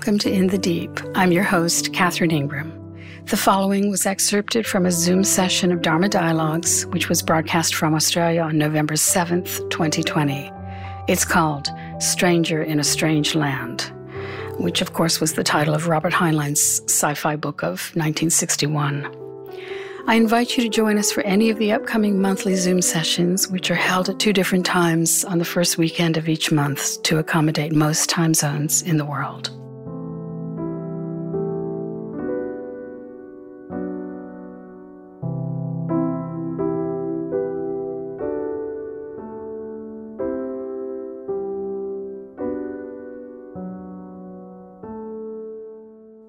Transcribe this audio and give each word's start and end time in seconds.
Welcome 0.00 0.18
to 0.20 0.32
In 0.32 0.46
the 0.46 0.56
Deep. 0.56 0.98
I'm 1.14 1.30
your 1.30 1.42
host, 1.42 1.92
Catherine 1.92 2.30
Ingram. 2.30 2.72
The 3.26 3.36
following 3.36 3.90
was 3.90 4.06
excerpted 4.06 4.66
from 4.66 4.86
a 4.86 4.90
Zoom 4.90 5.24
session 5.24 5.72
of 5.72 5.82
Dharma 5.82 6.08
Dialogues, 6.08 6.86
which 6.86 7.10
was 7.10 7.20
broadcast 7.20 7.74
from 7.74 7.92
Australia 7.94 8.40
on 8.40 8.56
November 8.56 8.94
7th, 8.94 9.68
2020. 9.68 10.50
It's 11.06 11.26
called 11.26 11.68
Stranger 11.98 12.62
in 12.62 12.80
a 12.80 12.82
Strange 12.82 13.34
Land, 13.34 13.92
which, 14.56 14.80
of 14.80 14.94
course, 14.94 15.20
was 15.20 15.34
the 15.34 15.44
title 15.44 15.74
of 15.74 15.86
Robert 15.86 16.14
Heinlein's 16.14 16.80
sci 16.84 17.12
fi 17.12 17.36
book 17.36 17.62
of 17.62 17.92
1961. 17.92 19.04
I 20.06 20.14
invite 20.14 20.56
you 20.56 20.62
to 20.62 20.70
join 20.70 20.96
us 20.96 21.12
for 21.12 21.20
any 21.24 21.50
of 21.50 21.58
the 21.58 21.72
upcoming 21.72 22.22
monthly 22.22 22.56
Zoom 22.56 22.80
sessions, 22.80 23.48
which 23.48 23.70
are 23.70 23.74
held 23.74 24.08
at 24.08 24.18
two 24.18 24.32
different 24.32 24.64
times 24.64 25.26
on 25.26 25.36
the 25.36 25.44
first 25.44 25.76
weekend 25.76 26.16
of 26.16 26.26
each 26.26 26.50
month 26.50 27.02
to 27.02 27.18
accommodate 27.18 27.74
most 27.74 28.08
time 28.08 28.32
zones 28.32 28.80
in 28.80 28.96
the 28.96 29.04
world. 29.04 29.59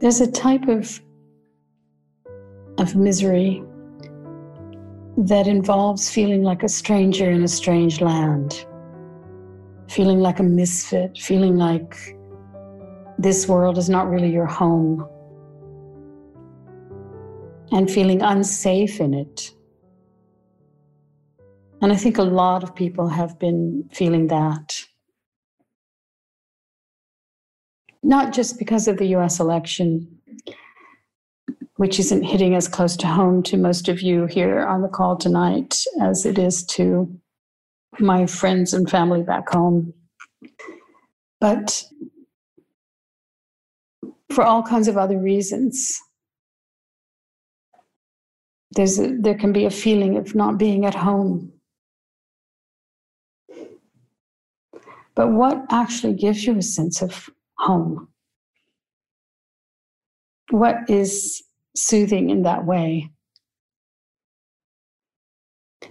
There's 0.01 0.19
a 0.19 0.31
type 0.31 0.67
of 0.67 0.99
of 2.79 2.95
misery 2.95 3.63
that 5.15 5.45
involves 5.45 6.09
feeling 6.09 6.41
like 6.41 6.63
a 6.63 6.69
stranger 6.69 7.29
in 7.29 7.43
a 7.43 7.47
strange 7.47 8.01
land, 8.01 8.65
feeling 9.87 10.19
like 10.19 10.39
a 10.39 10.43
misfit, 10.43 11.19
feeling 11.19 11.55
like 11.55 11.95
this 13.19 13.47
world 13.47 13.77
is 13.77 13.89
not 13.89 14.09
really 14.09 14.31
your 14.31 14.47
home, 14.47 15.07
and 17.71 17.91
feeling 17.91 18.23
unsafe 18.23 18.99
in 18.99 19.13
it. 19.13 19.51
And 21.83 21.91
I 21.91 21.95
think 21.95 22.17
a 22.17 22.23
lot 22.23 22.63
of 22.63 22.73
people 22.73 23.07
have 23.07 23.37
been 23.37 23.87
feeling 23.93 24.25
that. 24.27 24.83
Not 28.03 28.33
just 28.33 28.57
because 28.57 28.87
of 28.87 28.97
the 28.97 29.07
US 29.15 29.39
election, 29.39 30.19
which 31.75 31.99
isn't 31.99 32.23
hitting 32.23 32.55
as 32.55 32.67
close 32.67 32.95
to 32.97 33.07
home 33.07 33.41
to 33.43 33.57
most 33.57 33.87
of 33.89 34.01
you 34.01 34.25
here 34.25 34.65
on 34.65 34.81
the 34.81 34.87
call 34.87 35.17
tonight 35.17 35.83
as 35.99 36.25
it 36.25 36.37
is 36.37 36.63
to 36.63 37.19
my 37.99 38.25
friends 38.25 38.73
and 38.73 38.89
family 38.89 39.23
back 39.23 39.49
home. 39.49 39.93
But 41.39 41.83
for 44.29 44.43
all 44.43 44.63
kinds 44.63 44.87
of 44.87 44.97
other 44.97 45.17
reasons, 45.17 45.99
there's 48.71 48.99
a, 48.99 49.15
there 49.17 49.35
can 49.35 49.51
be 49.51 49.65
a 49.65 49.71
feeling 49.71 50.17
of 50.17 50.35
not 50.35 50.57
being 50.57 50.85
at 50.85 50.95
home. 50.95 51.51
But 55.15 55.31
what 55.31 55.65
actually 55.69 56.13
gives 56.13 56.45
you 56.45 56.57
a 56.57 56.61
sense 56.61 57.01
of 57.01 57.29
home? 57.61 58.07
What 60.49 60.89
is 60.89 61.43
soothing 61.75 62.29
in 62.29 62.43
that 62.43 62.65
way. 62.65 63.11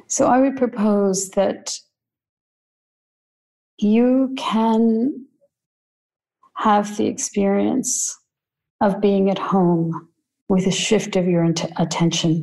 So 0.07 0.27
I 0.27 0.41
would 0.41 0.57
propose 0.57 1.31
that 1.31 1.73
you 3.79 4.35
can 4.37 5.27
have 6.55 6.97
the 6.97 7.07
experience 7.07 8.17
of 8.81 9.01
being 9.01 9.31
at 9.31 9.39
home 9.39 10.09
with 10.49 10.67
a 10.67 10.71
shift 10.71 11.17
of 11.17 11.27
your 11.27 11.45
attention. 11.79 12.43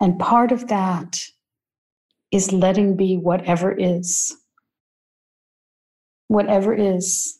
And 0.00 0.18
part 0.18 0.52
of 0.52 0.68
that 0.68 1.22
is 2.30 2.52
letting 2.52 2.96
be 2.96 3.16
whatever 3.16 3.72
is. 3.72 4.34
Whatever 6.32 6.74
is 6.74 7.38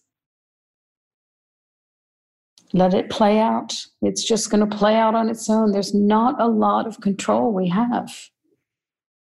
let 2.74 2.92
it 2.92 3.08
play 3.08 3.38
out. 3.38 3.72
It's 4.02 4.22
just 4.22 4.50
going 4.50 4.68
to 4.68 4.76
play 4.76 4.96
out 4.96 5.14
on 5.14 5.30
its 5.30 5.48
own. 5.48 5.72
There's 5.72 5.94
not 5.94 6.38
a 6.38 6.46
lot 6.46 6.86
of 6.86 7.00
control 7.00 7.54
we 7.54 7.70
have. 7.70 8.10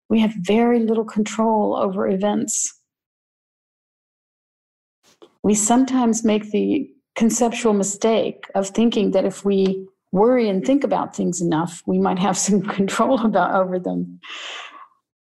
We 0.08 0.20
have 0.20 0.34
very 0.38 0.78
little 0.78 1.04
control 1.04 1.76
over 1.76 2.06
events. 2.06 2.80
We 5.42 5.54
sometimes 5.54 6.24
make 6.24 6.52
the 6.52 6.88
conceptual 7.16 7.72
mistake 7.72 8.44
of 8.54 8.68
thinking 8.68 9.10
that 9.12 9.24
if 9.24 9.44
we 9.44 9.84
worry 10.12 10.48
and 10.48 10.64
think 10.64 10.84
about 10.84 11.16
things 11.16 11.40
enough, 11.40 11.82
we 11.86 11.98
might 11.98 12.20
have 12.20 12.38
some 12.46 12.62
control 12.62 13.20
about 13.26 13.52
over 13.52 13.80
them. 13.80 14.20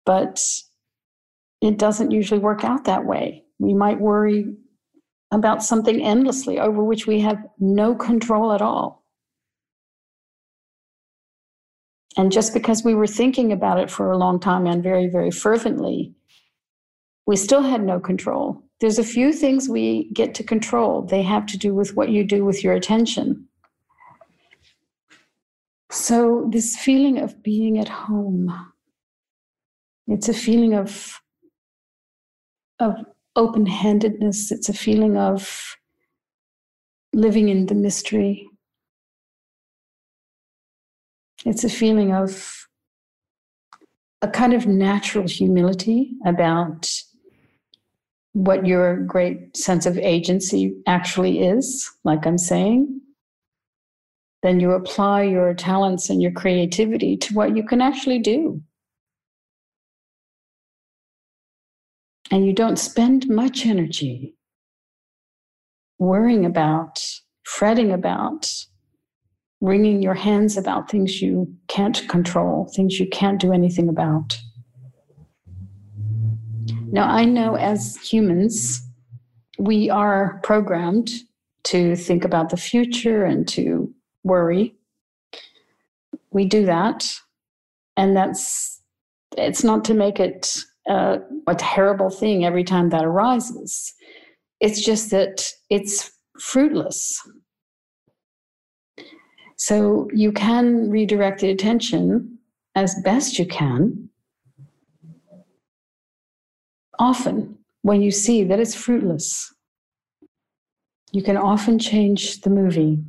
But 0.06 0.42
it 1.62 1.78
doesn't 1.78 2.12
usually 2.12 2.42
work 2.42 2.66
out 2.66 2.84
that 2.84 3.06
way. 3.06 3.45
We 3.60 3.74
might 3.74 4.00
worry 4.00 4.56
about 5.32 5.64
something 5.64 6.02
endlessly 6.02 6.60
over 6.60 6.84
which 6.84 7.08
we 7.08 7.20
have 7.22 7.38
no 7.60 7.96
control 7.96 8.52
at 8.52 8.62
all. 8.62 9.04
And 12.18 12.32
just 12.32 12.54
because 12.54 12.84
we 12.84 12.96
were 12.96 13.08
thinking 13.08 13.52
about 13.52 13.80
it 13.80 13.92
for 13.92 14.12
a 14.12 14.18
long 14.18 14.40
time 14.40 14.66
and 14.66 14.82
very, 14.82 15.08
very 15.08 15.32
fervently, 15.32 16.14
we 17.26 17.36
still 17.36 17.62
had 17.62 17.84
no 17.84 18.00
control. 18.00 18.62
There's 18.80 19.00
a 19.00 19.04
few 19.04 19.34
things 19.34 19.68
we 19.68 20.10
get 20.14 20.34
to 20.36 20.44
control. 20.44 21.02
They 21.02 21.24
have 21.24 21.46
to 21.48 21.58
do 21.58 21.74
with 21.74 21.96
what 21.96 22.10
you 22.10 22.24
do 22.24 22.46
with 22.46 22.64
your 22.64 22.74
attention. 22.74 23.48
So, 25.92 26.50
this 26.52 26.76
feeling 26.76 27.20
of 27.20 27.42
being 27.42 27.80
at 27.80 27.88
home, 27.88 28.54
it's 30.08 30.28
a 30.28 30.34
feeling 30.34 30.74
of, 30.74 31.22
of 32.80 32.96
open 33.36 33.66
handedness, 33.66 34.52
it's 34.52 34.70
a 34.70 34.74
feeling 34.74 35.18
of 35.18 35.78
living 37.14 37.50
in 37.50 37.66
the 37.66 37.76
mystery. 37.76 38.48
It's 41.46 41.64
a 41.64 41.70
feeling 41.70 42.14
of 42.14 42.68
a 44.22 44.28
kind 44.28 44.54
of 44.54 44.66
natural 44.66 45.28
humility 45.28 46.14
about 46.26 46.90
what 48.34 48.66
your 48.66 48.98
great 48.98 49.56
sense 49.56 49.86
of 49.86 49.98
agency 49.98 50.76
actually 50.88 51.40
is, 51.44 51.90
like 52.04 52.26
I'm 52.26 52.38
saying. 52.38 53.02
Then 54.44 54.60
you 54.60 54.72
apply 54.72 55.24
your 55.24 55.54
talents 55.54 56.10
and 56.10 56.22
your 56.22 56.32
creativity 56.32 57.18
to 57.18 57.34
what 57.34 57.56
you 57.56 57.64
can 57.64 57.82
actually 57.82 58.20
do. 58.20 58.62
And 62.32 62.46
you 62.46 62.54
don't 62.54 62.78
spend 62.78 63.30
much 63.30 63.66
energy 63.66 64.36
worrying 66.00 66.46
about, 66.46 67.00
fretting 67.44 67.92
about, 67.92 68.52
wringing 69.62 70.02
your 70.02 70.14
hands 70.14 70.58
about 70.58 70.90
things 70.90 71.22
you 71.22 71.54
can't 71.68 72.08
control, 72.10 72.72
things 72.76 73.00
you 73.00 73.08
can't 73.08 73.40
do 73.40 73.54
anything 73.54 73.90
about. 73.90 74.38
Now, 76.92 77.10
I 77.10 77.26
know 77.26 77.56
as 77.56 77.98
humans, 77.98 78.82
we 79.58 79.90
are 79.90 80.40
programmed 80.44 81.12
to 81.64 81.96
think 81.96 82.24
about 82.24 82.50
the 82.50 82.58
future 82.58 83.26
and 83.26 83.48
to 83.50 83.94
worry. 84.24 84.76
We 86.32 86.46
do 86.46 86.66
that. 86.66 87.12
And 87.98 88.16
that's, 88.16 88.82
it's 89.38 89.64
not 89.64 89.84
to 89.86 89.94
make 89.94 90.20
it 90.20 90.58
uh, 90.90 91.18
a 91.48 91.56
terrible 91.56 92.10
thing 92.10 92.46
every 92.46 92.64
time 92.64 92.90
that 92.90 93.06
arises. 93.06 93.94
It's 94.60 94.84
just 94.84 95.12
that 95.12 95.52
it's 95.70 96.12
fruitless. 96.40 97.22
So 99.58 100.10
you 100.14 100.32
can 100.32 100.90
redirect 100.90 101.42
the 101.42 101.50
attention 101.50 102.38
as 102.76 102.96
best 103.04 103.40
you 103.40 103.46
can. 103.46 104.10
Often, 107.00 107.58
when 107.82 108.02
you 108.02 108.12
see 108.12 108.44
that 108.44 108.60
it's 108.60 108.76
fruitless, 108.76 109.54
you 111.12 111.24
can 111.24 111.38
often 111.38 111.80
change 111.80 112.42
the 112.42 112.50
movie. 112.50 113.00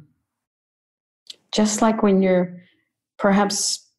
Just 1.52 1.82
like 1.82 2.02
when 2.02 2.22
you're 2.22 2.62
perhaps 3.18 3.90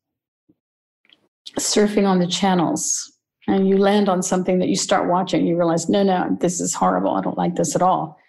surfing 1.60 2.08
on 2.08 2.20
the 2.20 2.28
channels 2.28 3.17
and 3.48 3.68
you 3.68 3.78
land 3.78 4.10
on 4.10 4.22
something 4.22 4.60
that 4.60 4.68
you 4.68 4.76
start 4.76 5.10
watching, 5.10 5.48
you 5.48 5.58
realize, 5.58 5.88
no, 5.88 6.04
no, 6.04 6.38
this 6.42 6.60
is 6.60 6.74
horrible. 6.74 7.12
I 7.12 7.22
don't 7.22 7.38
like 7.38 7.56
this 7.56 7.76
at 7.76 7.82
all. 7.82 8.20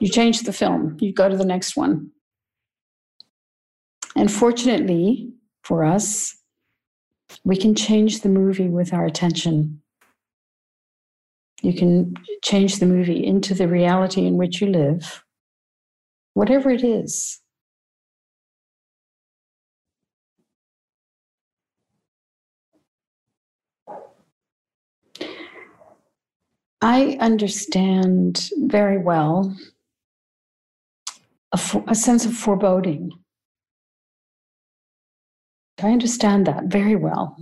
You 0.00 0.08
change 0.08 0.40
the 0.40 0.52
film, 0.52 0.96
you 1.00 1.12
go 1.12 1.28
to 1.28 1.36
the 1.36 1.44
next 1.44 1.76
one. 1.76 2.10
And 4.16 4.32
fortunately 4.32 5.32
for 5.62 5.84
us, 5.84 6.36
we 7.44 7.56
can 7.56 7.74
change 7.74 8.22
the 8.22 8.28
movie 8.28 8.68
with 8.68 8.92
our 8.92 9.04
attention. 9.04 9.80
You 11.62 11.74
can 11.74 12.14
change 12.42 12.78
the 12.78 12.86
movie 12.86 13.24
into 13.24 13.54
the 13.54 13.68
reality 13.68 14.26
in 14.26 14.36
which 14.36 14.60
you 14.60 14.68
live, 14.68 15.22
whatever 16.32 16.70
it 16.70 16.82
is. 16.82 17.40
I 26.82 27.18
understand 27.20 28.50
very 28.56 28.98
well 28.98 29.56
a, 31.52 31.82
a 31.88 31.94
sense 31.94 32.24
of 32.24 32.32
foreboding. 32.34 33.10
I 35.82 35.90
understand 35.90 36.46
that 36.46 36.64
very 36.64 36.96
well. 36.96 37.36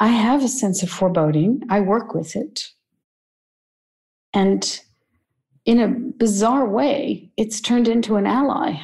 I 0.00 0.08
have 0.08 0.42
a 0.42 0.48
sense 0.48 0.82
of 0.82 0.90
foreboding. 0.90 1.62
I 1.70 1.80
work 1.80 2.14
with 2.14 2.36
it. 2.36 2.68
And 4.32 4.80
in 5.64 5.80
a 5.80 5.88
bizarre 5.88 6.68
way, 6.68 7.30
it's 7.36 7.60
turned 7.60 7.88
into 7.88 8.16
an 8.16 8.26
ally. 8.26 8.80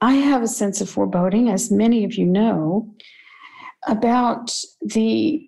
I 0.00 0.14
have 0.14 0.42
a 0.42 0.48
sense 0.48 0.80
of 0.80 0.88
foreboding, 0.88 1.48
as 1.48 1.70
many 1.70 2.04
of 2.04 2.14
you 2.14 2.24
know, 2.24 2.94
about 3.86 4.54
the 4.80 5.47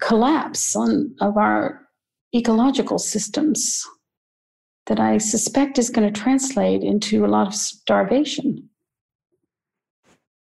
collapse 0.00 0.74
on, 0.74 1.14
of 1.20 1.36
our 1.36 1.88
ecological 2.34 2.98
systems 2.98 3.84
that 4.86 4.98
I 4.98 5.18
suspect 5.18 5.78
is 5.78 5.90
going 5.90 6.12
to 6.12 6.20
translate 6.20 6.82
into 6.82 7.24
a 7.24 7.28
lot 7.28 7.46
of 7.46 7.54
starvation. 7.54 8.68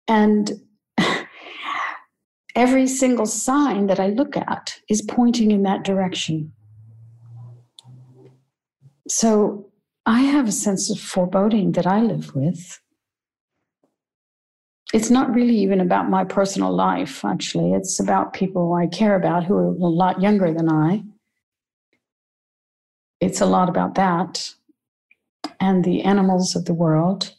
And 0.07 0.51
every 2.55 2.87
single 2.87 3.27
sign 3.27 3.87
that 3.87 3.99
I 3.99 4.07
look 4.07 4.35
at 4.35 4.75
is 4.89 5.01
pointing 5.03 5.51
in 5.51 5.63
that 5.63 5.83
direction. 5.83 6.51
So 9.07 9.71
I 10.05 10.21
have 10.21 10.47
a 10.47 10.51
sense 10.51 10.89
of 10.89 10.99
foreboding 10.99 11.73
that 11.73 11.85
I 11.85 12.01
live 12.01 12.33
with. 12.35 12.80
It's 14.93 15.09
not 15.09 15.33
really 15.33 15.55
even 15.57 15.79
about 15.79 16.09
my 16.09 16.25
personal 16.25 16.73
life, 16.73 17.23
actually. 17.23 17.73
It's 17.73 17.99
about 17.99 18.33
people 18.33 18.73
I 18.73 18.87
care 18.87 19.15
about 19.15 19.45
who 19.45 19.55
are 19.55 19.67
a 19.67 19.71
lot 19.71 20.21
younger 20.21 20.53
than 20.53 20.69
I. 20.69 21.03
It's 23.21 23.39
a 23.39 23.45
lot 23.45 23.69
about 23.69 23.95
that 23.95 24.53
and 25.59 25.83
the 25.83 26.01
animals 26.03 26.55
of 26.55 26.65
the 26.65 26.73
world. 26.73 27.33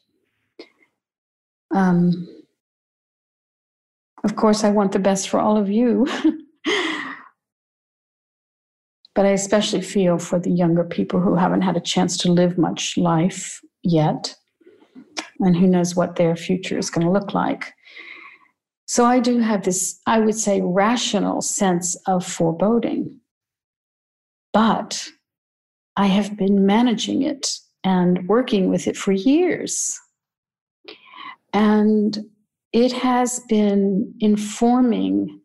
Um, 1.74 2.28
of 4.24 4.36
course, 4.36 4.62
I 4.64 4.70
want 4.70 4.92
the 4.92 4.98
best 4.98 5.28
for 5.28 5.40
all 5.40 5.56
of 5.56 5.68
you. 5.68 6.06
but 9.14 9.26
I 9.26 9.30
especially 9.30 9.80
feel 9.82 10.18
for 10.18 10.38
the 10.38 10.50
younger 10.50 10.84
people 10.84 11.20
who 11.20 11.34
haven't 11.34 11.62
had 11.62 11.76
a 11.76 11.80
chance 11.80 12.16
to 12.18 12.32
live 12.32 12.56
much 12.56 12.96
life 12.96 13.60
yet, 13.82 14.36
and 15.42 15.56
who 15.56 15.66
knows 15.66 15.94
what 15.94 16.16
their 16.16 16.36
future 16.36 16.78
is 16.78 16.90
going 16.90 17.06
to 17.06 17.12
look 17.12 17.34
like. 17.34 17.72
So 18.86 19.04
I 19.04 19.20
do 19.20 19.38
have 19.38 19.64
this, 19.64 20.00
I 20.06 20.20
would 20.20 20.34
say, 20.34 20.60
rational 20.60 21.40
sense 21.40 21.96
of 22.06 22.26
foreboding. 22.26 23.20
But 24.52 25.08
I 25.96 26.06
have 26.06 26.36
been 26.36 26.66
managing 26.66 27.22
it 27.22 27.50
and 27.84 28.28
working 28.28 28.68
with 28.70 28.86
it 28.86 28.96
for 28.96 29.12
years. 29.12 29.98
And 31.52 32.18
it 32.72 32.92
has 32.92 33.40
been 33.48 34.14
informing 34.20 35.40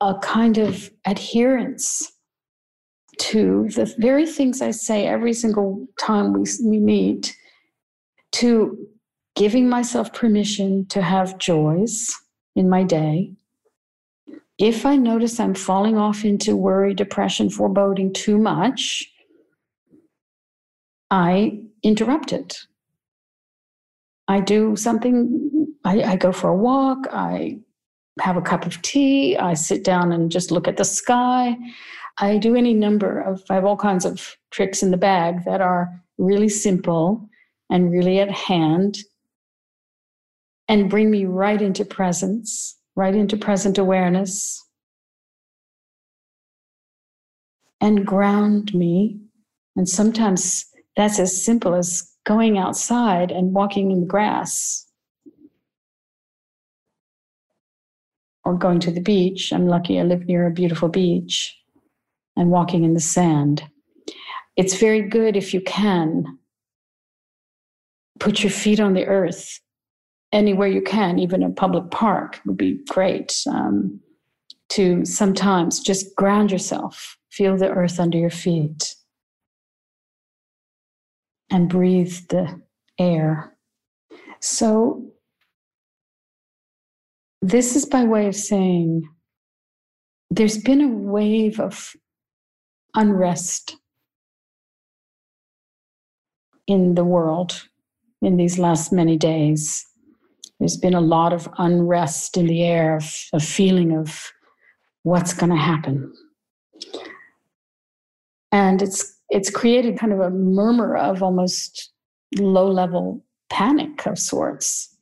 a 0.00 0.14
kind 0.18 0.58
of 0.58 0.90
adherence 1.06 2.12
to 3.18 3.68
the 3.74 3.92
very 3.98 4.26
things 4.26 4.62
I 4.62 4.70
say 4.70 5.06
every 5.06 5.34
single 5.34 5.86
time 6.00 6.32
we, 6.32 6.44
we 6.64 6.78
meet, 6.78 7.36
to 8.32 8.78
giving 9.36 9.68
myself 9.68 10.12
permission 10.12 10.86
to 10.86 11.02
have 11.02 11.38
joys 11.38 12.08
in 12.56 12.68
my 12.68 12.82
day. 12.82 13.32
If 14.58 14.84
I 14.84 14.96
notice 14.96 15.40
I'm 15.40 15.54
falling 15.54 15.96
off 15.96 16.24
into 16.24 16.56
worry, 16.56 16.92
depression, 16.92 17.48
foreboding 17.48 18.12
too 18.12 18.36
much, 18.36 19.10
I 21.10 21.62
interrupt 21.82 22.32
it. 22.32 22.58
I 24.28 24.40
do 24.40 24.76
something, 24.76 25.74
I, 25.84 26.02
I 26.02 26.16
go 26.16 26.30
for 26.30 26.50
a 26.50 26.56
walk, 26.56 27.06
I 27.10 27.58
have 28.20 28.36
a 28.36 28.42
cup 28.42 28.66
of 28.66 28.80
tea, 28.82 29.36
I 29.36 29.54
sit 29.54 29.82
down 29.82 30.12
and 30.12 30.30
just 30.30 30.50
look 30.50 30.68
at 30.68 30.76
the 30.76 30.84
sky. 30.84 31.56
I 32.18 32.36
do 32.36 32.54
any 32.54 32.74
number 32.74 33.20
of, 33.20 33.42
I 33.48 33.54
have 33.54 33.64
all 33.64 33.76
kinds 33.76 34.04
of 34.04 34.36
tricks 34.50 34.82
in 34.82 34.90
the 34.90 34.96
bag 34.96 35.44
that 35.46 35.60
are 35.60 35.88
really 36.18 36.50
simple 36.50 37.28
and 37.70 37.90
really 37.90 38.20
at 38.20 38.30
hand 38.30 38.98
and 40.70 40.88
bring 40.88 41.10
me 41.10 41.24
right 41.24 41.60
into 41.60 41.84
presence, 41.84 42.78
right 42.94 43.16
into 43.16 43.36
present 43.36 43.76
awareness, 43.76 44.64
and 47.80 48.06
ground 48.06 48.72
me. 48.72 49.18
And 49.74 49.88
sometimes 49.88 50.64
that's 50.96 51.18
as 51.18 51.44
simple 51.44 51.74
as 51.74 52.08
going 52.24 52.56
outside 52.56 53.32
and 53.32 53.52
walking 53.52 53.90
in 53.90 54.02
the 54.02 54.06
grass 54.06 54.86
or 58.44 58.54
going 58.54 58.78
to 58.78 58.92
the 58.92 59.00
beach. 59.00 59.52
I'm 59.52 59.66
lucky 59.66 59.98
I 59.98 60.04
live 60.04 60.26
near 60.26 60.46
a 60.46 60.52
beautiful 60.52 60.88
beach 60.88 61.52
and 62.36 62.48
walking 62.52 62.84
in 62.84 62.94
the 62.94 63.00
sand. 63.00 63.64
It's 64.56 64.78
very 64.78 65.02
good 65.02 65.36
if 65.36 65.52
you 65.52 65.62
can 65.62 66.38
put 68.20 68.44
your 68.44 68.52
feet 68.52 68.78
on 68.78 68.94
the 68.94 69.06
earth 69.06 69.58
anywhere 70.32 70.68
you 70.68 70.82
can, 70.82 71.18
even 71.18 71.42
a 71.42 71.50
public 71.50 71.90
park 71.90 72.40
would 72.46 72.56
be 72.56 72.80
great. 72.88 73.42
Um, 73.46 74.00
to 74.70 75.04
sometimes 75.04 75.80
just 75.80 76.14
ground 76.14 76.52
yourself, 76.52 77.18
feel 77.30 77.56
the 77.56 77.68
earth 77.68 77.98
under 77.98 78.16
your 78.16 78.30
feet 78.30 78.94
and 81.50 81.68
breathe 81.68 82.16
the 82.28 82.62
air. 82.98 83.56
So, 84.40 85.12
this 87.42 87.74
is 87.74 87.84
by 87.84 88.04
way 88.04 88.26
of 88.26 88.36
saying 88.36 89.08
there's 90.30 90.58
been 90.58 90.80
a 90.80 90.88
wave 90.88 91.58
of 91.58 91.94
unrest 92.94 93.76
in 96.66 96.94
the 96.94 97.04
world 97.04 97.66
in 98.22 98.36
these 98.36 98.58
last 98.58 98.92
many 98.92 99.16
days. 99.16 99.84
There's 100.60 100.76
been 100.76 100.94
a 100.94 101.00
lot 101.00 101.32
of 101.32 101.48
unrest 101.58 102.36
in 102.36 102.46
the 102.46 102.62
air, 102.62 102.96
of, 102.96 103.12
a 103.32 103.40
feeling 103.40 103.96
of 103.96 104.30
what's 105.02 105.32
going 105.32 105.50
to 105.50 105.56
happen. 105.56 106.12
And 108.52 108.82
it's 108.82 109.16
it's 109.30 109.48
created 109.48 109.98
kind 109.98 110.12
of 110.12 110.20
a 110.20 110.30
murmur 110.30 110.96
of 110.96 111.22
almost 111.22 111.90
low 112.38 112.68
level 112.68 113.24
panic 113.48 114.06
of 114.06 114.18
sorts. 114.18 114.94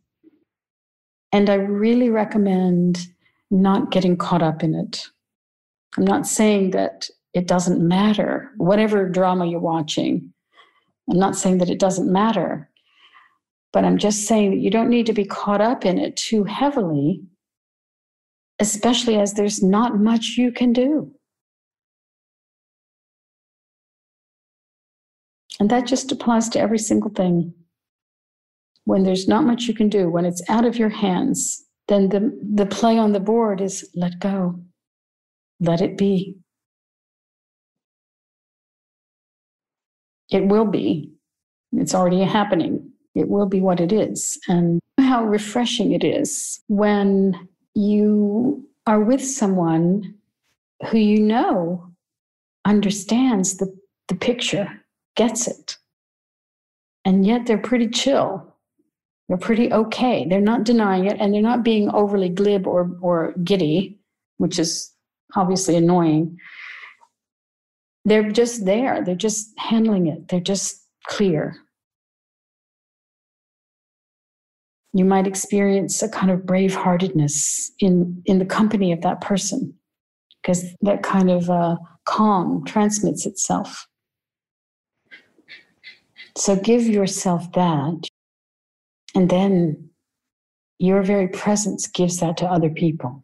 And 1.33 1.51
I 1.51 1.55
really 1.55 2.11
recommend 2.11 3.07
not 3.51 3.91
getting 3.91 4.17
caught 4.17 4.43
up 4.43 4.63
in 4.63 4.75
it. 4.75 5.07
I'm 5.97 6.05
not 6.05 6.27
saying 6.27 6.71
that 6.71 7.09
it 7.35 7.47
doesn't 7.47 7.81
matter, 7.81 8.51
whatever 8.59 9.09
drama 9.09 9.47
you're 9.47 9.61
watching. 9.61 10.33
I'm 11.11 11.19
not 11.19 11.37
saying 11.37 11.59
that 11.59 11.71
it 11.71 11.79
doesn't 11.79 12.13
matter, 12.13 12.68
but 13.73 13.85
I'm 13.85 13.99
just 13.99 14.27
saying 14.27 14.51
that 14.51 14.59
you 14.59 14.71
don't 14.71 14.89
need 14.89 15.07
to 15.07 15.13
be 15.13 15.25
caught 15.25 15.61
up 15.61 15.85
in 15.85 15.99
it 15.99 16.17
too 16.17 16.45
heavily, 16.45 17.23
especially 18.59 19.17
as 19.17 19.35
there's 19.35 19.63
not 19.63 19.99
much 19.99 20.37
you 20.37 20.53
can 20.53 20.73
do. 20.73 21.13
And 25.61 25.71
that 25.71 25.87
just 25.87 26.13
applies 26.13 26.49
to 26.51 26.61
every 26.61 26.79
single 26.79 27.11
thing. 27.11 27.53
When 28.85 29.03
there's 29.03 29.29
not 29.29 29.45
much 29.45 29.65
you 29.65 29.75
can 29.75 29.89
do, 29.89 30.09
when 30.09 30.25
it's 30.25 30.43
out 30.49 30.65
of 30.65 30.79
your 30.79 30.89
hands, 30.89 31.65
then 31.89 32.09
the, 32.09 32.39
the 32.55 32.67
play 32.67 32.97
on 32.97 33.13
the 33.13 33.21
board 33.21 33.61
is 33.61 33.89
let 33.95 34.19
go, 34.19 34.61
let 35.61 35.81
it 35.81 35.99
be. 35.99 36.37
It 40.31 40.47
will 40.47 40.67
be. 40.67 41.13
It's 41.73 41.95
already 41.95 42.23
happening. 42.23 42.88
It 43.15 43.29
will 43.29 43.47
be 43.47 43.61
what 43.61 43.81
it 43.81 43.93
is. 43.93 44.39
And 44.49 44.81
how 44.99 45.25
refreshing 45.25 45.93
it 45.93 46.05
is 46.05 46.61
when 46.69 47.49
you 47.75 48.69
are 48.87 49.01
with 49.01 49.25
someone 49.25 50.15
who 50.91 50.99
you 50.99 51.21
know 51.21 51.91
understands 52.65 53.57
the, 53.57 53.75
the 54.09 54.15
picture 54.15 54.81
gets 55.17 55.47
it. 55.47 55.77
And 57.05 57.27
yet 57.27 57.47
they're 57.47 57.59
pretty 57.59 57.89
chill. 57.89 58.55
They're 59.29 59.37
pretty 59.37 59.73
okay. 59.73 60.27
They're 60.29 60.41
not 60.41 60.65
denying 60.65 61.07
it 61.07 61.19
and 61.21 61.33
they're 61.33 61.43
not 61.43 61.63
being 61.63 61.91
overly 61.91 62.29
glib 62.29 62.67
or, 62.67 62.91
or 63.01 63.35
giddy, 63.45 63.99
which 64.39 64.59
is 64.59 64.93
obviously 65.37 65.77
annoying. 65.77 66.39
They're 68.05 68.31
just 68.31 68.65
there. 68.65 69.05
They're 69.05 69.15
just 69.15 69.53
handling 69.59 70.07
it. 70.07 70.29
They're 70.29 70.41
just 70.41 70.83
clear. 71.07 71.57
You 74.99 75.05
might 75.05 75.29
experience 75.29 76.03
a 76.03 76.09
kind 76.09 76.29
of 76.29 76.41
braveheartedness 76.41 77.71
in, 77.79 78.21
in 78.27 78.41
the 78.41 78.45
company 78.45 78.91
of 78.91 79.01
that 79.03 79.21
person 79.21 79.73
because 80.43 80.65
that 80.81 81.05
kind 81.05 81.31
of 81.31 81.49
uh, 81.49 81.77
calm 82.05 82.65
transmits 82.65 83.25
itself. 83.25 83.87
So 86.37 86.57
give 86.57 86.83
yourself 86.83 87.53
that, 87.53 88.09
and 89.15 89.31
then 89.31 89.89
your 90.81 91.05
very 91.05 91.29
presence 91.29 91.87
gives 91.87 92.19
that 92.19 92.37
to 92.39 92.47
other 92.47 92.71
people. 92.71 93.23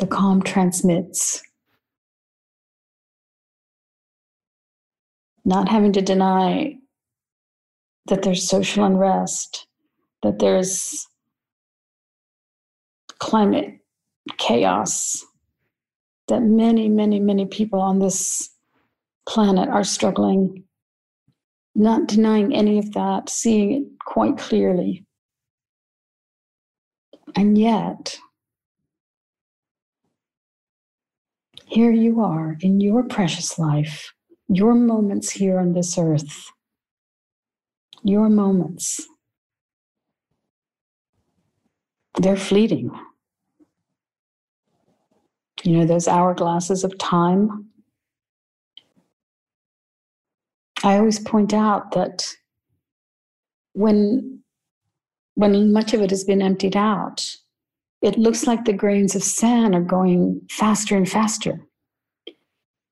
The 0.00 0.08
calm 0.08 0.42
transmits. 0.42 1.40
Not 5.44 5.68
having 5.68 5.92
to 5.92 6.02
deny 6.02 6.79
that 8.10 8.22
there's 8.22 8.46
social 8.46 8.84
unrest, 8.84 9.66
that 10.22 10.40
there's 10.40 11.06
climate 13.20 13.78
chaos, 14.36 15.24
that 16.26 16.42
many, 16.42 16.88
many, 16.88 17.20
many 17.20 17.46
people 17.46 17.80
on 17.80 18.00
this 18.00 18.50
planet 19.28 19.68
are 19.68 19.84
struggling. 19.84 20.64
Not 21.76 22.08
denying 22.08 22.54
any 22.54 22.78
of 22.78 22.92
that, 22.94 23.30
seeing 23.30 23.72
it 23.72 23.84
quite 24.04 24.36
clearly. 24.36 25.06
And 27.36 27.56
yet, 27.56 28.18
here 31.66 31.92
you 31.92 32.20
are 32.20 32.56
in 32.60 32.80
your 32.80 33.04
precious 33.04 33.56
life, 33.56 34.12
your 34.48 34.74
moments 34.74 35.30
here 35.30 35.60
on 35.60 35.74
this 35.74 35.96
earth, 35.96 36.50
your 38.02 38.28
moments. 38.28 39.06
They're 42.18 42.36
fleeting. 42.36 42.90
You 45.62 45.78
know, 45.78 45.86
those 45.86 46.06
hourglasses 46.06 46.84
of 46.84 46.96
time. 46.98 47.66
I 50.82 50.96
always 50.96 51.18
point 51.18 51.52
out 51.52 51.92
that 51.92 52.26
when 53.74 54.42
when 55.34 55.72
much 55.72 55.94
of 55.94 56.02
it 56.02 56.10
has 56.10 56.24
been 56.24 56.42
emptied 56.42 56.76
out, 56.76 57.36
it 58.02 58.18
looks 58.18 58.46
like 58.46 58.64
the 58.64 58.72
grains 58.72 59.14
of 59.14 59.22
sand 59.22 59.74
are 59.74 59.82
going 59.82 60.40
faster 60.50 60.96
and 60.96 61.08
faster. 61.08 61.66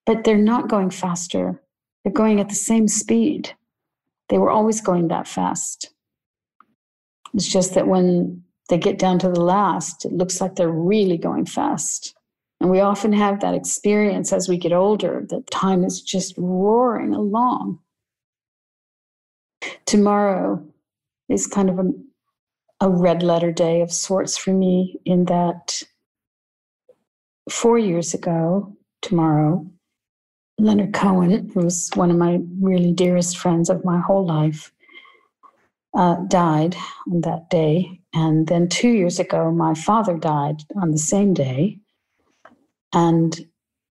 But 0.07 0.25
they're 0.25 0.37
not 0.37 0.69
going 0.69 0.91
faster. 0.91 1.63
They're 2.03 2.13
going 2.13 2.41
at 2.41 2.49
the 2.49 2.55
same 2.55 2.89
speed. 2.89 3.55
They 4.29 4.39
were 4.39 4.51
always 4.51 4.81
going 4.81 5.09
that 5.09 5.27
fast. 5.27 5.91
It's 7.35 7.49
just 7.49 7.75
that 7.75 7.87
when 7.87 8.43
they 8.69 8.79
get 8.79 8.99
down 8.99 9.19
to 9.21 9.29
the 9.29 9.41
last, 9.41 10.05
it 10.05 10.13
looks 10.13 10.41
like 10.41 10.57
they're 10.57 10.69
really 10.69 11.17
going 11.17 11.47
fast. 11.47 12.15
And 12.61 12.71
we 12.71 12.81
often 12.81 13.13
have 13.13 13.41
that 13.41 13.55
experience 13.55 14.33
as 14.33 14.49
we 14.49 14.59
get 14.59 14.73
older 14.73 15.25
that 15.29 15.51
time 15.51 15.85
is 15.85 16.03
just 16.03 16.35
roaring 16.37 17.15
along. 17.15 17.79
Tomorrow 19.87 20.67
is 21.29 21.47
kind 21.47 21.71
of 21.71 21.79
a, 21.79 21.91
a 22.81 22.91
red 22.91 23.23
letter 23.23 23.53
day 23.53 23.81
of 23.81 23.93
sorts 23.93 24.37
for 24.37 24.53
me, 24.53 24.99
in 25.05 25.27
that 25.27 25.83
four 27.51 27.79
years 27.79 28.13
ago, 28.13 28.77
tomorrow, 29.03 29.67
Leonard 30.59 30.93
Cohen, 30.93 31.51
who 31.55 31.61
was 31.61 31.91
one 31.95 32.11
of 32.11 32.17
my 32.17 32.41
really 32.61 32.93
dearest 32.93 33.39
friends 33.39 33.71
of 33.71 33.85
my 33.85 34.01
whole 34.01 34.27
life, 34.27 34.73
uh, 35.95 36.17
died 36.29 36.77
on 37.11 37.21
that 37.23 37.49
day. 37.49 38.01
And 38.13 38.47
then 38.49 38.69
two 38.69 38.91
years 38.91 39.19
ago, 39.19 39.53
my 39.53 39.75
father 39.75 40.17
died 40.17 40.63
on 40.81 40.91
the 40.91 40.99
same 40.99 41.33
day. 41.33 41.79
And 42.93 43.39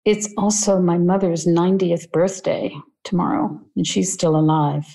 it's 0.05 0.29
also 0.37 0.79
my 0.79 0.97
mother's 0.97 1.45
90th 1.45 2.11
birthday 2.11 2.75
tomorrow, 3.03 3.59
and 3.75 3.85
she's 3.85 4.11
still 4.11 4.35
alive. 4.35 4.85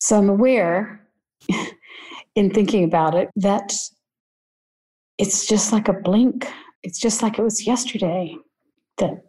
So 0.00 0.18
I'm 0.18 0.28
aware 0.28 1.00
in 2.34 2.50
thinking 2.50 2.84
about 2.84 3.14
it 3.14 3.30
that 3.36 3.72
it's 5.18 5.46
just 5.46 5.72
like 5.72 5.88
a 5.88 5.92
blink. 5.92 6.46
It's 6.82 6.98
just 6.98 7.22
like 7.22 7.38
it 7.38 7.42
was 7.42 7.66
yesterday 7.66 8.36
that 8.98 9.22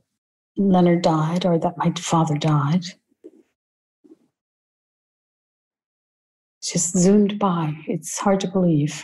Leonard 0.57 1.01
died 1.01 1.45
or 1.45 1.59
that 1.59 1.77
my 1.77 1.91
father 1.97 2.37
died. 2.37 2.85
Just 6.63 6.97
zoomed 6.97 7.37
by. 7.37 7.73
It's 7.87 8.17
hard 8.17 8.39
to 8.39 8.47
believe. 8.47 9.03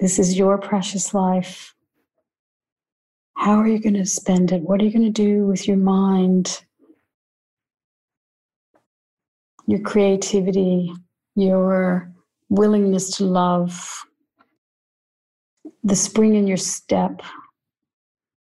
This 0.00 0.18
is 0.18 0.36
your 0.36 0.58
precious 0.58 1.14
life. 1.14 1.74
How 3.36 3.58
are 3.58 3.68
you 3.68 3.80
going 3.80 3.94
to 3.94 4.04
spend 4.04 4.52
it? 4.52 4.62
What 4.62 4.80
are 4.80 4.84
you 4.84 4.92
going 4.92 5.04
to 5.04 5.10
do 5.10 5.46
with 5.46 5.66
your 5.66 5.76
mind, 5.76 6.64
your 9.66 9.80
creativity, 9.80 10.92
your 11.34 12.12
willingness 12.50 13.16
to 13.16 13.24
love, 13.24 14.04
the 15.82 15.96
spring 15.96 16.34
in 16.34 16.46
your 16.46 16.56
step 16.56 17.22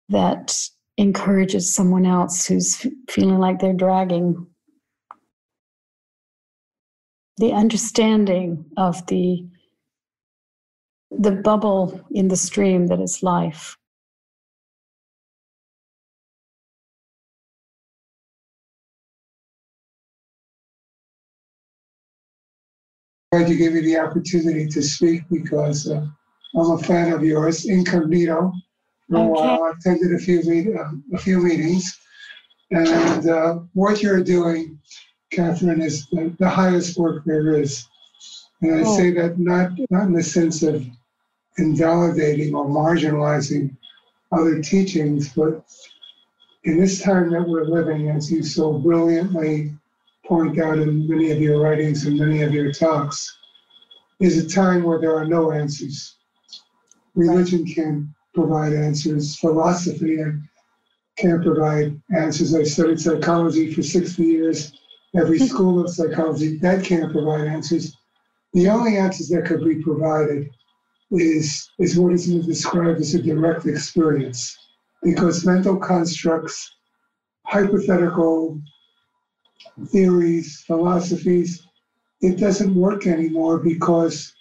that 0.09 0.55
encourages 0.97 1.73
someone 1.73 2.05
else 2.05 2.45
who's 2.45 2.85
feeling 3.09 3.39
like 3.39 3.59
they're 3.59 3.73
dragging? 3.73 4.47
The 7.37 7.53
understanding 7.53 8.65
of 8.77 9.05
the 9.07 9.45
the 11.11 11.31
bubble 11.31 12.01
in 12.11 12.27
the 12.27 12.35
stream 12.35 12.87
that 12.87 12.99
is 12.99 13.23
life. 13.23 13.79
glad 23.31 23.49
you 23.49 23.57
gave 23.57 23.73
me 23.73 23.81
the 23.81 23.97
opportunity 23.97 24.65
to 24.67 24.81
speak 24.81 25.21
because 25.29 25.87
uh, 25.87 26.05
I'm 26.55 26.71
a 26.71 26.77
fan 26.79 27.13
of 27.13 27.23
yours, 27.23 27.65
incognito. 27.65 28.51
For 29.09 29.17
a 29.17 29.21
okay. 29.21 29.29
while, 29.31 29.63
I 29.63 29.71
attended 29.71 30.13
a 30.13 30.19
few 30.19 30.43
meet, 30.43 30.67
uh, 30.75 30.91
a 31.13 31.17
few 31.17 31.39
meetings, 31.39 31.99
and 32.71 33.27
uh, 33.27 33.59
what 33.73 34.03
you're 34.03 34.23
doing, 34.23 34.79
Catherine, 35.31 35.81
is 35.81 36.07
the, 36.11 36.35
the, 36.37 36.49
highest 36.49 36.97
work 36.97 37.23
there 37.25 37.59
is. 37.59 37.87
And 38.61 38.75
I 38.75 38.83
oh. 38.87 38.97
say 38.97 39.11
that 39.13 39.39
not 39.39 39.71
not 39.89 40.07
in 40.07 40.13
the 40.13 40.21
sense 40.21 40.61
of 40.61 40.85
invalidating 41.57 42.53
or 42.53 42.65
marginalizing 42.65 43.75
other 44.31 44.61
teachings, 44.61 45.33
but 45.33 45.65
in 46.63 46.79
this 46.79 47.01
time 47.01 47.31
that 47.31 47.47
we're 47.47 47.65
living, 47.65 48.09
as 48.09 48.31
you 48.31 48.43
so 48.43 48.73
brilliantly 48.73 49.73
point 50.25 50.59
out 50.59 50.77
in 50.77 51.07
many 51.07 51.31
of 51.31 51.41
your 51.41 51.59
writings 51.59 52.05
and 52.05 52.19
many 52.19 52.43
of 52.43 52.53
your 52.53 52.71
talks, 52.71 53.37
is 54.19 54.37
a 54.37 54.47
time 54.47 54.83
where 54.83 54.99
there 54.99 55.15
are 55.15 55.25
no 55.25 55.51
answers. 55.51 56.17
Religion 57.15 57.65
can 57.65 58.13
provide 58.33 58.73
answers, 58.73 59.37
philosophy 59.37 60.17
can't 61.17 61.43
provide 61.43 61.99
answers. 62.15 62.55
I 62.55 62.63
studied 62.63 62.99
psychology 62.99 63.73
for 63.73 63.83
60 63.83 64.23
years. 64.23 64.73
Every 65.15 65.39
hmm. 65.39 65.45
school 65.45 65.79
of 65.79 65.89
psychology, 65.89 66.57
that 66.57 66.85
can't 66.85 67.11
provide 67.11 67.47
answers. 67.47 67.95
The 68.53 68.69
only 68.69 68.97
answers 68.97 69.29
that 69.29 69.45
could 69.45 69.63
be 69.63 69.81
provided 69.81 70.49
is, 71.11 71.69
is 71.79 71.97
what 71.97 72.13
is 72.13 72.27
described 72.45 72.99
as 72.99 73.15
a 73.15 73.21
direct 73.21 73.65
experience 73.65 74.57
because 75.03 75.45
mental 75.45 75.77
constructs, 75.77 76.75
hypothetical 77.45 78.61
theories, 79.87 80.63
philosophies, 80.67 81.65
it 82.21 82.37
doesn't 82.37 82.75
work 82.75 83.07
anymore 83.07 83.59
because 83.59 84.33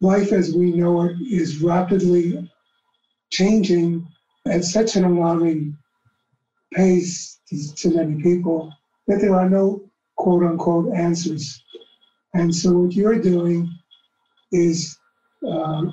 life 0.00 0.32
as 0.32 0.54
we 0.54 0.72
know 0.72 1.02
it 1.02 1.16
is 1.20 1.60
rapidly 1.60 2.48
changing 3.30 4.06
at 4.46 4.64
such 4.64 4.96
an 4.96 5.04
alarming 5.04 5.76
pace 6.74 7.38
to, 7.76 7.90
many 7.90 8.22
people 8.22 8.72
that 9.06 9.20
there 9.20 9.34
are 9.34 9.48
no 9.48 9.82
quote 10.16 10.42
unquote 10.42 10.92
answers. 10.94 11.62
And 12.34 12.54
so 12.54 12.72
what 12.72 12.92
you're 12.92 13.20
doing 13.20 13.68
is 14.52 14.98
uh, 15.46 15.84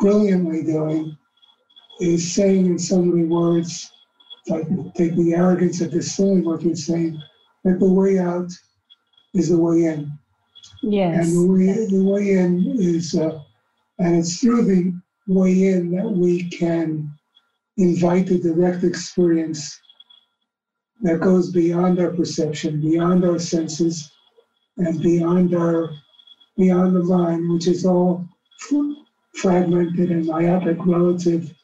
brilliantly 0.00 0.64
doing 0.64 1.16
is 2.00 2.32
saying 2.32 2.66
in 2.66 2.78
so 2.78 3.02
many 3.02 3.24
words, 3.24 3.90
like 4.48 4.66
take 4.94 5.16
the 5.16 5.34
arrogance 5.34 5.80
of 5.80 5.90
this 5.90 6.14
silly 6.14 6.40
what 6.40 6.62
you're 6.62 6.74
saying, 6.74 7.20
that 7.64 7.80
the 7.80 7.90
way 7.90 8.18
out 8.18 8.50
is 9.34 9.48
the 9.48 9.58
way 9.58 9.84
in. 9.84 10.10
Yes. 10.82 11.26
And 11.26 11.36
the 11.36 11.52
way, 11.52 11.86
the 11.86 12.04
way 12.04 12.30
in 12.30 12.76
is, 12.78 13.14
uh, 13.14 13.40
and 13.98 14.16
it's 14.16 14.38
through 14.38 14.62
the 14.62 15.00
way 15.28 15.68
in 15.68 15.90
that 15.92 16.10
we 16.10 16.48
can 16.50 17.12
invite 17.76 18.30
a 18.30 18.38
direct 18.38 18.82
experience 18.82 19.78
that 21.02 21.20
goes 21.20 21.52
beyond 21.52 22.00
our 22.00 22.10
perception, 22.10 22.80
beyond 22.80 23.24
our 23.24 23.38
senses, 23.38 24.10
and 24.78 25.00
beyond 25.00 25.54
our 25.54 25.90
beyond 26.56 26.96
the 26.96 27.04
mind, 27.04 27.52
which 27.52 27.68
is 27.68 27.86
all 27.86 28.26
fragmented 29.36 30.10
and 30.10 30.26
myopic 30.26 30.76
relative 30.84 31.54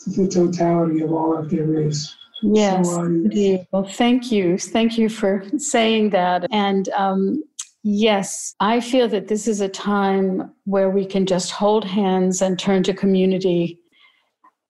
to 0.00 0.10
the 0.10 0.26
totality 0.28 1.02
of 1.02 1.12
all 1.12 1.40
that 1.40 1.48
there 1.48 1.80
is. 1.80 2.12
Yes, 2.42 2.88
so, 2.88 3.04
uh, 3.04 3.64
well, 3.70 3.84
thank 3.84 4.32
you, 4.32 4.58
thank 4.58 4.98
you 4.98 5.08
for 5.08 5.44
saying 5.58 6.10
that. 6.10 6.46
And 6.50 6.88
um, 6.88 7.44
yes, 7.82 8.54
I 8.60 8.80
feel 8.80 9.08
that 9.08 9.28
this 9.28 9.48
is 9.48 9.60
a 9.60 9.68
time 9.68 10.52
where 10.64 10.90
we 10.90 11.04
can 11.04 11.26
just 11.26 11.50
hold 11.50 11.84
hands 11.84 12.40
and 12.42 12.58
turn 12.58 12.82
to 12.84 12.94
community, 12.94 13.78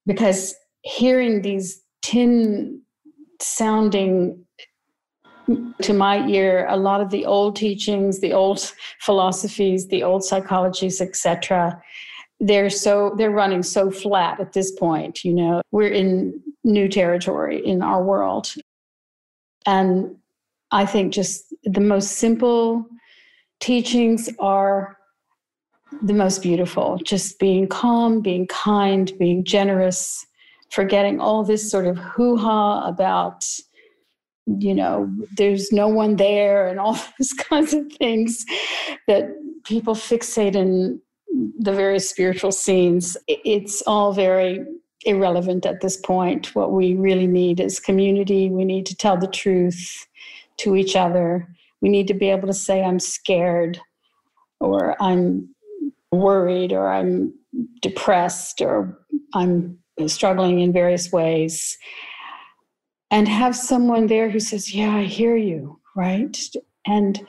because 0.06 0.54
hearing 0.82 1.42
these 1.42 1.82
tin 2.02 2.80
sounding 3.40 4.44
to 5.80 5.92
my 5.92 6.26
ear 6.28 6.66
a 6.68 6.76
lot 6.76 7.00
of 7.00 7.10
the 7.10 7.26
old 7.26 7.56
teachings 7.56 8.20
the 8.20 8.32
old 8.32 8.72
philosophies 9.00 9.88
the 9.88 10.02
old 10.02 10.22
psychologies 10.22 11.00
etc 11.00 11.82
they're 12.38 12.70
so 12.70 13.14
they're 13.18 13.32
running 13.32 13.62
so 13.62 13.90
flat 13.90 14.38
at 14.38 14.52
this 14.52 14.70
point 14.72 15.24
you 15.24 15.32
know? 15.32 15.60
We're 15.72 15.88
in 15.88 16.40
new 16.64 16.88
territory 16.88 17.64
in 17.64 17.82
our 17.82 18.02
world. 18.02 18.54
And 19.66 20.16
i 20.70 20.86
think 20.86 21.12
just 21.12 21.52
the 21.64 21.80
most 21.80 22.12
simple 22.12 22.86
teachings 23.62 24.28
are 24.40 24.98
the 26.02 26.12
most 26.12 26.42
beautiful. 26.42 26.98
Just 27.04 27.38
being 27.38 27.68
calm 27.68 28.20
being 28.20 28.46
kind 28.48 29.10
being 29.18 29.44
generous 29.44 30.26
forgetting 30.70 31.20
all 31.20 31.44
this 31.44 31.70
sort 31.70 31.86
of 31.86 31.98
hoo-ha 31.98 32.86
about 32.86 33.46
you 34.46 34.74
know 34.74 35.10
there's 35.36 35.70
no 35.70 35.86
one 35.86 36.16
there 36.16 36.66
and 36.66 36.80
all 36.80 36.94
those 37.18 37.32
kinds 37.32 37.72
of 37.72 37.90
things 37.92 38.44
that 39.06 39.30
people 39.64 39.94
fixate 39.94 40.56
in 40.56 41.00
the 41.58 41.72
various 41.72 42.10
spiritual 42.10 42.52
scenes. 42.52 43.16
It's 43.28 43.82
all 43.86 44.12
very 44.12 44.64
irrelevant 45.04 45.64
at 45.64 45.80
this 45.80 45.96
point. 45.96 46.54
What 46.54 46.72
we 46.72 46.94
really 46.94 47.26
need 47.26 47.60
is 47.60 47.80
community. 47.80 48.50
We 48.50 48.64
need 48.64 48.86
to 48.86 48.96
tell 48.96 49.16
the 49.16 49.28
truth 49.28 50.06
to 50.58 50.76
each 50.76 50.96
other 50.96 51.48
we 51.82 51.90
need 51.90 52.08
to 52.08 52.14
be 52.14 52.30
able 52.30 52.46
to 52.46 52.54
say 52.54 52.82
i'm 52.82 52.98
scared 52.98 53.78
or 54.60 54.96
i'm 55.02 55.54
worried 56.10 56.72
or 56.72 56.90
i'm 56.90 57.34
depressed 57.82 58.62
or 58.62 58.98
i'm 59.34 59.78
struggling 60.06 60.60
in 60.60 60.72
various 60.72 61.12
ways 61.12 61.76
and 63.12 63.28
have 63.28 63.54
someone 63.54 64.06
there 64.06 64.30
who 64.30 64.40
says, 64.40 64.74
Yeah, 64.74 64.96
I 64.96 65.02
hear 65.02 65.36
you, 65.36 65.78
right? 65.94 66.36
And 66.86 67.24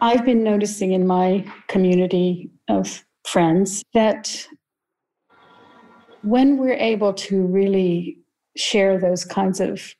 I've 0.00 0.24
been 0.24 0.42
noticing 0.42 0.92
in 0.92 1.06
my 1.06 1.44
community 1.68 2.50
of 2.68 3.04
friends 3.26 3.84
that 3.92 4.46
when 6.22 6.56
we're 6.56 6.72
able 6.72 7.12
to 7.12 7.44
really 7.46 8.18
share 8.56 8.98
those 8.98 9.24
kinds 9.24 9.60
of 9.60 9.94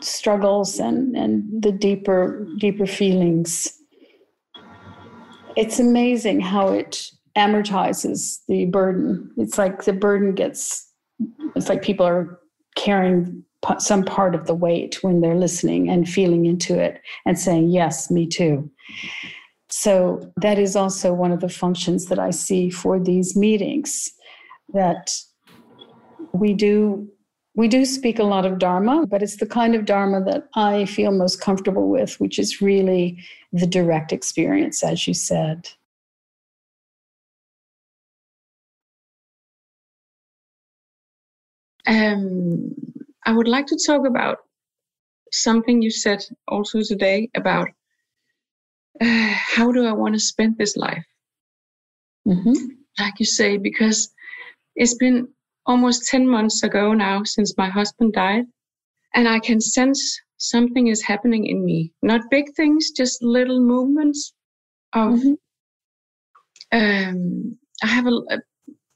struggles 0.00 0.78
and, 0.78 1.16
and 1.16 1.62
the 1.62 1.72
deeper 1.72 2.46
deeper 2.58 2.86
feelings 2.86 3.72
it's 5.56 5.78
amazing 5.80 6.40
how 6.40 6.68
it 6.68 7.10
amortizes 7.36 8.38
the 8.48 8.64
burden 8.66 9.30
it's 9.36 9.58
like 9.58 9.84
the 9.84 9.92
burden 9.92 10.34
gets 10.34 10.88
it's 11.56 11.68
like 11.68 11.82
people 11.82 12.06
are 12.06 12.38
carrying 12.76 13.44
some 13.78 14.04
part 14.04 14.34
of 14.34 14.46
the 14.46 14.54
weight 14.54 15.02
when 15.02 15.20
they're 15.20 15.34
listening 15.34 15.88
and 15.88 16.08
feeling 16.08 16.46
into 16.46 16.78
it 16.78 17.00
and 17.26 17.38
saying, 17.38 17.70
Yes, 17.70 18.10
me 18.10 18.26
too. 18.26 18.70
So 19.68 20.32
that 20.40 20.58
is 20.58 20.76
also 20.76 21.12
one 21.12 21.32
of 21.32 21.40
the 21.40 21.48
functions 21.48 22.06
that 22.06 22.18
I 22.18 22.30
see 22.30 22.70
for 22.70 22.98
these 22.98 23.36
meetings 23.36 24.10
that 24.72 25.14
we 26.32 26.54
do 26.54 27.08
we 27.58 27.66
do 27.66 27.84
speak 27.84 28.18
a 28.18 28.24
lot 28.24 28.46
of 28.46 28.58
dharma 28.58 29.06
but 29.06 29.22
it's 29.22 29.36
the 29.36 29.46
kind 29.46 29.74
of 29.74 29.84
dharma 29.84 30.22
that 30.22 30.48
i 30.54 30.84
feel 30.84 31.10
most 31.10 31.40
comfortable 31.40 31.88
with 31.88 32.18
which 32.20 32.38
is 32.38 32.62
really 32.62 33.18
the 33.52 33.66
direct 33.66 34.12
experience 34.12 34.84
as 34.84 35.06
you 35.06 35.14
said 35.14 35.68
um 41.86 42.74
I 43.28 43.32
would 43.32 43.46
like 43.46 43.66
to 43.66 43.78
talk 43.86 44.06
about 44.06 44.38
something 45.32 45.82
you 45.82 45.90
said 45.90 46.24
also 46.46 46.80
today 46.80 47.28
about 47.34 47.68
uh, 49.02 49.34
how 49.54 49.70
do 49.70 49.84
I 49.84 49.92
want 49.92 50.14
to 50.14 50.18
spend 50.20 50.56
this 50.56 50.78
life? 50.78 51.04
Mm-hmm. 52.26 52.54
Like 52.98 53.20
you 53.20 53.26
say, 53.26 53.58
because 53.58 54.10
it's 54.76 54.94
been 54.94 55.28
almost 55.68 56.08
10 56.08 56.26
months 56.26 56.64
ago 56.64 56.94
now 56.94 57.22
since 57.24 57.56
my 57.56 57.68
husband 57.68 58.14
died, 58.14 58.46
and 59.14 59.28
I 59.28 59.38
can 59.38 59.60
sense 59.60 60.20
something 60.38 60.88
is 60.88 61.02
happening 61.02 61.46
in 61.46 61.64
me. 61.64 61.92
Not 62.02 62.30
big 62.30 62.46
things, 62.56 62.90
just 62.90 63.22
little 63.22 63.60
movements 63.60 64.32
of. 64.94 65.20
Mm-hmm. 65.20 65.34
Um, 66.70 67.58
I 67.82 67.86
have 67.86 68.06
a, 68.06 68.10
a, 68.10 68.38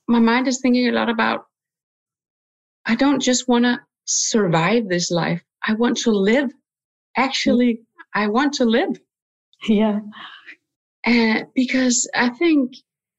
my 0.08 0.18
mind 0.18 0.48
is 0.48 0.60
thinking 0.60 0.88
a 0.88 0.92
lot 0.92 1.08
about. 1.08 1.46
I 2.84 2.96
don't 2.96 3.20
just 3.20 3.48
want 3.48 3.64
to 3.64 3.80
survive 4.06 4.88
this 4.88 5.10
life. 5.10 5.42
I 5.66 5.74
want 5.74 5.96
to 5.98 6.10
live. 6.10 6.50
Actually, 7.16 7.80
I 8.14 8.26
want 8.26 8.54
to 8.54 8.64
live. 8.64 8.98
Yeah. 9.68 10.00
And 11.04 11.46
because 11.54 12.08
I 12.14 12.30
think 12.30 12.74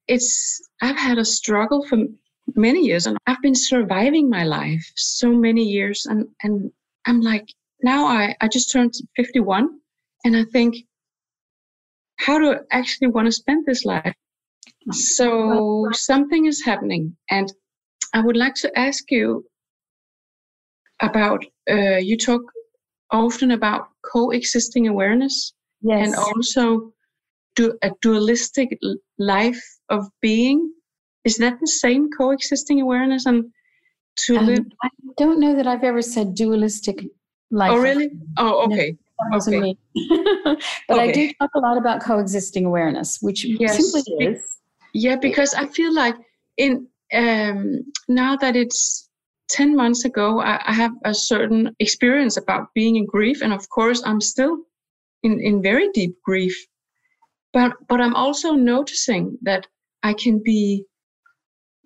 it's, 0.08 0.62
I've 0.82 0.98
had 0.98 1.18
a 1.18 1.26
struggle 1.26 1.86
for 1.88 1.98
many 2.56 2.82
years 2.82 3.06
and 3.08 3.18
I've 3.26 3.42
been 3.42 3.56
surviving 3.56 4.30
my 4.30 4.44
life 4.44 4.92
so 4.96 5.30
many 5.32 5.64
years. 5.64 6.06
And, 6.06 6.28
and 6.44 6.72
I'm 7.06 7.22
like, 7.22 7.48
now 7.82 8.06
I, 8.06 8.36
I 8.42 8.48
just 8.48 8.72
turned 8.72 8.94
51 9.16 9.70
and 10.26 10.36
I 10.36 10.44
think, 10.46 10.76
how 12.18 12.40
do 12.40 12.54
I 12.54 12.58
actually 12.72 13.08
want 13.08 13.28
to 13.28 13.32
spend 13.32 13.66
this 13.66 13.86
life? 13.86 14.16
So 14.92 15.88
something 15.92 16.46
is 16.46 16.64
happening. 16.64 17.16
And 17.30 17.52
I 18.14 18.22
would 18.22 18.38
like 18.38 18.56
to 18.56 18.78
ask 18.78 19.10
you 19.12 19.46
about 21.02 21.44
uh, 21.70 21.98
you 21.98 22.18
talk 22.18 22.42
often 23.12 23.52
about 23.52 23.88
coexisting 24.04 24.88
awareness 24.88 25.54
yes. 25.82 26.08
and 26.08 26.16
also 26.16 26.94
do 27.56 27.78
a 27.82 27.92
dualistic 28.02 28.78
life 29.20 29.64
of 29.90 30.08
being 30.22 30.72
is 31.26 31.38
that 31.38 31.60
the 31.60 31.68
same 31.68 32.10
coexisting 32.12 32.82
awareness 32.82 33.26
and 33.26 33.46
to 34.16 34.38
um, 34.38 34.46
live 34.46 34.66
i 34.84 34.90
don't 35.18 35.40
know 35.40 35.56
that 35.56 35.68
i've 35.68 35.84
ever 35.84 36.02
said 36.02 36.36
dualistic 36.36 37.04
life 37.52 37.72
oh 37.72 37.82
really 37.82 38.12
oh 38.38 38.66
okay 38.66 38.96
no, 39.32 39.38
okay. 39.38 39.78
But 40.88 41.00
okay. 41.00 41.10
I 41.10 41.12
do 41.12 41.32
talk 41.40 41.52
a 41.56 41.60
lot 41.60 41.78
about 41.78 42.02
coexisting 42.02 42.66
awareness, 42.66 43.20
which 43.22 43.46
yes. 43.46 43.78
simply 43.78 44.26
is. 44.26 44.60
Yeah, 44.94 45.16
because 45.16 45.54
I 45.54 45.68
feel 45.68 45.94
like 45.94 46.16
in 46.58 46.88
um, 47.14 47.86
now 48.08 48.36
that 48.38 48.56
it's 48.56 49.10
10 49.50 49.76
months 49.76 50.06
ago, 50.06 50.40
I, 50.40 50.62
I, 50.66 50.74
have 50.74 50.94
a 51.06 51.14
certain 51.14 51.76
experience 51.80 52.38
about 52.38 52.74
being 52.74 52.96
in 52.96 53.06
grief. 53.06 53.42
And 53.44 53.54
of 53.54 53.70
course, 53.70 54.02
I'm 54.04 54.20
still 54.20 54.58
in, 55.22 55.40
in 55.40 55.62
very 55.62 55.90
deep 55.94 56.16
grief. 56.24 56.56
But, 57.52 57.74
but 57.88 58.02
I'm 58.02 58.16
also 58.16 58.54
noticing 58.54 59.38
that 59.44 59.68
I 60.02 60.14
can 60.14 60.42
be 60.44 60.86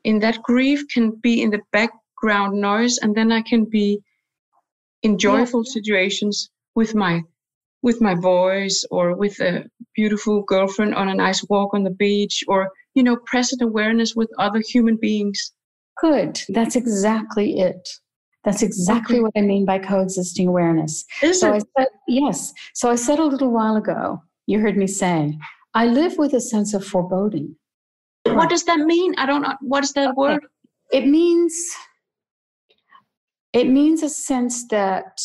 in 0.10 0.20
that 0.20 0.42
grief, 0.44 0.80
can 0.94 1.12
be 1.28 1.42
in 1.44 1.50
the 1.52 1.62
background 1.72 2.60
noise, 2.60 2.98
and 3.02 3.16
then 3.16 3.32
I 3.32 3.42
can 3.42 3.66
be 3.66 4.02
in 5.04 5.18
joyful 5.18 5.64
yeah. 5.66 5.74
situations 5.74 6.50
with 6.76 6.96
my 6.96 7.22
with 7.84 8.02
my 8.02 8.16
voice 8.16 8.84
or 8.90 9.16
with 9.16 9.40
a 9.40 9.64
beautiful 9.96 10.42
girlfriend 10.54 10.96
on 10.96 11.10
a 11.10 11.20
nice 11.26 11.42
walk 11.50 11.74
on 11.74 11.84
the 11.84 11.98
beach 12.06 12.44
or 12.48 12.72
you 12.96 13.04
know 13.04 13.18
present 13.32 13.62
awareness 13.62 14.16
with 14.16 14.30
other 14.40 14.62
human 14.74 14.98
beings 15.08 15.54
Good. 16.02 16.42
That's 16.50 16.76
exactly 16.76 17.60
it. 17.60 17.90
That's 18.44 18.62
exactly 18.62 19.18
okay. 19.18 19.24
what 19.24 19.34
I 19.36 19.42
mean 19.42 19.66
by 19.66 19.80
coexisting 19.80 20.48
awareness. 20.48 21.04
Is 21.22 21.40
so 21.40 21.54
it? 21.54 21.56
I 21.56 21.82
said, 21.82 21.88
yes. 22.08 22.54
So 22.74 22.90
I 22.90 22.96
said 22.96 23.20
a 23.20 23.26
little 23.26 23.52
while 23.52 23.76
ago, 23.76 24.22
you 24.46 24.60
heard 24.60 24.78
me 24.78 24.88
say, 24.88 25.38
I 25.74 25.86
live 25.88 26.18
with 26.18 26.34
a 26.34 26.40
sense 26.40 26.74
of 26.74 26.86
foreboding. 26.86 27.56
What 28.36 28.50
does 28.50 28.64
that 28.66 28.80
mean? 28.80 29.14
I 29.18 29.26
don't 29.26 29.42
know. 29.42 29.56
What 29.62 29.84
is 29.84 29.94
that 29.94 30.10
okay. 30.10 30.16
word? 30.16 30.46
It 30.92 31.08
means 31.08 31.54
it 33.54 33.68
means 33.68 34.04
a 34.04 34.10
sense 34.10 34.68
that 34.68 35.20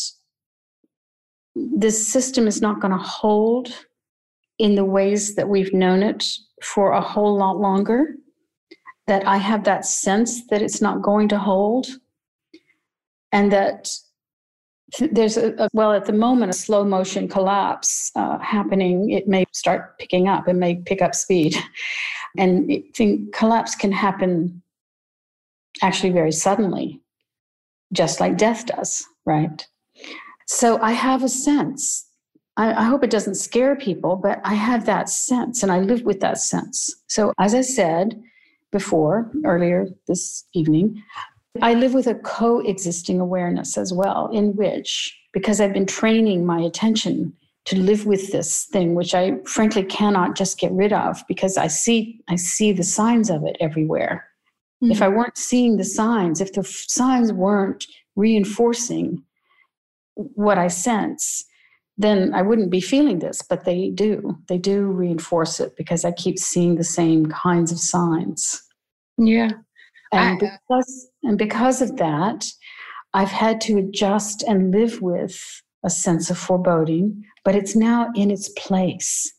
this 1.55 2.11
system 2.11 2.47
is 2.47 2.61
not 2.61 2.79
going 2.79 2.91
to 2.91 2.97
hold 2.97 3.85
in 4.59 4.75
the 4.75 4.85
ways 4.85 5.35
that 5.35 5.47
we've 5.47 5.73
known 5.73 6.01
it 6.01 6.25
for 6.63 6.91
a 6.91 7.01
whole 7.01 7.37
lot 7.37 7.57
longer, 7.57 8.15
that 9.07 9.27
I 9.27 9.37
have 9.37 9.63
that 9.65 9.85
sense 9.85 10.47
that 10.47 10.61
it's 10.61 10.81
not 10.81 11.01
going 11.01 11.27
to 11.29 11.37
hold, 11.37 11.87
and 13.31 13.51
that 13.51 13.89
there's 15.11 15.37
a, 15.37 15.53
a 15.57 15.69
well, 15.73 15.91
at 15.91 16.05
the 16.05 16.13
moment, 16.13 16.51
a 16.51 16.53
slow 16.53 16.83
motion 16.83 17.27
collapse 17.27 18.11
uh, 18.15 18.37
happening. 18.39 19.11
It 19.11 19.27
may 19.27 19.45
start 19.51 19.97
picking 19.99 20.27
up, 20.27 20.47
it 20.47 20.55
may 20.55 20.75
pick 20.75 21.01
up 21.01 21.15
speed. 21.15 21.55
And 22.37 22.83
think 22.95 23.33
collapse 23.33 23.75
can 23.75 23.91
happen 23.91 24.61
actually 25.81 26.11
very 26.11 26.31
suddenly, 26.31 27.01
just 27.91 28.19
like 28.19 28.37
death 28.37 28.65
does, 28.65 29.05
right? 29.25 29.65
So 30.47 30.79
I 30.81 30.91
have 30.91 31.23
a 31.23 31.29
sense. 31.29 32.07
I, 32.57 32.73
I, 32.73 32.83
hope 32.83 33.03
it 33.03 33.09
doesn't 33.09 33.35
scare 33.35 33.75
people, 33.75 34.15
but 34.15 34.39
I 34.43 34.53
have 34.53 34.85
that 34.85 35.09
sense 35.09 35.63
and 35.63 35.71
I 35.71 35.79
live 35.79 36.03
with 36.03 36.19
that 36.19 36.37
sense. 36.37 36.93
So, 37.07 37.33
as 37.39 37.55
I 37.55 37.61
said 37.61 38.21
before, 38.71 39.31
earlier 39.43 39.87
this 40.07 40.45
evening, 40.53 41.01
I 41.61 41.73
live 41.73 41.93
with 41.93 42.07
a 42.07 42.15
coexisting 42.15 43.19
awareness 43.19 43.77
as 43.77 43.93
well, 43.93 44.29
in 44.31 44.55
which, 44.55 45.17
because 45.33 45.61
I've 45.61 45.73
been 45.73 45.85
training 45.85 46.45
my 46.45 46.59
attention 46.59 47.33
to 47.65 47.77
live 47.77 48.05
with 48.05 48.31
this 48.31 48.65
thing, 48.65 48.93
which 48.93 49.15
I 49.15 49.37
frankly 49.45 49.83
cannot 49.83 50.35
just 50.35 50.59
get 50.59 50.71
rid 50.71 50.91
of 50.91 51.23
because 51.27 51.57
I 51.57 51.67
see 51.67 52.21
I 52.27 52.35
see 52.35 52.71
the 52.71 52.83
signs 52.83 53.29
of 53.29 53.43
it 53.45 53.55
everywhere. 53.59 54.27
Mm-hmm. 54.83 54.91
If 54.91 55.01
I 55.01 55.07
weren't 55.07 55.37
seeing 55.37 55.77
the 55.77 55.85
signs, 55.85 56.41
if 56.41 56.53
the 56.53 56.63
signs 56.63 57.31
weren't 57.31 57.85
reinforcing 58.15 59.23
what 60.15 60.57
I 60.57 60.67
sense, 60.67 61.45
then 61.97 62.33
I 62.33 62.41
wouldn't 62.41 62.69
be 62.69 62.81
feeling 62.81 63.19
this, 63.19 63.41
but 63.41 63.65
they 63.65 63.89
do. 63.89 64.37
They 64.49 64.57
do 64.57 64.85
reinforce 64.85 65.59
it 65.59 65.75
because 65.77 66.03
I 66.03 66.11
keep 66.11 66.39
seeing 66.39 66.75
the 66.75 66.83
same 66.83 67.27
kinds 67.27 67.71
of 67.71 67.79
signs. 67.79 68.61
Yeah. 69.17 69.51
And 70.11 70.41
I, 70.41 70.47
because 70.47 71.09
and 71.23 71.37
because 71.37 71.81
of 71.81 71.97
that, 71.97 72.45
I've 73.13 73.31
had 73.31 73.61
to 73.61 73.77
adjust 73.77 74.43
and 74.43 74.71
live 74.71 75.01
with 75.01 75.39
a 75.85 75.89
sense 75.89 76.29
of 76.29 76.37
foreboding, 76.37 77.23
but 77.43 77.55
it's 77.55 77.75
now 77.75 78.11
in 78.15 78.31
its 78.31 78.49
place. 78.49 79.31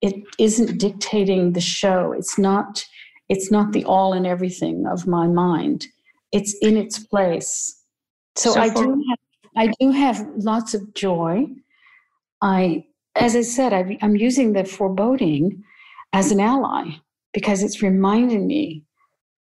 It 0.00 0.14
isn't 0.38 0.78
dictating 0.78 1.52
the 1.52 1.60
show. 1.60 2.12
It's 2.12 2.38
not 2.38 2.84
it's 3.28 3.50
not 3.50 3.72
the 3.72 3.84
all 3.84 4.12
and 4.12 4.26
everything 4.26 4.86
of 4.86 5.06
my 5.06 5.26
mind. 5.26 5.86
It's 6.32 6.54
in 6.60 6.76
its 6.76 6.98
place. 6.98 7.80
So, 8.36 8.52
so 8.52 8.60
I 8.60 8.70
for- 8.70 8.84
do 8.84 9.04
have 9.08 9.18
I 9.56 9.72
do 9.80 9.90
have 9.90 10.26
lots 10.36 10.74
of 10.74 10.94
joy. 10.94 11.46
I, 12.40 12.84
as 13.16 13.36
I 13.36 13.42
said, 13.42 13.72
i 13.72 13.98
am 14.00 14.16
using 14.16 14.52
the 14.52 14.64
foreboding 14.64 15.62
as 16.12 16.32
an 16.32 16.40
ally 16.40 16.90
because 17.32 17.62
it's 17.62 17.82
reminding 17.82 18.46
me 18.46 18.82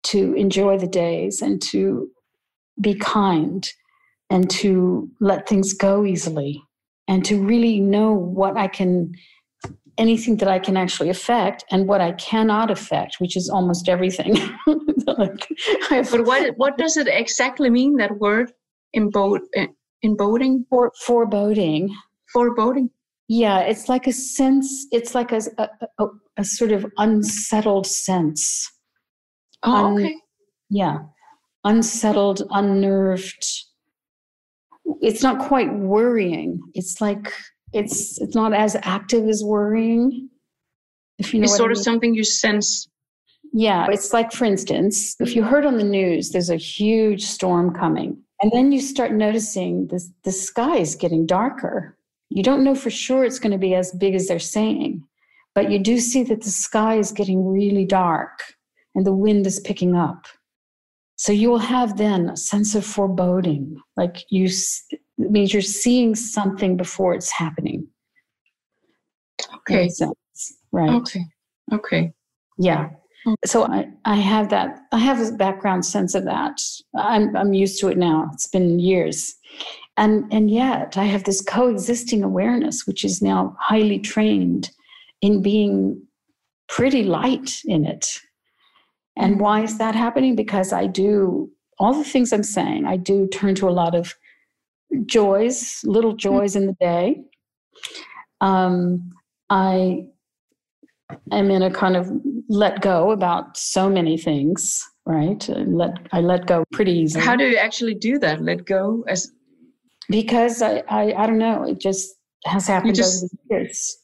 to 0.04 0.35
enjoy 0.35 0.78
the 0.78 0.87
days 0.87 1.42
and 1.42 1.61
to 1.62 2.11
be 2.81 2.94
kind 2.94 3.70
and 4.31 4.48
to 4.50 5.11
let 5.20 5.48
things 5.48 5.72
go 5.72 6.04
easily 6.04 6.62
and 7.09 7.25
to 7.25 7.42
really 7.42 7.81
know 7.81 8.12
what 8.12 8.57
I 8.57 8.68
can, 8.68 9.12
anything 9.97 10.37
that 10.37 10.49
I 10.49 10.59
can 10.59 10.77
actually 10.77 11.09
affect 11.09 11.64
and 11.71 11.88
what 11.88 12.01
I 12.01 12.12
cannot 12.12 12.71
affect, 12.71 13.16
which 13.18 13.37
is 13.37 13.49
almost 13.49 13.88
everything. 13.88 14.35
like, 15.07 15.49
but 15.90 16.25
what 16.25 16.57
what 16.57 16.79
does 16.79 16.97
it 16.97 17.09
exactly 17.09 17.71
mean? 17.71 17.97
That 17.97 18.18
word, 18.18 18.53
embod, 18.94 19.40
Emboding? 20.03 20.61
Eh, 20.61 20.64
For, 20.71 20.92
foreboding. 21.05 21.94
Foreboding. 22.33 22.90
Yeah, 23.29 23.61
it's 23.61 23.88
like 23.88 24.07
a 24.07 24.12
sense, 24.12 24.87
it's 24.90 25.14
like 25.14 25.33
a, 25.33 25.40
a, 25.59 25.68
a, 25.99 26.07
a 26.38 26.44
sort 26.44 26.73
of 26.73 26.87
unsettled 26.97 27.87
sense. 27.87 28.71
Oh, 29.62 29.87
Un, 29.87 29.94
okay. 29.94 30.14
Yeah, 30.71 30.99
unsettled, 31.64 32.42
unnerved. 32.51 33.44
It's 35.01 35.22
not 35.22 35.46
quite 35.46 35.72
worrying. 35.74 36.61
It's 36.74 37.01
like 37.01 37.33
it's 37.72 38.20
it's 38.20 38.35
not 38.35 38.53
as 38.53 38.77
active 38.83 39.29
as 39.29 39.42
worrying. 39.44 40.29
If 41.18 41.35
you 41.35 41.40
know, 41.40 41.44
it's 41.44 41.57
sort 41.57 41.70
I 41.70 41.74
mean. 41.74 41.79
of 41.79 41.85
something 41.85 42.14
you 42.14 42.24
sense. 42.24 42.88
Yeah, 43.53 43.87
it's 43.90 44.12
like, 44.12 44.31
for 44.31 44.44
instance, 44.44 45.16
if 45.20 45.35
you 45.35 45.42
heard 45.42 45.64
on 45.64 45.79
the 45.79 45.85
news, 45.85 46.31
there's 46.31 46.51
a 46.51 46.57
huge 46.57 47.24
storm 47.24 47.74
coming 47.74 48.22
and 48.40 48.53
then 48.53 48.70
you 48.72 48.81
start 48.81 49.12
noticing 49.12 49.88
this, 49.88 50.11
the 50.24 50.33
sky 50.33 50.77
is 50.77 50.94
getting 50.94 51.27
darker. 51.27 51.96
You 52.31 52.42
don't 52.42 52.62
know 52.62 52.74
for 52.74 52.90
sure 52.90 53.24
it's 53.24 53.38
going 53.38 53.53
to 53.53 53.59
be 53.59 53.74
as 53.74 53.92
big 53.92 54.14
as 54.14 54.29
they're 54.29 54.38
saying, 54.38 55.03
but 55.55 55.70
you 55.70 55.79
do 55.79 55.98
see 55.98 56.22
that 56.24 56.42
the 56.42 56.51
sky 56.51 56.96
is 56.96 57.11
getting 57.11 57.48
really 57.48 57.85
dark 57.85 58.55
and 58.94 59.05
the 59.05 59.14
wind 59.14 59.46
is 59.46 59.61
picking 59.61 59.96
up. 59.96 60.27
So 61.18 61.33
you 61.33 61.50
will 61.50 61.59
have 61.59 61.98
then 61.98 62.31
a 62.31 62.37
sense 62.37 62.76
of 62.76 62.87
foreboding, 62.87 63.76
like 63.96 64.24
you 64.31 64.48
it 65.18 65.31
means 65.33 65.52
you're 65.52 65.62
seeing 65.62 66.14
something 66.14 66.76
before 66.76 67.12
it's 67.12 67.31
happening. 67.31 67.88
Okay. 69.57 69.90
Right. 70.70 70.90
Okay. 70.90 71.24
Okay. 71.72 72.12
Yeah. 72.57 72.90
So 73.44 73.64
I, 73.64 73.88
I 74.04 74.14
have 74.14 74.48
that, 74.50 74.78
I 74.92 74.98
have 74.98 75.20
a 75.20 75.33
background 75.33 75.85
sense 75.85 76.14
of 76.14 76.24
that. 76.24 76.61
I'm, 76.96 77.37
I'm 77.37 77.52
used 77.52 77.81
to 77.81 77.88
it 77.88 77.98
now. 77.98 78.31
It's 78.33 78.46
been 78.46 78.78
years. 78.78 79.35
And, 79.96 80.33
and 80.33 80.48
yet 80.50 80.96
I 80.96 81.04
have 81.04 81.24
this 81.24 81.42
coexisting 81.42 82.22
awareness, 82.22 82.87
which 82.87 83.04
is 83.04 83.20
now 83.20 83.57
highly 83.59 83.98
trained 83.98 84.70
in 85.20 85.42
being 85.42 86.00
pretty 86.68 87.02
light 87.02 87.61
in 87.64 87.85
it. 87.85 88.20
And 89.18 89.40
why 89.40 89.62
is 89.62 89.78
that 89.78 89.94
happening? 89.94 90.37
Because 90.37 90.72
I 90.72 90.87
do 90.87 91.50
all 91.78 91.94
the 91.94 92.04
things 92.04 92.33
I'm 92.33 92.42
saying, 92.42 92.87
I 92.87 92.96
do 92.96 93.26
turn 93.28 93.54
to 93.57 93.68
a 93.68 93.70
lot 93.70 93.94
of 93.94 94.14
joys, 95.07 95.81
little 95.85 96.14
joys 96.14 96.57
in 96.57 96.66
the 96.66 96.76
day. 96.81 97.22
Um, 98.40 99.11
I 99.50 100.04
am 101.33 101.50
in 101.50 101.62
a 101.62 101.70
kind 101.70 101.96
of 101.96 102.11
let 102.48 102.81
go 102.81 103.11
about 103.11 103.57
so 103.57 103.88
many 103.88 104.16
things, 104.16 104.85
right? 105.07 105.48
And 105.48 105.76
let 105.76 105.98
I 106.12 106.20
let 106.20 106.46
go 106.46 106.64
pretty 106.72 106.92
easily. 106.92 107.24
How 107.24 107.37
do 107.37 107.48
you 107.48 107.57
actually 107.57 107.94
do 107.94 108.18
that? 108.18 108.42
Let 108.42 108.66
go 108.66 109.04
as 109.09 109.31
because 110.09 110.62
I 110.62 110.83
I, 110.88 111.12
I 111.16 111.26
don't 111.26 111.38
know. 111.38 111.64
It 111.64 111.81
just 111.81 112.14
has 112.44 112.66
happened 112.66 112.94
just, 112.94 113.24
over 113.24 113.31
the 113.31 113.57
years. 113.57 113.98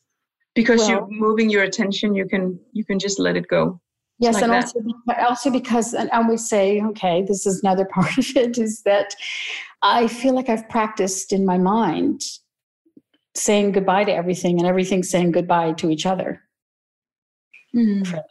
Because 0.55 0.81
well, 0.81 0.90
you're 0.90 1.07
moving 1.09 1.50
your 1.50 1.62
attention, 1.62 2.14
you 2.14 2.27
can 2.27 2.59
you 2.72 2.85
can 2.85 2.98
just 2.98 3.18
let 3.18 3.37
it 3.37 3.48
go. 3.48 3.81
Yes, 4.18 4.35
like 4.35 4.44
and 4.44 4.53
also 4.53 4.81
also 5.29 5.50
because 5.50 5.92
and 5.92 6.09
I 6.12 6.18
always 6.18 6.48
say, 6.48 6.81
okay, 6.81 7.22
this 7.27 7.46
is 7.46 7.61
another 7.62 7.85
part 7.92 8.16
of 8.16 8.37
it 8.37 8.59
is 8.59 8.83
that 8.83 9.14
I 9.83 10.07
feel 10.07 10.35
like 10.35 10.48
I've 10.48 10.68
practiced 10.68 11.33
in 11.33 11.44
my 11.44 11.59
mind 11.59 12.22
saying 13.35 13.72
goodbye 13.72 14.05
to 14.05 14.14
everything 14.14 14.59
and 14.59 14.66
everything 14.66 15.03
saying 15.03 15.33
goodbye 15.33 15.72
to 15.72 15.90
each 15.90 16.07
other 16.07 16.40
mm. 17.74 18.22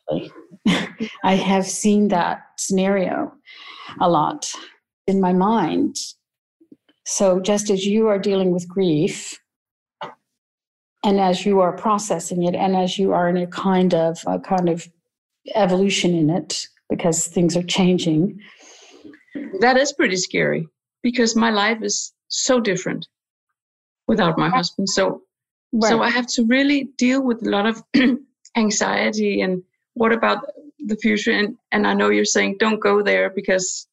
I 1.23 1.35
have 1.35 1.65
seen 1.65 2.07
that 2.09 2.41
scenario 2.57 3.33
a 3.99 4.09
lot 4.09 4.51
in 5.07 5.19
my 5.19 5.33
mind. 5.33 5.97
So, 7.05 7.39
just 7.39 7.69
as 7.69 7.85
you 7.85 8.07
are 8.07 8.19
dealing 8.19 8.51
with 8.51 8.67
grief, 8.67 9.37
and 11.05 11.19
as 11.19 11.45
you 11.45 11.59
are 11.59 11.73
processing 11.73 12.43
it, 12.43 12.55
and 12.55 12.75
as 12.75 12.97
you 12.97 13.11
are 13.11 13.27
in 13.27 13.37
a 13.37 13.47
kind 13.47 13.93
of 13.93 14.19
a 14.25 14.39
kind 14.39 14.69
of 14.69 14.87
evolution 15.55 16.13
in 16.15 16.29
it, 16.29 16.67
because 16.89 17.27
things 17.27 17.55
are 17.57 17.63
changing. 17.63 18.39
That 19.59 19.77
is 19.77 19.93
pretty 19.93 20.17
scary 20.17 20.67
because 21.01 21.35
my 21.35 21.49
life 21.49 21.81
is 21.81 22.13
so 22.27 22.59
different 22.59 23.07
without 24.07 24.37
my 24.37 24.49
husband. 24.49 24.89
So, 24.89 25.21
right. 25.71 25.89
so 25.89 26.01
I 26.01 26.09
have 26.09 26.27
to 26.27 26.45
really 26.45 26.89
deal 26.97 27.21
with 27.23 27.45
a 27.45 27.49
lot 27.49 27.65
of 27.65 27.83
anxiety 28.55 29.41
and 29.41 29.63
what 29.93 30.11
about 30.11 30.45
the 30.85 30.95
future 30.97 31.31
and 31.31 31.57
and 31.71 31.87
i 31.87 31.93
know 31.93 32.09
you're 32.09 32.25
saying 32.25 32.57
don't 32.59 32.79
go 32.79 33.01
there 33.01 33.29
because 33.29 33.87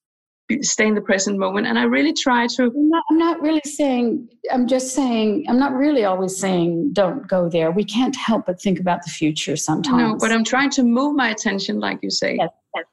stay 0.62 0.86
in 0.86 0.94
the 0.94 1.00
present 1.00 1.38
moment. 1.38 1.66
And 1.66 1.78
i 1.78 1.84
really 1.84 2.12
try 2.12 2.46
to 2.46 2.62
I'm 2.64 2.88
not, 2.88 3.04
I'm 3.10 3.18
not, 3.18 3.40
really 3.40 3.62
saying 3.64 4.28
i'm 4.52 4.66
just 4.66 4.94
saying 4.94 5.46
i'm 5.48 5.58
not 5.58 5.72
really 5.72 6.04
always 6.04 6.36
saying 6.38 6.92
don't 6.92 7.26
go 7.28 7.48
there. 7.48 7.70
We 7.70 7.84
can't 7.84 8.16
help 8.16 8.46
but 8.46 8.60
think 8.60 8.80
about 8.80 9.02
the 9.04 9.10
future 9.10 9.56
sometimes. 9.56 9.98
no 9.98 10.16
but 10.18 10.32
i'm 10.32 10.44
trying 10.44 10.70
to 10.70 10.82
move 10.82 11.16
my 11.16 11.30
attention 11.30 11.80
like 11.80 11.98
you 12.02 12.10
say. 12.10 12.38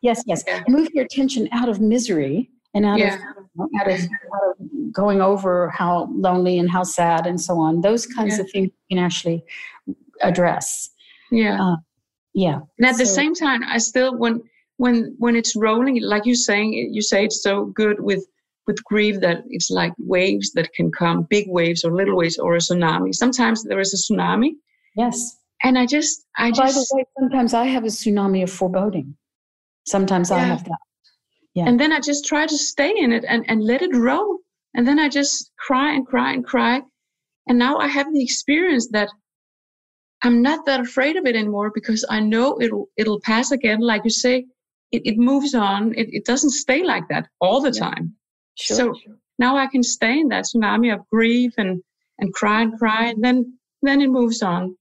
Yes 0.02 0.24
yes 0.26 0.44
yes, 0.48 0.64
move 0.68 0.90
your 0.94 1.06
attention 1.06 1.50
out 1.52 1.70
of 1.70 1.80
misery 1.82 2.50
and 2.74 2.86
out, 2.86 3.00
yeah. 3.00 3.16
of, 3.60 3.68
out, 3.80 3.88
of, 3.88 4.00
out 4.00 4.60
of 4.60 4.94
going 4.94 5.22
over 5.22 5.70
how 5.70 6.08
lonely 6.12 6.60
and 6.60 6.70
how 6.70 6.84
sad 6.84 7.26
and 7.26 7.40
so 7.42 7.58
on. 7.58 7.82
Those 7.82 8.06
kinds 8.06 8.36
yeah. 8.36 8.44
of 8.44 8.52
things 8.52 8.70
you 8.88 8.98
can 8.98 9.04
actually 9.04 9.44
address. 10.22 10.90
Yeah. 11.32 11.62
Uh, 11.62 11.76
yeah. 12.34 12.60
And 12.78 12.88
at 12.88 12.96
so, 12.96 13.00
the 13.00 13.06
same 13.06 13.34
time 13.34 13.64
i 13.66 13.78
still 13.78 14.18
when 14.18 14.42
when 14.78 15.16
when 15.18 15.36
it's 15.36 15.56
rolling 15.56 16.02
like 16.02 16.26
you're 16.26 16.36
saying 16.36 16.74
you 16.74 17.02
say 17.02 17.26
it's 17.26 17.42
so 17.42 17.66
good 17.66 18.00
with 18.00 18.26
with 18.68 18.84
grief 18.84 19.20
that 19.22 19.44
it's 19.48 19.70
like 19.70 19.94
waves 19.98 20.52
that 20.54 20.72
can 20.74 20.92
come 20.92 21.24
big 21.24 21.48
waves 21.50 21.84
or 21.84 21.94
little 21.94 22.16
waves 22.16 22.38
or 22.38 22.56
a 22.56 22.60
tsunami 22.60 23.14
sometimes 23.14 23.64
there 23.64 23.80
is 23.80 23.94
a 23.94 24.14
tsunami 24.14 24.52
yes 24.96 25.38
and 25.64 25.78
I 25.78 25.86
just, 25.86 26.26
I 26.38 26.52
just. 26.52 26.60
By 26.60 26.72
the 26.72 26.88
way, 26.92 27.06
sometimes 27.20 27.54
I 27.54 27.66
have 27.66 27.84
a 27.84 27.88
tsunami 27.88 28.44
of 28.44 28.52
foreboding. 28.52 29.16
Sometimes 29.88 30.30
yeah. 30.30 30.38
I 30.38 30.40
have 30.40 30.64
that. 30.66 30.80
Yeah. 31.54 31.68
And 31.68 31.80
then 31.80 31.92
I 31.92 32.00
just 32.00 32.26
try 32.26 32.46
to 32.46 32.58
stay 32.58 32.94
in 32.96 33.12
it 33.12 33.26
and, 33.28 33.44
and 33.48 33.64
let 33.64 33.82
it 33.82 33.96
roll. 33.96 34.40
And 34.76 34.88
then 34.88 35.00
I 35.00 35.10
just 35.10 35.52
cry 35.58 35.94
and 35.94 36.06
cry 36.06 36.34
and 36.34 36.46
cry. 36.46 36.82
And 37.48 37.58
now 37.58 37.78
I 37.78 37.88
have 37.88 38.14
the 38.14 38.22
experience 38.22 38.90
that 38.92 39.10
I'm 40.22 40.42
not 40.42 40.66
that 40.66 40.80
afraid 40.80 41.16
of 41.16 41.26
it 41.26 41.36
anymore 41.36 41.72
because 41.74 42.06
I 42.10 42.20
know 42.20 42.60
it'll 42.62 42.90
it'll 42.98 43.22
pass 43.22 43.52
again. 43.52 43.80
Like 43.80 44.04
you 44.04 44.10
say, 44.10 44.46
it, 44.92 45.02
it 45.06 45.18
moves 45.18 45.54
on. 45.54 45.94
It, 45.96 46.10
it 46.12 46.26
doesn't 46.26 46.52
stay 46.52 46.84
like 46.84 47.08
that 47.10 47.28
all 47.42 47.62
the 47.62 47.72
yeah. 47.72 47.90
time. 47.90 48.16
Sure, 48.56 48.78
so 48.78 48.84
sure. 48.94 49.16
now 49.38 49.58
I 49.58 49.68
can 49.68 49.84
stay 49.84 50.20
in 50.20 50.30
that 50.30 50.46
tsunami 50.46 50.94
of 50.94 51.08
grief 51.10 51.54
and 51.58 51.82
and 52.20 52.34
cry 52.34 52.62
and 52.62 52.78
cry, 52.78 53.08
and 53.08 53.24
then 53.24 53.58
then 53.82 54.02
it 54.02 54.10
moves 54.10 54.42
on, 54.42 54.76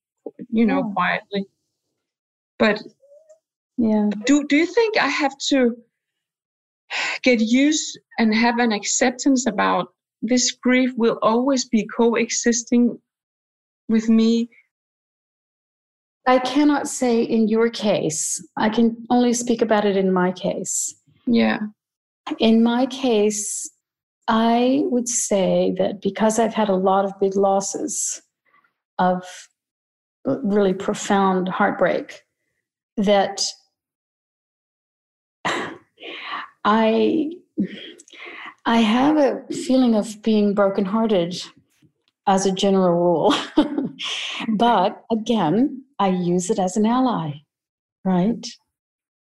you 0.50 0.64
know, 0.64 0.78
yeah. 0.78 0.94
quietly. 0.94 1.46
But 2.58 2.82
yeah, 3.76 4.08
do 4.24 4.46
do 4.46 4.56
you 4.56 4.66
think 4.66 4.96
I 4.96 5.08
have 5.08 5.36
to 5.48 5.76
get 7.22 7.40
used 7.40 7.98
and 8.18 8.34
have 8.34 8.58
an 8.58 8.72
acceptance 8.72 9.46
about 9.46 9.88
this 10.22 10.52
grief 10.52 10.92
will 10.96 11.18
always 11.22 11.68
be 11.68 11.86
coexisting 11.96 12.98
with 13.88 14.08
me 14.08 14.48
I 16.26 16.38
cannot 16.40 16.88
say 16.88 17.22
in 17.22 17.48
your 17.48 17.70
case. 17.70 18.44
I 18.56 18.68
can 18.68 18.96
only 19.10 19.32
speak 19.32 19.62
about 19.62 19.84
it 19.84 19.96
in 19.96 20.12
my 20.12 20.32
case. 20.32 20.94
Yeah. 21.26 21.60
In 22.40 22.62
my 22.62 22.86
case, 22.86 23.70
I 24.26 24.82
would 24.86 25.08
say 25.08 25.74
that 25.78 26.02
because 26.02 26.40
I've 26.40 26.54
had 26.54 26.68
a 26.68 26.74
lot 26.74 27.04
of 27.04 27.12
big 27.20 27.36
losses 27.36 28.20
of 28.98 29.24
really 30.24 30.74
profound 30.74 31.48
heartbreak, 31.48 32.22
that 32.96 33.44
I 36.64 37.30
I 38.68 38.78
have 38.78 39.16
a 39.16 39.44
feeling 39.52 39.94
of 39.94 40.20
being 40.22 40.54
brokenhearted 40.54 41.40
as 42.26 42.46
a 42.46 42.52
general 42.52 42.92
rule. 42.92 43.34
but 44.56 45.02
again, 45.10 45.84
I 45.98 46.08
use 46.08 46.50
it 46.50 46.58
as 46.58 46.76
an 46.76 46.86
ally, 46.86 47.32
right? 48.04 48.46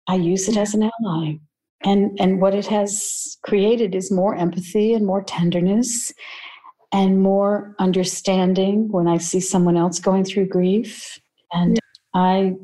I 0.07 0.15
use 0.15 0.47
it 0.47 0.57
as 0.57 0.73
an 0.73 0.83
ally. 0.83 1.35
And, 1.85 2.17
and 2.19 2.41
what 2.41 2.55
it 2.55 2.67
has 2.67 3.37
created 3.43 3.93
is 3.93 4.11
more 4.11 4.35
empathy 4.35 4.93
and 4.93 5.05
more 5.05 5.23
tenderness 5.23 6.13
and 6.93 7.21
more 7.21 7.75
understanding 7.79 8.89
when 8.91 9.07
I 9.07 9.17
see 9.17 9.39
someone 9.39 9.75
else 9.75 9.99
going 9.99 10.23
through 10.23 10.47
grief. 10.47 11.19
And 11.51 11.79
I 12.13 12.55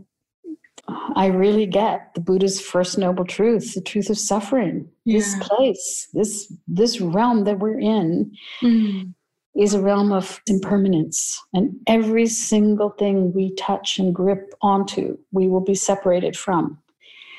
I 1.15 1.27
really 1.27 1.67
get 1.67 2.13
the 2.15 2.21
Buddha's 2.21 2.59
first 2.59 2.97
noble 2.97 3.25
truth, 3.25 3.75
the 3.75 3.81
truth 3.81 4.09
of 4.09 4.17
suffering. 4.17 4.89
Yeah. 5.05 5.19
This 5.19 5.35
place, 5.39 6.07
this 6.13 6.53
this 6.67 6.99
realm 6.99 7.43
that 7.43 7.59
we're 7.59 7.79
in, 7.79 8.31
mm 8.61 9.13
is 9.59 9.73
a 9.73 9.81
realm 9.81 10.13
of 10.13 10.41
impermanence. 10.47 11.39
And 11.53 11.75
every 11.85 12.27
single 12.27 12.91
thing 12.91 13.33
we 13.33 13.53
touch 13.55 13.99
and 13.99 14.15
grip 14.15 14.53
onto, 14.61 15.17
we 15.31 15.49
will 15.49 15.59
be 15.59 15.75
separated 15.75 16.37
from. 16.37 16.79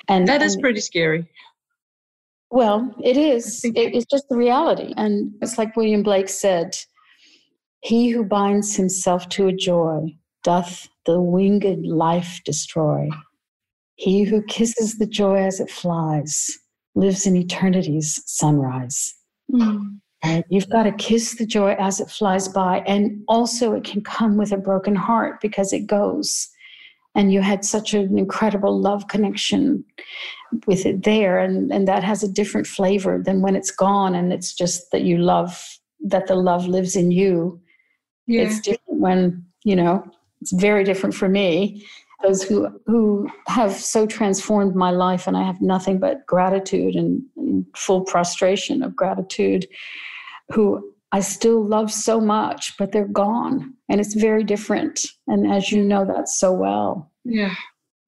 And 0.06 0.28
that 0.28 0.42
is 0.42 0.54
and, 0.54 0.62
pretty 0.62 0.80
scary. 0.80 1.26
Well, 2.50 2.94
it 3.02 3.16
is. 3.16 3.64
It, 3.64 3.72
it's 3.74 4.04
just 4.04 4.28
the 4.28 4.36
reality. 4.36 4.92
And 4.98 5.32
it's 5.40 5.56
like 5.56 5.76
William 5.76 6.02
Blake 6.02 6.28
said 6.28 6.76
He 7.80 8.10
who 8.10 8.24
binds 8.24 8.76
himself 8.76 9.28
to 9.30 9.46
a 9.46 9.52
joy 9.52 10.14
doth 10.44 10.88
the 11.06 11.20
winged 11.20 11.86
life 11.86 12.40
destroy. 12.44 13.08
He 13.94 14.24
who 14.24 14.42
kisses 14.42 14.98
the 14.98 15.06
joy 15.06 15.36
as 15.36 15.58
it 15.58 15.70
flies 15.70 16.58
lives 16.94 17.26
in 17.26 17.36
eternity's 17.36 18.22
sunrise. 18.26 19.14
Mm. 19.50 20.00
You've 20.48 20.68
got 20.68 20.82
to 20.82 20.92
kiss 20.92 21.36
the 21.36 21.46
joy 21.46 21.76
as 21.78 22.00
it 22.00 22.10
flies 22.10 22.48
by. 22.48 22.82
And 22.86 23.22
also, 23.26 23.72
it 23.72 23.84
can 23.84 24.02
come 24.02 24.36
with 24.36 24.52
a 24.52 24.58
broken 24.58 24.94
heart 24.94 25.40
because 25.40 25.72
it 25.72 25.86
goes. 25.86 26.48
And 27.14 27.32
you 27.32 27.40
had 27.40 27.64
such 27.64 27.94
an 27.94 28.18
incredible 28.18 28.78
love 28.78 29.08
connection 29.08 29.84
with 30.66 30.84
it 30.84 31.04
there. 31.04 31.38
And, 31.38 31.72
and 31.72 31.88
that 31.88 32.04
has 32.04 32.22
a 32.22 32.30
different 32.30 32.66
flavor 32.66 33.20
than 33.24 33.40
when 33.40 33.56
it's 33.56 33.70
gone 33.70 34.14
and 34.14 34.32
it's 34.32 34.54
just 34.54 34.90
that 34.92 35.02
you 35.02 35.18
love, 35.18 35.78
that 36.00 36.26
the 36.26 36.36
love 36.36 36.66
lives 36.66 36.96
in 36.96 37.10
you. 37.10 37.60
Yeah. 38.26 38.42
It's 38.42 38.60
different 38.60 39.00
when, 39.00 39.44
you 39.64 39.74
know, 39.74 40.04
it's 40.42 40.52
very 40.52 40.84
different 40.84 41.14
for 41.14 41.28
me 41.28 41.84
those 42.22 42.42
who 42.42 42.68
who 42.86 43.26
have 43.46 43.72
so 43.72 44.06
transformed 44.06 44.74
my 44.74 44.90
life 44.90 45.26
and 45.26 45.38
i 45.38 45.42
have 45.42 45.60
nothing 45.62 45.98
but 45.98 46.26
gratitude 46.26 46.94
and 46.94 47.22
full 47.74 48.02
prostration 48.02 48.82
of 48.82 48.94
gratitude 48.94 49.66
who 50.52 50.92
I 51.12 51.20
still 51.20 51.64
love 51.66 51.90
so 51.90 52.20
much, 52.20 52.76
but 52.78 52.92
they're 52.92 53.06
gone 53.06 53.74
and 53.88 54.00
it's 54.00 54.14
very 54.14 54.44
different. 54.44 55.06
And 55.26 55.50
as 55.50 55.72
you 55.72 55.82
know 55.82 56.04
that 56.04 56.28
so 56.28 56.52
well. 56.52 57.10
Yeah. 57.24 57.54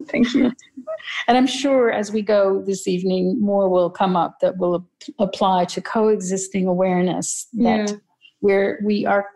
Thank 0.09 0.35
you. 0.35 0.53
and 1.29 1.37
I'm 1.37 1.47
sure 1.47 1.91
as 1.91 2.13
we 2.13 2.23
go 2.23 2.63
this 2.65 2.87
evening, 2.87 3.41
more 3.41 3.69
will 3.69 3.91
come 3.91 4.17
up 4.17 4.39
that 4.41 4.57
will 4.59 4.87
apply 5.19 5.65
to 5.67 5.81
coexisting 5.81 6.67
awareness 6.67 7.49
that 7.55 7.91
yeah. 7.91 7.97
we're, 8.41 8.81
we 8.85 9.05
are 9.05 9.27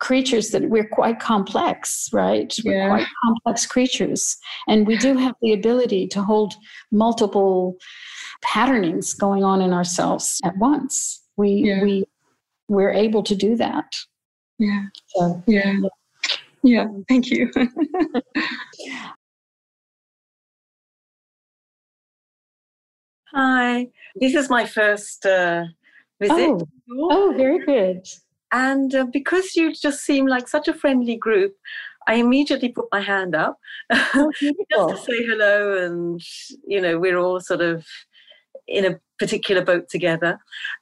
creatures 0.00 0.50
that 0.50 0.70
we're 0.70 0.88
quite 0.88 1.18
complex, 1.18 2.08
right? 2.12 2.54
We're 2.64 2.78
yeah. 2.78 2.88
quite 2.88 3.06
complex 3.24 3.66
creatures. 3.66 4.36
And 4.68 4.86
we 4.86 4.96
do 4.96 5.16
have 5.16 5.34
the 5.42 5.52
ability 5.52 6.06
to 6.08 6.22
hold 6.22 6.54
multiple 6.92 7.76
patternings 8.42 9.12
going 9.12 9.42
on 9.42 9.60
in 9.60 9.72
ourselves 9.72 10.40
at 10.44 10.56
once. 10.58 11.20
We, 11.36 11.50
yeah. 11.50 11.82
we 11.82 12.04
we're 12.68 12.92
able 12.92 13.22
to 13.24 13.34
do 13.34 13.56
that. 13.56 13.92
Yeah. 14.58 14.84
So, 15.08 15.42
yeah. 15.46 15.72
yeah. 15.72 15.88
Yeah. 16.62 16.86
Thank 17.08 17.30
you. 17.30 17.50
Hi. 23.32 23.88
This 24.16 24.34
is 24.34 24.50
my 24.50 24.66
first 24.66 25.24
uh, 25.24 25.64
visit. 26.20 26.36
Oh. 26.36 26.66
oh, 26.90 27.32
very 27.36 27.64
good. 27.64 28.06
And 28.50 28.94
uh, 28.94 29.06
because 29.12 29.54
you 29.54 29.74
just 29.74 30.00
seem 30.04 30.26
like 30.26 30.48
such 30.48 30.68
a 30.68 30.74
friendly 30.74 31.16
group, 31.16 31.54
I 32.08 32.14
immediately 32.14 32.70
put 32.70 32.86
my 32.90 33.02
hand 33.02 33.34
up 33.34 33.58
oh, 33.92 34.32
just 34.40 34.56
to 34.72 34.96
say 34.96 35.24
hello. 35.26 35.84
And, 35.84 36.20
you 36.66 36.80
know, 36.80 36.98
we're 36.98 37.18
all 37.18 37.40
sort 37.40 37.60
of 37.60 37.86
in 38.66 38.84
a 38.86 38.98
particular 39.18 39.62
boat 39.62 39.88
together. 39.88 40.38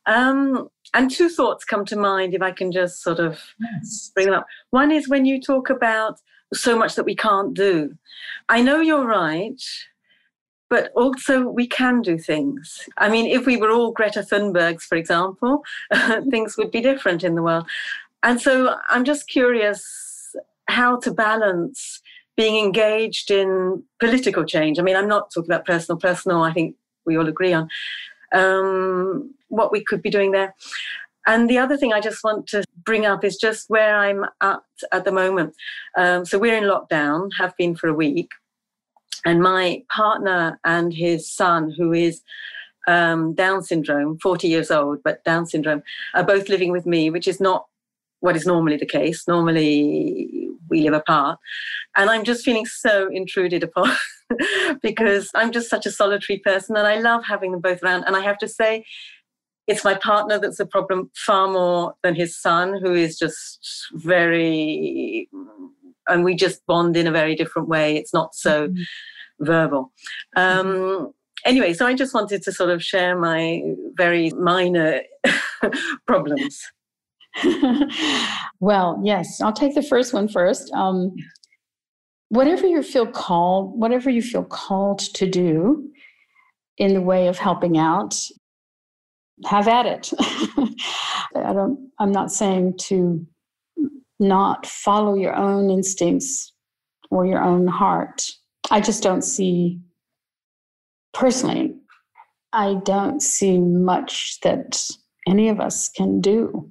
Um, 0.06 0.68
and 0.94 1.10
two 1.10 1.28
thoughts 1.28 1.64
come 1.64 1.84
to 1.86 1.96
mind 1.96 2.34
if 2.34 2.42
I 2.42 2.52
can 2.52 2.72
just 2.72 3.02
sort 3.02 3.18
of 3.18 3.40
yes. 3.60 4.10
bring 4.14 4.26
them 4.26 4.34
up. 4.34 4.46
One 4.70 4.90
is 4.90 5.08
when 5.08 5.24
you 5.24 5.40
talk 5.40 5.70
about 5.70 6.20
so 6.54 6.78
much 6.78 6.94
that 6.94 7.04
we 7.04 7.16
can't 7.16 7.54
do. 7.54 7.96
I 8.48 8.62
know 8.62 8.80
you're 8.80 9.06
right, 9.06 9.60
but 10.70 10.92
also 10.94 11.48
we 11.48 11.66
can 11.66 12.02
do 12.02 12.18
things. 12.18 12.88
I 12.98 13.08
mean, 13.08 13.26
if 13.26 13.46
we 13.46 13.56
were 13.56 13.70
all 13.70 13.92
Greta 13.92 14.20
Thunbergs, 14.20 14.82
for 14.82 14.96
example, 14.96 15.64
things 16.30 16.56
would 16.56 16.70
be 16.70 16.80
different 16.80 17.24
in 17.24 17.34
the 17.34 17.42
world. 17.42 17.66
And 18.22 18.40
so 18.40 18.76
I'm 18.88 19.04
just 19.04 19.28
curious 19.28 20.34
how 20.68 20.98
to 21.00 21.12
balance 21.12 22.00
being 22.36 22.62
engaged 22.62 23.30
in 23.30 23.82
political 23.98 24.44
change. 24.44 24.78
I 24.78 24.82
mean, 24.82 24.96
I'm 24.96 25.08
not 25.08 25.30
talking 25.32 25.50
about 25.50 25.64
personal, 25.64 25.98
personal, 25.98 26.42
I 26.42 26.52
think 26.52 26.76
we 27.06 27.16
all 27.16 27.28
agree 27.28 27.52
on 27.52 27.68
um, 28.32 29.34
what 29.48 29.72
we 29.72 29.82
could 29.82 30.02
be 30.02 30.10
doing 30.10 30.32
there. 30.32 30.54
And 31.26 31.50
the 31.50 31.58
other 31.58 31.76
thing 31.76 31.92
I 31.92 32.00
just 32.00 32.22
want 32.22 32.46
to 32.48 32.62
bring 32.84 33.04
up 33.04 33.24
is 33.24 33.36
just 33.36 33.68
where 33.68 33.96
I'm 33.96 34.24
at 34.42 34.60
at 34.92 35.04
the 35.04 35.12
moment. 35.12 35.54
Um, 35.96 36.24
so 36.24 36.38
we're 36.38 36.56
in 36.56 36.64
lockdown, 36.64 37.30
have 37.38 37.56
been 37.56 37.74
for 37.74 37.88
a 37.88 37.94
week, 37.94 38.30
and 39.24 39.42
my 39.42 39.82
partner 39.90 40.60
and 40.64 40.92
his 40.92 41.30
son, 41.30 41.72
who 41.76 41.92
is 41.92 42.22
um, 42.86 43.34
Down 43.34 43.64
syndrome, 43.64 44.18
40 44.18 44.46
years 44.46 44.70
old, 44.70 45.02
but 45.02 45.24
Down 45.24 45.46
syndrome, 45.46 45.82
are 46.14 46.22
both 46.22 46.48
living 46.48 46.70
with 46.70 46.86
me, 46.86 47.10
which 47.10 47.26
is 47.26 47.40
not 47.40 47.66
what 48.20 48.36
is 48.36 48.46
normally 48.46 48.76
the 48.76 48.86
case. 48.86 49.26
Normally, 49.26 50.48
we 50.70 50.82
live 50.82 50.94
apart. 50.94 51.38
And 51.96 52.08
I'm 52.08 52.24
just 52.24 52.44
feeling 52.44 52.66
so 52.66 53.08
intruded 53.10 53.62
upon 53.62 53.90
because 54.82 55.30
I'm 55.34 55.52
just 55.52 55.68
such 55.68 55.86
a 55.86 55.90
solitary 55.90 56.38
person 56.38 56.76
and 56.76 56.86
I 56.86 56.98
love 56.98 57.24
having 57.24 57.52
them 57.52 57.60
both 57.60 57.82
around. 57.82 58.04
And 58.04 58.16
I 58.16 58.20
have 58.20 58.38
to 58.38 58.48
say, 58.48 58.84
it's 59.66 59.84
my 59.84 59.94
partner 59.94 60.38
that's 60.38 60.60
a 60.60 60.66
problem 60.66 61.10
far 61.14 61.48
more 61.48 61.94
than 62.02 62.14
his 62.14 62.40
son, 62.40 62.78
who 62.80 62.94
is 62.94 63.18
just 63.18 63.88
very, 63.92 65.28
and 66.08 66.24
we 66.24 66.34
just 66.34 66.64
bond 66.66 66.96
in 66.96 67.06
a 67.06 67.12
very 67.12 67.34
different 67.34 67.68
way. 67.68 67.96
It's 67.96 68.14
not 68.14 68.34
so 68.34 68.68
mm-hmm. 68.68 69.44
verbal. 69.44 69.92
Um, 70.36 71.12
anyway, 71.44 71.72
so 71.72 71.86
I 71.86 71.94
just 71.94 72.14
wanted 72.14 72.42
to 72.42 72.52
sort 72.52 72.70
of 72.70 72.82
share 72.82 73.18
my 73.18 73.62
very 73.96 74.30
minor 74.30 75.00
problems. 76.06 76.62
well, 78.60 79.00
yes, 79.04 79.40
I'll 79.40 79.52
take 79.52 79.74
the 79.74 79.82
first 79.82 80.14
one 80.14 80.28
first. 80.28 80.70
Um, 80.72 81.14
whatever 82.28 82.66
you 82.66 82.82
feel 82.82 83.06
called, 83.06 83.78
whatever 83.78 84.10
you 84.10 84.22
feel 84.22 84.44
called 84.44 85.00
to 85.00 85.28
do 85.28 85.88
in 86.78 86.94
the 86.94 87.00
way 87.00 87.28
of 87.28 87.38
helping 87.38 87.78
out, 87.78 88.14
have 89.44 89.68
at 89.68 89.86
it. 89.86 90.12
I 91.36 91.52
don't, 91.52 91.90
I'm 91.98 92.12
not 92.12 92.32
saying 92.32 92.78
to 92.78 93.26
not 94.18 94.66
follow 94.66 95.14
your 95.14 95.34
own 95.34 95.70
instincts 95.70 96.52
or 97.10 97.26
your 97.26 97.42
own 97.42 97.66
heart. 97.66 98.30
I 98.70 98.80
just 98.80 99.02
don't 99.02 99.22
see, 99.22 99.78
personally, 101.12 101.74
I 102.52 102.74
don't 102.84 103.20
see 103.20 103.58
much 103.58 104.40
that 104.42 104.88
any 105.28 105.48
of 105.48 105.60
us 105.60 105.88
can 105.88 106.20
do 106.20 106.70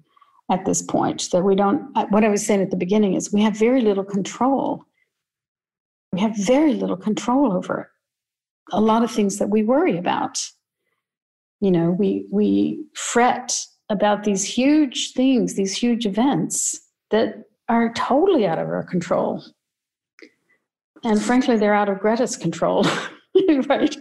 at 0.52 0.66
this 0.66 0.82
point. 0.82 1.30
That 1.32 1.44
we 1.44 1.56
don't, 1.56 1.92
what 2.10 2.24
I 2.24 2.30
was 2.30 2.46
saying 2.46 2.62
at 2.62 2.72
the 2.72 2.78
beginning 2.78 3.14
is 3.14 3.32
we 3.32 3.42
have 3.44 3.56
very 3.56 3.82
little 3.82 4.04
control. 4.04 4.84
We 6.12 6.20
have 6.22 6.36
very 6.36 6.74
little 6.74 6.98
control 6.98 7.54
over 7.54 7.92
a 8.72 8.82
lot 8.82 9.04
of 9.04 9.12
things 9.12 9.38
that 9.38 9.50
we 9.50 9.64
worry 9.64 9.98
about. 9.98 10.40
You 11.62 11.72
know, 11.72 11.92
we, 11.92 12.28
we 12.32 12.84
fret 12.94 13.66
about 13.90 14.24
these 14.24 14.44
huge 14.44 15.14
things, 15.14 15.56
these 15.56 15.76
huge 15.76 16.06
events 16.06 16.80
that 17.12 17.46
are 17.70 17.94
totally 17.94 18.46
out 18.46 18.60
of 18.60 18.68
our 18.68 18.84
control. 18.84 19.44
And 21.04 21.22
frankly, 21.22 21.58
they're 21.58 21.74
out 21.74 21.90
of 21.90 22.00
Greta's 22.00 22.36
control. 22.36 22.86
right 23.68 23.96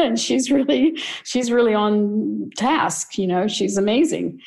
and 0.00 0.18
she's 0.18 0.50
really 0.50 0.98
she's 1.22 1.50
really 1.52 1.74
on 1.74 2.50
task 2.56 3.16
you 3.16 3.26
know 3.26 3.46
she's 3.46 3.76
amazing 3.76 4.40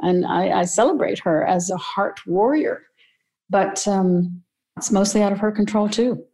and 0.00 0.24
i, 0.24 0.60
I 0.60 0.64
celebrate 0.64 1.18
her 1.18 1.46
as 1.46 1.68
a 1.70 1.76
heart 1.76 2.18
warrior 2.26 2.84
but 3.50 3.86
um, 3.86 4.42
it's 4.76 4.90
mostly 4.90 5.22
out 5.22 5.32
of 5.32 5.38
her 5.38 5.52
control 5.52 5.88
too 5.88 6.24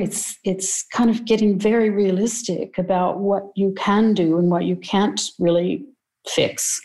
it's 0.00 0.38
it's 0.44 0.84
kind 0.92 1.10
of 1.10 1.24
getting 1.24 1.58
very 1.58 1.90
realistic 1.90 2.78
about 2.78 3.20
what 3.20 3.44
you 3.56 3.74
can 3.76 4.14
do 4.14 4.38
and 4.38 4.50
what 4.50 4.64
you 4.64 4.76
can't 4.76 5.20
really 5.38 5.84
fix. 6.26 6.80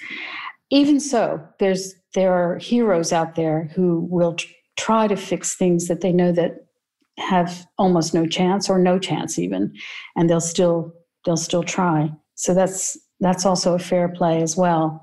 Even 0.71 0.99
so 0.99 1.41
there's 1.59 1.93
there 2.13 2.33
are 2.33 2.57
heroes 2.57 3.11
out 3.11 3.35
there 3.35 3.69
who 3.75 4.07
will 4.09 4.35
try 4.77 5.07
to 5.07 5.15
fix 5.15 5.55
things 5.55 5.87
that 5.87 6.01
they 6.01 6.11
know 6.11 6.31
that 6.31 6.65
have 7.17 7.65
almost 7.77 8.13
no 8.13 8.25
chance 8.25 8.69
or 8.69 8.77
no 8.77 8.99
chance 8.99 9.39
even 9.39 9.73
and 10.17 10.29
they'll 10.29 10.41
still 10.41 10.93
they'll 11.25 11.37
still 11.37 11.63
try. 11.63 12.11
So 12.35 12.53
that's 12.53 12.97
that's 13.19 13.45
also 13.45 13.73
a 13.73 13.79
fair 13.79 14.09
play 14.09 14.41
as 14.41 14.57
well. 14.57 15.01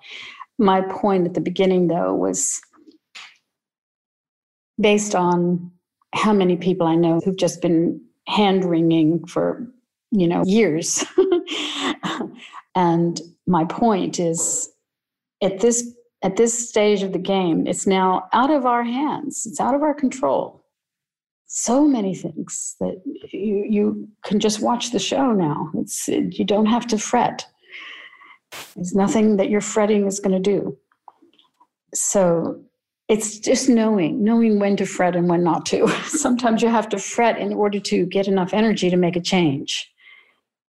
My 0.58 0.82
point 0.82 1.26
at 1.26 1.34
the 1.34 1.40
beginning 1.40 1.88
though 1.88 2.14
was 2.14 2.60
based 4.80 5.14
on 5.14 5.70
how 6.14 6.32
many 6.32 6.56
people 6.56 6.86
i 6.86 6.94
know 6.94 7.20
who've 7.24 7.36
just 7.36 7.60
been 7.60 8.00
hand 8.28 8.64
wringing 8.64 9.24
for 9.26 9.66
you 10.10 10.26
know 10.26 10.42
years 10.46 11.04
and 12.74 13.20
my 13.46 13.64
point 13.64 14.18
is 14.18 14.70
at 15.42 15.60
this 15.60 15.92
at 16.22 16.36
this 16.36 16.68
stage 16.68 17.02
of 17.02 17.12
the 17.12 17.18
game, 17.18 17.66
it's 17.66 17.86
now 17.86 18.28
out 18.32 18.50
of 18.50 18.64
our 18.64 18.84
hands, 18.84 19.44
it's 19.44 19.60
out 19.60 19.74
of 19.74 19.82
our 19.82 19.94
control. 19.94 20.64
So 21.46 21.86
many 21.86 22.14
things 22.14 22.76
that 22.80 23.02
you, 23.04 23.66
you 23.68 24.08
can 24.24 24.40
just 24.40 24.62
watch 24.62 24.92
the 24.92 24.98
show 24.98 25.32
now. 25.32 25.70
It's, 25.74 26.08
you 26.08 26.44
don't 26.44 26.66
have 26.66 26.86
to 26.88 26.98
fret. 26.98 27.46
There's 28.74 28.94
nothing 28.94 29.36
that 29.36 29.50
your 29.50 29.60
fretting 29.60 30.06
is 30.06 30.20
going 30.20 30.40
to 30.40 30.50
do. 30.50 30.78
So 31.92 32.62
it's 33.12 33.38
just 33.38 33.68
knowing, 33.68 34.24
knowing 34.24 34.58
when 34.58 34.74
to 34.74 34.86
fret 34.86 35.14
and 35.14 35.28
when 35.28 35.44
not 35.44 35.66
to. 35.66 35.86
Sometimes 36.06 36.62
you 36.62 36.68
have 36.68 36.88
to 36.88 36.98
fret 36.98 37.38
in 37.38 37.52
order 37.52 37.78
to 37.78 38.06
get 38.06 38.26
enough 38.26 38.54
energy 38.54 38.88
to 38.88 38.96
make 38.96 39.16
a 39.16 39.20
change. 39.20 39.86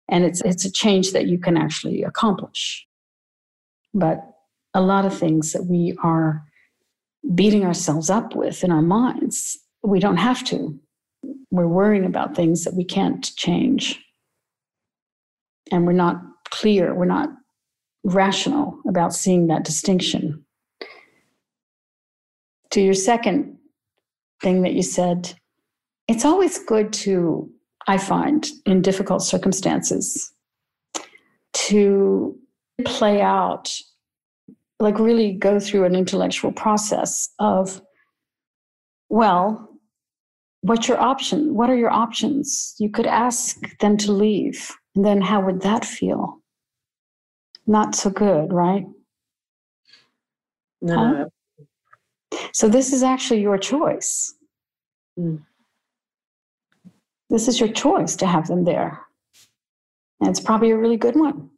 And 0.10 0.26
it's, 0.26 0.42
it's 0.42 0.66
a 0.66 0.72
change 0.72 1.14
that 1.14 1.28
you 1.28 1.40
can 1.40 1.56
actually 1.56 2.04
accomplish. 2.04 2.86
But 3.94 4.20
a 4.74 4.82
lot 4.82 5.06
of 5.06 5.18
things 5.18 5.54
that 5.54 5.68
we 5.68 5.98
are 6.04 6.44
beating 7.34 7.64
ourselves 7.64 8.10
up 8.10 8.36
with 8.36 8.62
in 8.62 8.72
our 8.72 8.82
minds. 8.82 9.58
We 9.82 10.02
don't 10.02 10.18
have 10.18 10.44
to. 10.48 10.78
We're 11.50 11.70
worrying 11.70 12.04
about 12.04 12.36
things 12.36 12.66
that 12.66 12.74
we 12.74 12.84
can't 12.84 13.34
change. 13.38 14.04
And 15.72 15.88
we're 15.88 15.94
not 15.94 16.22
clear, 16.50 16.94
we're 16.94 17.06
not 17.06 17.30
rational 18.04 18.82
about 18.86 19.14
seeing 19.14 19.48
that 19.48 19.64
distinction. 19.64 20.43
To 22.74 22.82
your 22.82 22.94
second 22.96 23.58
thing 24.42 24.64
that 24.64 24.74
you 24.74 24.82
said, 24.82 25.34
it's 26.08 26.26
always 26.26 26.58
good 26.58 26.92
to, 26.94 27.50
I 27.88 28.00
find, 28.00 28.48
in 28.66 28.82
difficult 28.82 29.22
circumstances, 29.22 30.34
to 31.54 32.36
play 32.86 33.22
out 33.22 33.72
like 34.80 34.98
really 34.98 35.34
go 35.34 35.60
through 35.60 35.86
an 35.86 35.96
intellectual 35.96 36.52
process 36.52 37.30
of 37.40 37.82
well 39.10 39.70
what's 40.62 40.88
your 40.88 41.00
option? 41.00 41.54
What 41.54 41.70
are 41.70 41.76
your 41.76 41.92
options? 41.92 42.74
You 42.80 42.90
could 42.90 43.06
ask 43.06 43.58
them 43.80 43.98
to 43.98 44.12
leave. 44.12 44.72
And 44.96 45.06
then 45.06 45.22
how 45.22 45.42
would 45.46 45.62
that 45.62 45.86
feel? 45.86 46.40
Not 47.68 47.96
so 47.96 48.10
good 48.10 48.52
right? 48.52 48.86
No 50.82 50.96
huh? 50.96 51.26
So 52.52 52.68
this 52.68 52.92
is 52.92 53.04
actually 53.04 53.42
your 53.42 53.58
choice 53.58 54.34
mm. 55.20 55.42
this 57.30 57.48
is 57.48 57.60
your 57.60 57.70
choice 57.70 58.16
to 58.16 58.26
have 58.26 58.48
them 58.48 58.64
there 58.64 59.00
and 60.20 60.30
it's 60.30 60.40
probably 60.40 60.72
a 60.72 60.78
really 60.78 60.98
good 60.98 61.16
one 61.16 61.50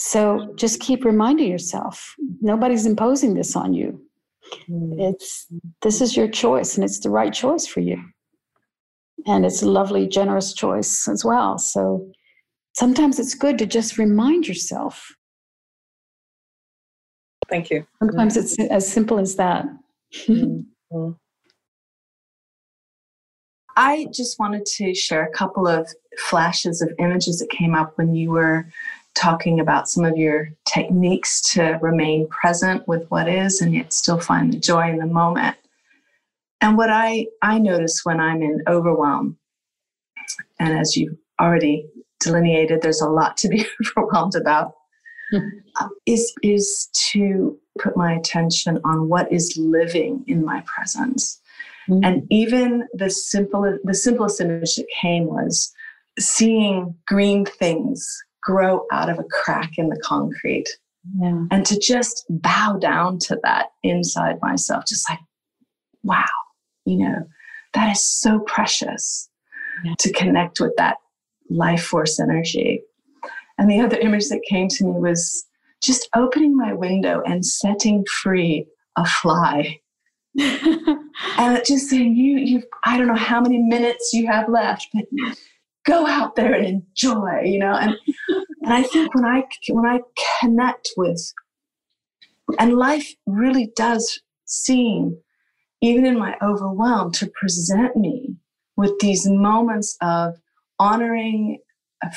so 0.00 0.52
just 0.54 0.78
keep 0.78 1.04
reminding 1.04 1.50
yourself 1.50 2.14
nobody's 2.40 2.86
imposing 2.86 3.34
this 3.34 3.56
on 3.56 3.74
you. 3.74 4.00
Mm. 4.70 5.10
It's 5.10 5.46
this 5.82 6.00
is 6.00 6.16
your 6.16 6.28
choice 6.28 6.76
and 6.76 6.84
it's 6.84 7.00
the 7.00 7.10
right 7.10 7.32
choice 7.32 7.66
for 7.66 7.80
you. 7.80 8.02
And 9.26 9.44
it's 9.44 9.62
a 9.62 9.68
lovely, 9.68 10.06
generous 10.06 10.52
choice 10.52 11.08
as 11.08 11.24
well. 11.24 11.58
So 11.58 12.10
sometimes 12.74 13.18
it's 13.18 13.34
good 13.34 13.58
to 13.58 13.66
just 13.66 13.98
remind 13.98 14.46
yourself. 14.46 15.12
Thank 17.48 17.70
you. 17.70 17.86
Sometimes 17.98 18.36
it's 18.36 18.58
as 18.58 18.90
simple 18.90 19.18
as 19.18 19.36
that. 19.36 19.66
Mm-hmm. 20.26 21.10
I 23.76 24.08
just 24.12 24.38
wanted 24.38 24.66
to 24.66 24.94
share 24.94 25.22
a 25.22 25.30
couple 25.30 25.66
of 25.66 25.88
flashes 26.18 26.82
of 26.82 26.90
images 26.98 27.38
that 27.38 27.50
came 27.50 27.74
up 27.74 27.96
when 27.96 28.14
you 28.14 28.30
were 28.32 28.66
talking 29.14 29.60
about 29.60 29.88
some 29.88 30.04
of 30.04 30.16
your 30.16 30.48
techniques 30.66 31.40
to 31.52 31.78
remain 31.80 32.28
present 32.28 32.86
with 32.86 33.08
what 33.08 33.28
is 33.28 33.60
and 33.60 33.74
yet 33.74 33.92
still 33.92 34.18
find 34.18 34.52
the 34.52 34.58
joy 34.58 34.88
in 34.90 34.98
the 34.98 35.06
moment. 35.06 35.56
And 36.60 36.76
what 36.76 36.90
I, 36.90 37.26
I 37.40 37.58
notice 37.58 38.00
when 38.04 38.20
I'm 38.20 38.42
in 38.42 38.62
overwhelm, 38.66 39.38
and 40.58 40.76
as 40.76 40.96
you 40.96 41.16
already 41.40 41.88
delineated, 42.20 42.82
there's 42.82 43.00
a 43.00 43.08
lot 43.08 43.36
to 43.38 43.48
be 43.48 43.64
overwhelmed 43.96 44.34
about, 44.34 44.74
is, 46.06 46.32
is 46.42 46.88
to 47.12 47.58
put 47.78 47.96
my 47.96 48.14
attention 48.14 48.78
on 48.84 49.08
what 49.08 49.30
is 49.32 49.56
living 49.56 50.24
in 50.26 50.44
my 50.44 50.62
presence. 50.66 51.40
Mm-hmm. 51.88 52.04
And 52.04 52.26
even 52.30 52.88
the 52.92 53.10
simple, 53.10 53.78
the 53.84 53.94
simplest 53.94 54.40
image 54.40 54.76
that 54.76 54.86
came 55.00 55.26
was 55.26 55.72
seeing 56.18 56.94
green 57.06 57.44
things 57.44 58.22
grow 58.42 58.86
out 58.92 59.08
of 59.08 59.18
a 59.18 59.24
crack 59.24 59.72
in 59.78 59.88
the 59.88 60.00
concrete. 60.02 60.68
Yeah. 61.20 61.44
And 61.50 61.64
to 61.66 61.78
just 61.78 62.24
bow 62.28 62.78
down 62.80 63.18
to 63.20 63.38
that 63.42 63.68
inside 63.82 64.36
myself, 64.42 64.84
just 64.86 65.08
like, 65.08 65.20
wow, 66.02 66.24
you 66.84 66.98
know, 66.98 67.26
that 67.74 67.92
is 67.92 68.04
so 68.04 68.40
precious 68.40 69.28
yeah. 69.84 69.94
to 69.98 70.12
connect 70.12 70.60
with 70.60 70.72
that 70.76 70.96
life 71.50 71.84
force 71.84 72.20
energy. 72.20 72.82
And 73.58 73.70
the 73.70 73.80
other 73.80 73.98
image 73.98 74.28
that 74.28 74.42
came 74.48 74.68
to 74.68 74.84
me 74.84 74.92
was 74.92 75.44
just 75.82 76.08
opening 76.14 76.56
my 76.56 76.72
window 76.72 77.22
and 77.26 77.44
setting 77.44 78.04
free 78.06 78.66
a 78.96 79.04
fly. 79.04 79.80
and 80.38 81.62
just 81.64 81.88
saying, 81.88 82.16
you, 82.16 82.38
you've, 82.38 82.64
I 82.84 82.96
don't 82.96 83.08
know 83.08 83.16
how 83.16 83.40
many 83.40 83.58
minutes 83.58 84.12
you 84.12 84.26
have 84.28 84.48
left, 84.48 84.86
but 84.94 85.04
go 85.86 86.06
out 86.06 86.36
there 86.36 86.52
and 86.54 86.66
enjoy, 86.66 87.40
you 87.44 87.58
know. 87.58 87.74
And 87.74 87.96
and 88.62 88.72
I 88.72 88.82
think 88.82 89.14
when 89.14 89.24
I 89.24 89.44
when 89.70 89.86
I 89.86 90.00
connect 90.40 90.90
with, 90.96 91.32
and 92.58 92.74
life 92.76 93.14
really 93.26 93.72
does 93.74 94.20
seem, 94.44 95.18
even 95.80 96.04
in 96.04 96.18
my 96.18 96.36
overwhelm, 96.42 97.10
to 97.12 97.30
present 97.40 97.96
me 97.96 98.36
with 98.76 98.92
these 99.00 99.26
moments 99.28 99.96
of 100.00 100.36
honoring, 100.78 101.58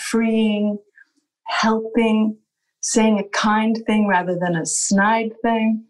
freeing, 0.09 0.77
helping, 1.51 2.37
saying 2.79 3.19
a 3.19 3.23
kind 3.29 3.83
thing 3.85 4.07
rather 4.07 4.37
than 4.39 4.55
a 4.55 4.65
snide 4.65 5.33
thing. 5.41 5.83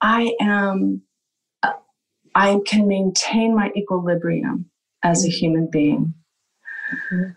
I 0.00 0.34
am. 0.40 1.02
I 2.34 2.60
can 2.64 2.86
maintain 2.86 3.56
my 3.56 3.72
equilibrium 3.76 4.70
as 5.02 5.26
a 5.26 5.28
human 5.28 5.66
being. 5.66 6.14
Mm-hmm. 6.92 7.30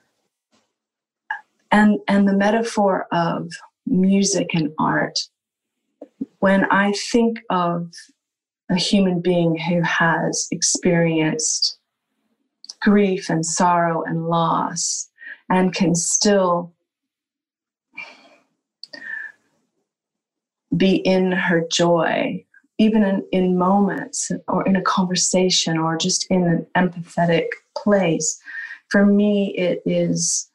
And, 1.72 2.00
and 2.08 2.28
the 2.28 2.38
metaphor 2.38 3.08
of 3.12 3.50
music 3.88 4.54
and 4.54 4.72
art, 4.78 5.18
when 6.38 6.66
I 6.66 6.94
think 7.12 7.40
of 7.50 7.92
a 8.70 8.76
human 8.76 9.20
being 9.20 9.58
who 9.58 9.82
has 9.82 10.48
experienced 10.52 11.80
grief 12.82 13.32
and 13.32 13.44
sorrow 13.44 14.04
and 14.04 14.28
loss 14.28 15.10
and 15.50 15.74
can 15.74 15.96
still 15.96 16.72
be 20.76 20.98
in 20.98 21.32
her 21.32 21.66
joy, 21.72 22.44
even 22.78 23.04
in, 23.04 23.26
in 23.32 23.58
moments 23.58 24.32
or 24.48 24.66
in 24.68 24.76
a 24.76 24.82
conversation 24.82 25.78
or 25.78 25.98
just 25.98 26.26
in 26.30 26.44
an 26.44 26.66
empathetic 26.76 27.48
place. 27.78 28.40
For 28.90 29.06
me, 29.06 29.56
it 29.58 29.82
is 29.86 30.50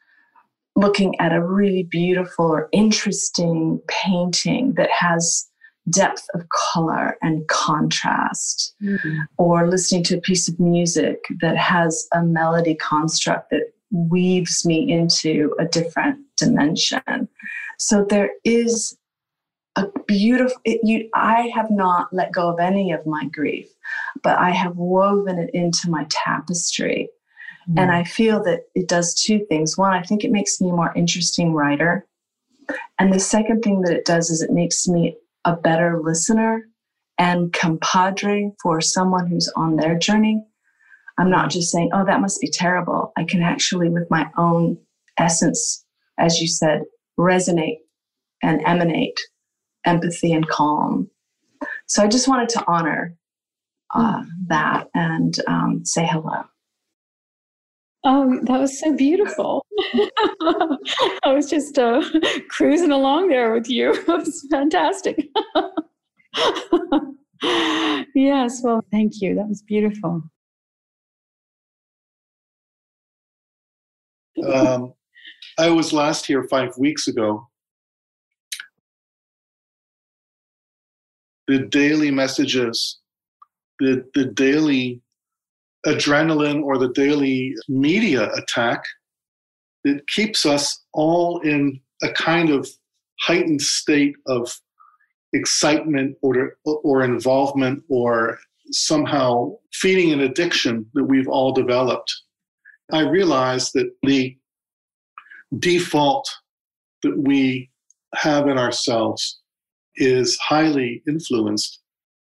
looking 0.76 1.18
at 1.20 1.32
a 1.32 1.44
really 1.44 1.82
beautiful 1.82 2.46
or 2.46 2.68
interesting 2.72 3.80
painting 3.88 4.74
that 4.74 4.90
has 4.90 5.48
depth 5.90 6.26
of 6.34 6.48
color 6.50 7.16
and 7.22 7.46
contrast, 7.48 8.74
mm-hmm. 8.82 9.20
or 9.38 9.68
listening 9.68 10.04
to 10.04 10.18
a 10.18 10.20
piece 10.20 10.48
of 10.48 10.60
music 10.60 11.24
that 11.40 11.56
has 11.56 12.06
a 12.12 12.22
melody 12.22 12.74
construct 12.74 13.50
that 13.50 13.72
weaves 13.90 14.66
me 14.66 14.90
into 14.92 15.54
a 15.58 15.64
different 15.64 16.18
dimension. 16.36 17.28
So 17.78 18.04
there 18.04 18.30
is 18.44 18.97
a 19.76 19.86
beautiful 20.06 20.60
it, 20.64 20.80
you 20.82 21.08
i 21.14 21.50
have 21.54 21.70
not 21.70 22.12
let 22.12 22.32
go 22.32 22.48
of 22.50 22.58
any 22.58 22.92
of 22.92 23.06
my 23.06 23.26
grief 23.26 23.68
but 24.22 24.38
i 24.38 24.50
have 24.50 24.76
woven 24.76 25.38
it 25.38 25.50
into 25.54 25.90
my 25.90 26.06
tapestry. 26.08 27.08
Mm. 27.70 27.82
and 27.82 27.92
i 27.92 28.04
feel 28.04 28.42
that 28.44 28.62
it 28.74 28.88
does 28.88 29.14
two 29.14 29.44
things. 29.46 29.76
One 29.76 29.92
i 29.92 30.02
think 30.02 30.24
it 30.24 30.30
makes 30.30 30.60
me 30.60 30.70
a 30.70 30.72
more 30.72 30.92
interesting 30.94 31.52
writer. 31.52 32.06
And 32.98 33.12
the 33.12 33.20
second 33.20 33.62
thing 33.62 33.80
that 33.82 33.94
it 33.94 34.04
does 34.04 34.28
is 34.30 34.42
it 34.42 34.50
makes 34.50 34.86
me 34.86 35.16
a 35.44 35.56
better 35.56 36.00
listener 36.02 36.68
and 37.16 37.52
compadre 37.52 38.52
for 38.62 38.80
someone 38.80 39.26
who's 39.26 39.50
on 39.56 39.76
their 39.76 39.98
journey. 39.98 40.44
I'm 41.16 41.30
not 41.30 41.50
just 41.50 41.70
saying 41.70 41.90
oh 41.92 42.04
that 42.04 42.20
must 42.20 42.40
be 42.40 42.50
terrible. 42.50 43.12
I 43.16 43.24
can 43.24 43.42
actually 43.42 43.88
with 43.88 44.10
my 44.10 44.30
own 44.36 44.78
essence 45.18 45.84
as 46.18 46.40
you 46.40 46.48
said 46.48 46.82
resonate 47.18 47.78
and 48.42 48.60
emanate 48.66 49.18
empathy 49.88 50.32
and 50.32 50.46
calm. 50.48 51.10
So 51.86 52.02
I 52.02 52.06
just 52.06 52.28
wanted 52.28 52.50
to 52.50 52.64
honor 52.68 53.16
uh, 53.94 54.22
that 54.48 54.88
and 54.94 55.34
um, 55.48 55.84
say 55.84 56.06
hello. 56.06 56.44
Oh, 58.04 58.38
that 58.44 58.60
was 58.60 58.78
so 58.78 58.94
beautiful. 58.94 59.64
I 59.92 61.32
was 61.32 61.50
just 61.50 61.78
uh, 61.78 62.02
cruising 62.48 62.92
along 62.92 63.28
there 63.28 63.52
with 63.52 63.68
you. 63.68 63.92
It 64.08 64.08
was 64.08 64.46
fantastic. 64.50 65.28
yes, 68.14 68.60
well, 68.62 68.84
thank 68.92 69.20
you. 69.20 69.34
That 69.34 69.48
was 69.48 69.62
beautiful. 69.62 70.22
Um, 74.52 74.94
I 75.58 75.70
was 75.70 75.92
last 75.92 76.26
here 76.26 76.44
five 76.44 76.76
weeks 76.78 77.08
ago 77.08 77.47
the 81.48 81.60
daily 81.66 82.10
messages, 82.10 82.98
the, 83.80 84.04
the 84.14 84.26
daily 84.26 85.00
adrenaline 85.86 86.62
or 86.62 86.78
the 86.78 86.92
daily 86.92 87.54
media 87.68 88.30
attack 88.34 88.84
that 89.84 90.06
keeps 90.08 90.44
us 90.44 90.84
all 90.92 91.40
in 91.40 91.80
a 92.02 92.12
kind 92.12 92.50
of 92.50 92.68
heightened 93.20 93.62
state 93.62 94.14
of 94.26 94.54
excitement 95.32 96.16
or, 96.22 96.56
or 96.64 97.02
involvement 97.02 97.82
or 97.88 98.38
somehow 98.70 99.50
feeding 99.72 100.12
an 100.12 100.20
addiction 100.20 100.84
that 100.94 101.04
we've 101.04 101.28
all 101.28 101.52
developed. 101.52 102.14
I 102.92 103.00
realized 103.00 103.72
that 103.74 103.90
the 104.02 104.36
default 105.58 106.28
that 107.02 107.16
we 107.16 107.70
have 108.14 108.48
in 108.48 108.58
ourselves 108.58 109.40
is 109.98 110.38
highly 110.38 111.02
influenced 111.06 111.80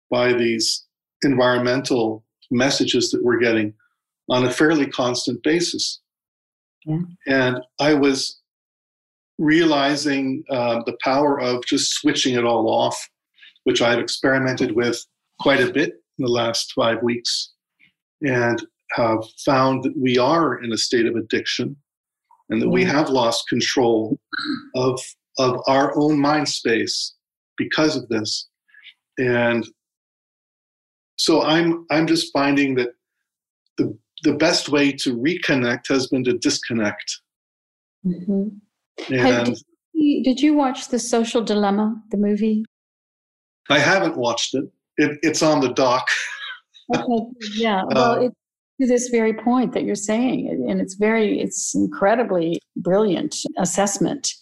by 0.09 0.33
these 0.33 0.85
environmental 1.23 2.23
messages 2.51 3.11
that 3.11 3.23
we're 3.23 3.39
getting 3.39 3.73
on 4.29 4.45
a 4.45 4.51
fairly 4.51 4.87
constant 4.87 5.41
basis. 5.43 6.01
Yeah. 6.85 6.99
And 7.27 7.59
I 7.79 7.93
was 7.93 8.39
realizing 9.37 10.43
uh, 10.49 10.81
the 10.85 10.97
power 11.03 11.39
of 11.39 11.65
just 11.65 11.91
switching 11.93 12.35
it 12.35 12.45
all 12.45 12.69
off, 12.69 13.09
which 13.63 13.81
I've 13.81 13.99
experimented 13.99 14.71
with 14.75 15.03
quite 15.39 15.61
a 15.61 15.71
bit 15.71 15.93
in 16.17 16.25
the 16.25 16.31
last 16.31 16.71
five 16.73 17.01
weeks, 17.03 17.51
and 18.21 18.65
have 18.91 19.25
found 19.43 19.83
that 19.83 19.97
we 19.97 20.17
are 20.17 20.63
in 20.63 20.71
a 20.71 20.77
state 20.77 21.05
of 21.05 21.15
addiction 21.15 21.75
and 22.49 22.61
that 22.61 22.67
yeah. 22.67 22.71
we 22.71 22.83
have 22.83 23.09
lost 23.09 23.49
control 23.49 24.17
of, 24.75 25.01
of 25.39 25.59
our 25.67 25.97
own 25.97 26.19
mind 26.19 26.47
space 26.47 27.15
because 27.57 27.95
of 27.95 28.07
this. 28.09 28.47
And 29.17 29.65
so 31.17 31.43
I'm 31.43 31.85
I'm 31.91 32.07
just 32.07 32.31
finding 32.33 32.75
that 32.75 32.89
the 33.77 33.97
the 34.23 34.33
best 34.33 34.69
way 34.69 34.91
to 34.91 35.15
reconnect 35.15 35.87
has 35.87 36.07
been 36.07 36.23
to 36.25 36.37
disconnect. 36.37 37.21
Mm-hmm. 38.05 39.13
And 39.13 39.45
did 39.45 39.63
you, 39.93 40.23
did 40.23 40.39
you 40.39 40.53
watch 40.53 40.89
the 40.89 40.99
Social 40.99 41.41
Dilemma, 41.41 42.01
the 42.11 42.17
movie? 42.17 42.65
I 43.69 43.79
haven't 43.79 44.17
watched 44.17 44.53
it. 44.53 44.65
it 44.97 45.17
it's 45.23 45.41
on 45.41 45.61
the 45.61 45.73
dock. 45.73 46.07
okay, 46.95 47.25
yeah. 47.55 47.83
Well, 47.85 48.11
uh, 48.11 48.19
it, 48.25 48.33
to 48.81 48.87
this 48.87 49.09
very 49.09 49.33
point 49.33 49.73
that 49.73 49.83
you're 49.83 49.95
saying, 49.95 50.65
and 50.69 50.81
it's 50.81 50.95
very, 50.95 51.39
it's 51.39 51.73
incredibly 51.73 52.59
brilliant 52.75 53.35
assessment 53.57 54.33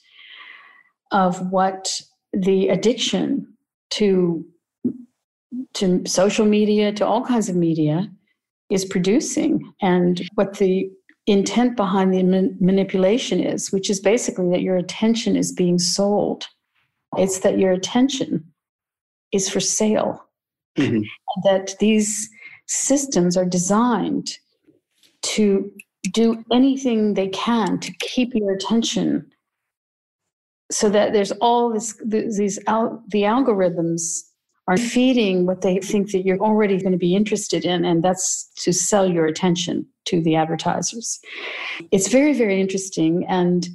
of 1.11 1.51
what 1.51 2.01
the 2.34 2.69
addiction 2.69 3.47
to 3.91 4.45
to 5.75 6.01
social 6.05 6.45
media 6.45 6.91
to 6.91 7.05
all 7.05 7.23
kinds 7.23 7.47
of 7.49 7.55
media 7.55 8.09
is 8.69 8.86
producing. 8.86 9.73
And 9.81 10.21
what 10.36 10.57
the 10.57 10.89
intent 11.27 11.77
behind 11.77 12.13
the 12.13 12.23
man- 12.23 12.57
manipulation 12.59 13.39
is 13.39 13.71
which 13.71 13.89
is 13.89 13.99
basically 13.99 14.49
that 14.49 14.61
your 14.61 14.77
attention 14.77 15.36
is 15.36 15.51
being 15.51 15.79
sold. 15.79 16.47
It's 17.17 17.39
that 17.39 17.59
your 17.59 17.71
attention 17.71 18.43
is 19.31 19.49
for 19.49 19.59
sale. 19.59 20.23
Mm-hmm. 20.75 21.03
that 21.43 21.75
these 21.79 22.27
systems 22.65 23.38
are 23.38 23.45
designed 23.45 24.39
to 25.21 25.71
do 26.11 26.43
anything 26.51 27.13
they 27.13 27.27
can 27.27 27.79
to 27.79 27.93
keep 27.99 28.34
your 28.34 28.51
attention 28.53 29.31
so 30.72 30.89
that 30.89 31.14
there's 31.14 31.32
all 31.34 31.72
this 31.72 31.95
these 32.05 32.59
al- 32.68 33.03
the 33.09 33.24
algorithms 33.24 34.22
are 34.68 34.78
feeding 34.78 35.45
what 35.45 35.61
they 35.61 35.78
think 35.80 36.11
that 36.11 36.26
you're 36.26 36.39
already 36.39 36.80
going 36.80 36.93
to 36.93 36.97
be 36.97 37.16
interested 37.16 37.66
in 37.66 37.84
and 37.84 38.01
that's 38.03 38.49
to 38.55 38.72
sell 38.72 39.09
your 39.09 39.26
attention 39.26 39.86
to 40.05 40.22
the 40.22 40.36
advertisers 40.36 41.20
it's 41.91 42.07
very 42.07 42.34
very 42.34 42.61
interesting 42.61 43.26
and 43.28 43.68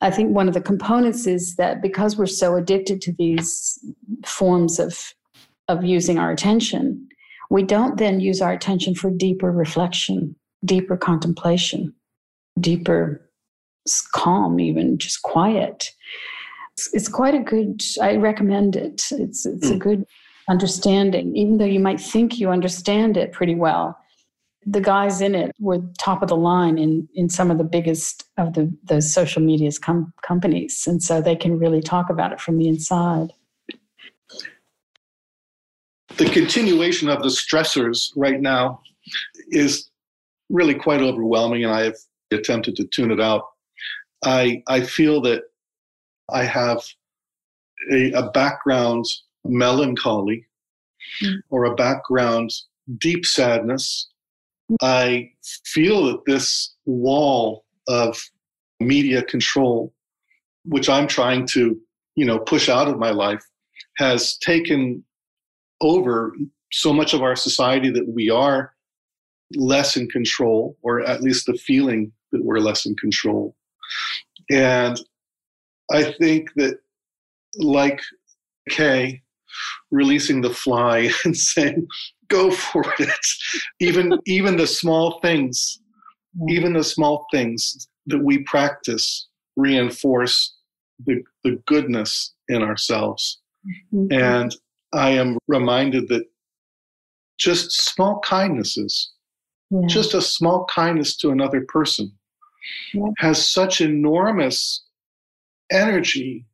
i 0.00 0.10
think 0.10 0.34
one 0.34 0.48
of 0.48 0.54
the 0.54 0.60
components 0.60 1.26
is 1.26 1.56
that 1.56 1.80
because 1.80 2.16
we're 2.16 2.26
so 2.26 2.56
addicted 2.56 3.00
to 3.00 3.12
these 3.12 3.78
forms 4.24 4.78
of 4.78 5.12
of 5.68 5.84
using 5.84 6.18
our 6.18 6.30
attention 6.30 7.06
we 7.50 7.62
don't 7.62 7.98
then 7.98 8.18
use 8.18 8.40
our 8.40 8.52
attention 8.52 8.94
for 8.94 9.10
deeper 9.10 9.52
reflection 9.52 10.34
deeper 10.64 10.96
contemplation 10.96 11.94
deeper 12.58 13.26
calm, 14.12 14.60
even 14.60 14.98
just 14.98 15.22
quiet. 15.22 15.92
It's, 16.76 16.92
it's 16.92 17.08
quite 17.08 17.34
a 17.34 17.40
good. 17.40 17.82
I 18.00 18.16
recommend 18.16 18.76
it. 18.76 19.06
It's 19.10 19.46
it's 19.46 19.66
mm. 19.66 19.70
a 19.70 19.72
hmm. 19.72 19.78
good 19.78 20.06
understanding, 20.48 21.34
even 21.36 21.58
though 21.58 21.64
you 21.64 21.80
might 21.80 22.00
think 22.00 22.38
you 22.38 22.50
understand 22.50 23.16
it 23.16 23.32
pretty 23.32 23.54
well. 23.54 23.98
The 24.68 24.80
guys 24.80 25.20
in 25.20 25.34
it 25.34 25.54
were 25.60 25.80
top 25.98 26.22
of 26.22 26.28
the 26.28 26.36
line 26.36 26.76
in 26.76 27.08
in 27.14 27.28
some 27.30 27.50
of 27.50 27.58
the 27.58 27.64
biggest 27.64 28.24
of 28.36 28.54
the 28.54 28.72
the 28.84 29.00
social 29.00 29.42
media's 29.42 29.78
com- 29.78 30.12
companies, 30.26 30.86
and 30.86 31.02
so 31.02 31.20
they 31.20 31.36
can 31.36 31.58
really 31.58 31.80
talk 31.80 32.10
about 32.10 32.32
it 32.32 32.40
from 32.40 32.58
the 32.58 32.68
inside. 32.68 33.32
The 36.16 36.28
continuation 36.30 37.08
of 37.08 37.22
the 37.22 37.28
stressors 37.28 38.10
right 38.16 38.40
now 38.40 38.80
is 39.48 39.90
really 40.48 40.74
quite 40.74 41.00
overwhelming, 41.00 41.64
and 41.64 41.72
I 41.72 41.84
have 41.84 41.96
attempted 42.32 42.76
to 42.76 42.84
tune 42.86 43.10
it 43.10 43.20
out 43.20 43.44
I, 44.24 44.62
I 44.66 44.80
feel 44.80 45.20
that 45.22 45.42
I 46.30 46.44
have 46.44 46.82
a, 47.92 48.12
a 48.12 48.30
background 48.30 49.04
melancholy 49.44 50.46
mm. 51.22 51.36
or 51.50 51.64
a 51.64 51.74
background 51.74 52.50
deep 52.98 53.24
sadness 53.24 54.08
I 54.82 55.30
feel 55.64 56.06
that 56.06 56.24
this 56.26 56.74
wall 56.86 57.64
of 57.88 58.20
media 58.80 59.22
control, 59.22 59.92
which 60.64 60.88
I'm 60.88 61.06
trying 61.06 61.46
to, 61.52 61.78
you 62.16 62.24
know, 62.24 62.38
push 62.38 62.68
out 62.68 62.88
of 62.88 62.98
my 62.98 63.10
life, 63.10 63.44
has 63.98 64.36
taken 64.38 65.04
over 65.80 66.34
so 66.72 66.92
much 66.92 67.14
of 67.14 67.22
our 67.22 67.36
society 67.36 67.90
that 67.90 68.08
we 68.08 68.28
are 68.28 68.72
less 69.54 69.96
in 69.96 70.08
control, 70.08 70.76
or 70.82 71.00
at 71.02 71.22
least 71.22 71.46
the 71.46 71.54
feeling 71.54 72.12
that 72.32 72.44
we're 72.44 72.58
less 72.58 72.86
in 72.86 72.96
control. 72.96 73.54
And 74.50 75.00
I 75.90 76.12
think 76.12 76.50
that, 76.56 76.78
like 77.58 78.00
Kay, 78.68 79.22
releasing 79.90 80.40
the 80.40 80.50
fly 80.50 81.10
and 81.24 81.36
saying, 81.36 81.86
go 82.28 82.50
for 82.50 82.84
it. 82.98 83.26
even 83.80 84.18
even 84.26 84.56
the 84.56 84.66
small 84.66 85.20
things, 85.20 85.80
even 86.48 86.72
the 86.72 86.84
small 86.84 87.26
things 87.32 87.88
that 88.06 88.22
we 88.22 88.38
practice 88.44 89.28
reinforce 89.56 90.54
the, 91.06 91.22
the 91.44 91.60
goodness 91.66 92.34
in 92.48 92.62
ourselves. 92.62 93.40
Mm-hmm. 93.92 94.12
And 94.12 94.54
I 94.92 95.10
am 95.10 95.38
reminded 95.48 96.08
that 96.08 96.24
just 97.38 97.72
small 97.72 98.20
kindnesses, 98.20 99.12
yeah. 99.70 99.86
just 99.86 100.14
a 100.14 100.22
small 100.22 100.64
kindness 100.66 101.16
to 101.18 101.30
another 101.30 101.62
person, 101.68 102.12
yeah. 102.94 103.08
has 103.18 103.50
such 103.50 103.80
enormous 103.80 104.85
energy. 105.70 106.46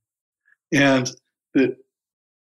And 0.72 1.10
that 1.54 1.76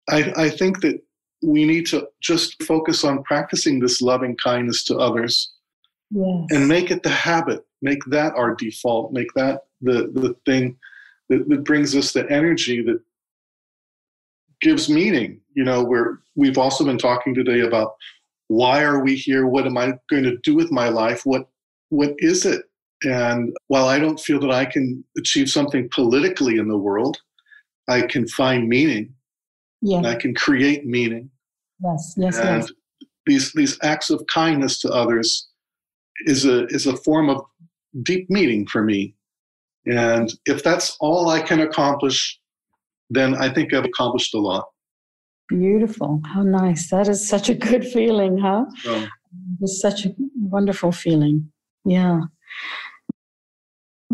I, 0.09 0.33
I 0.37 0.51
think 0.51 0.81
that 0.83 1.01
we 1.43 1.65
need 1.65 1.87
to 1.87 2.09
just 2.21 2.63
focus 2.63 3.05
on 3.05 3.23
practicing 3.23 3.81
this 3.81 4.03
loving 4.03 4.37
kindness 4.37 4.85
to 4.85 4.99
others 4.99 5.53
yes. 6.11 6.47
and 6.51 6.69
make 6.69 6.91
it 6.91 7.03
the 7.03 7.09
habit 7.09 7.65
make 7.83 8.05
that 8.07 8.35
our 8.35 8.55
default 8.55 9.13
make 9.13 9.33
that 9.35 9.63
the, 9.81 10.11
the 10.15 10.37
thing 10.45 10.77
that, 11.29 11.49
that 11.49 11.65
brings 11.65 11.97
us 11.97 12.13
the 12.13 12.31
energy 12.31 12.83
that 12.83 13.01
gives 14.61 14.89
meaning 14.89 15.41
you 15.55 15.65
know 15.65 15.83
where 15.83 16.21
we've 16.35 16.59
also 16.59 16.85
been 16.85 16.99
talking 16.99 17.35
today 17.35 17.61
about 17.61 17.95
why 18.49 18.83
are 18.83 19.03
we 19.03 19.15
here 19.15 19.47
what 19.47 19.67
am 19.67 19.79
i 19.79 19.93
going 20.11 20.25
to 20.25 20.37
do 20.39 20.55
with 20.55 20.71
my 20.71 20.89
life 20.89 21.25
what 21.25 21.49
what 21.89 22.15
is 22.19 22.45
it 22.45 22.65
and 23.05 23.55
while 23.68 23.86
i 23.86 23.98
don't 23.98 24.20
feel 24.20 24.40
that 24.40 24.51
i 24.51 24.64
can 24.64 25.03
achieve 25.16 25.48
something 25.48 25.88
politically 25.94 26.59
in 26.59 26.68
the 26.68 26.76
world 26.76 27.18
i 27.88 28.03
can 28.03 28.26
find 28.28 28.68
meaning 28.68 29.14
yeah. 29.82 30.01
I 30.01 30.14
can 30.14 30.34
create 30.34 30.86
meaning. 30.86 31.30
Yes, 31.82 32.14
yes, 32.16 32.38
and 32.38 32.62
yes. 32.62 32.72
These 33.26 33.53
these 33.53 33.78
acts 33.82 34.11
of 34.11 34.24
kindness 34.26 34.80
to 34.80 34.90
others 34.90 35.48
is 36.26 36.44
a 36.44 36.66
is 36.66 36.86
a 36.86 36.96
form 36.98 37.28
of 37.28 37.42
deep 38.03 38.28
meaning 38.28 38.66
for 38.66 38.82
me. 38.82 39.14
And 39.86 40.32
if 40.46 40.62
that's 40.62 40.96
all 41.01 41.28
I 41.30 41.40
can 41.40 41.61
accomplish, 41.61 42.38
then 43.09 43.34
I 43.34 43.53
think 43.53 43.72
I've 43.72 43.84
accomplished 43.84 44.34
a 44.34 44.38
lot. 44.38 44.66
Beautiful. 45.48 46.20
How 46.26 46.42
nice. 46.42 46.90
That 46.90 47.09
is 47.09 47.26
such 47.26 47.48
a 47.48 47.55
good 47.55 47.84
feeling, 47.84 48.38
huh? 48.38 48.64
Oh. 48.86 49.07
It's 49.61 49.80
such 49.80 50.07
a 50.07 50.14
wonderful 50.36 50.92
feeling. 50.92 51.51
Yeah. 51.84 52.20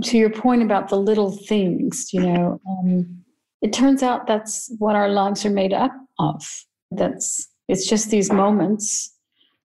To 0.02 0.18
your 0.18 0.30
point 0.30 0.62
about 0.62 0.88
the 0.88 0.96
little 0.96 1.30
things, 1.30 2.12
you 2.12 2.20
know, 2.20 2.60
um, 2.68 3.24
it 3.62 3.72
turns 3.72 4.02
out 4.02 4.26
that's 4.26 4.70
what 4.78 4.94
our 4.94 5.08
lives 5.08 5.46
are 5.46 5.50
made 5.50 5.72
up 5.72 5.92
of. 6.18 6.44
That's 6.90 7.48
it's 7.68 7.88
just 7.88 8.10
these 8.10 8.30
moments. 8.30 9.12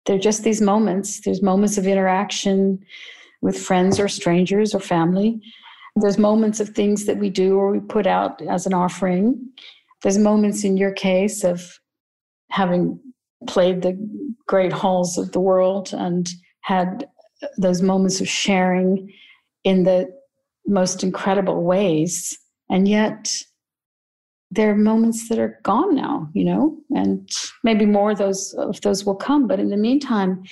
They're 0.06 0.18
just 0.18 0.44
these 0.44 0.60
moments. 0.60 1.20
There's 1.20 1.42
moments 1.42 1.78
of 1.78 1.86
interaction 1.86 2.78
with 3.42 3.58
friends 3.58 3.98
or 3.98 4.08
strangers 4.08 4.74
or 4.74 4.80
family. 4.80 5.40
There's 5.96 6.18
moments 6.18 6.60
of 6.60 6.70
things 6.70 7.06
that 7.06 7.18
we 7.18 7.30
do 7.30 7.56
or 7.56 7.72
we 7.72 7.80
put 7.80 8.06
out 8.06 8.40
as 8.42 8.66
an 8.66 8.74
offering. 8.74 9.50
There's 10.02 10.18
moments 10.18 10.64
in 10.64 10.76
your 10.76 10.92
case 10.92 11.44
of 11.44 11.78
having 12.50 12.98
played 13.46 13.82
the 13.82 13.98
great 14.46 14.72
halls 14.72 15.18
of 15.18 15.32
the 15.32 15.40
world 15.40 15.92
and 15.92 16.28
had 16.62 17.08
those 17.58 17.82
moments 17.82 18.20
of 18.20 18.28
sharing 18.28 19.12
in 19.64 19.84
the 19.84 20.08
most 20.66 21.02
incredible 21.02 21.62
ways. 21.62 22.36
And 22.70 22.86
yet, 22.86 23.30
there 24.50 24.70
are 24.70 24.76
moments 24.76 25.28
that 25.28 25.38
are 25.38 25.60
gone 25.62 25.94
now, 25.94 26.28
you 26.32 26.44
know, 26.44 26.76
and 26.90 27.28
maybe 27.62 27.86
more 27.86 28.10
of 28.10 28.18
those 28.18 28.52
of 28.54 28.80
those 28.80 29.04
will 29.04 29.14
come. 29.14 29.46
But 29.46 29.60
in 29.60 29.70
the 29.70 29.76
meantime, 29.76 30.42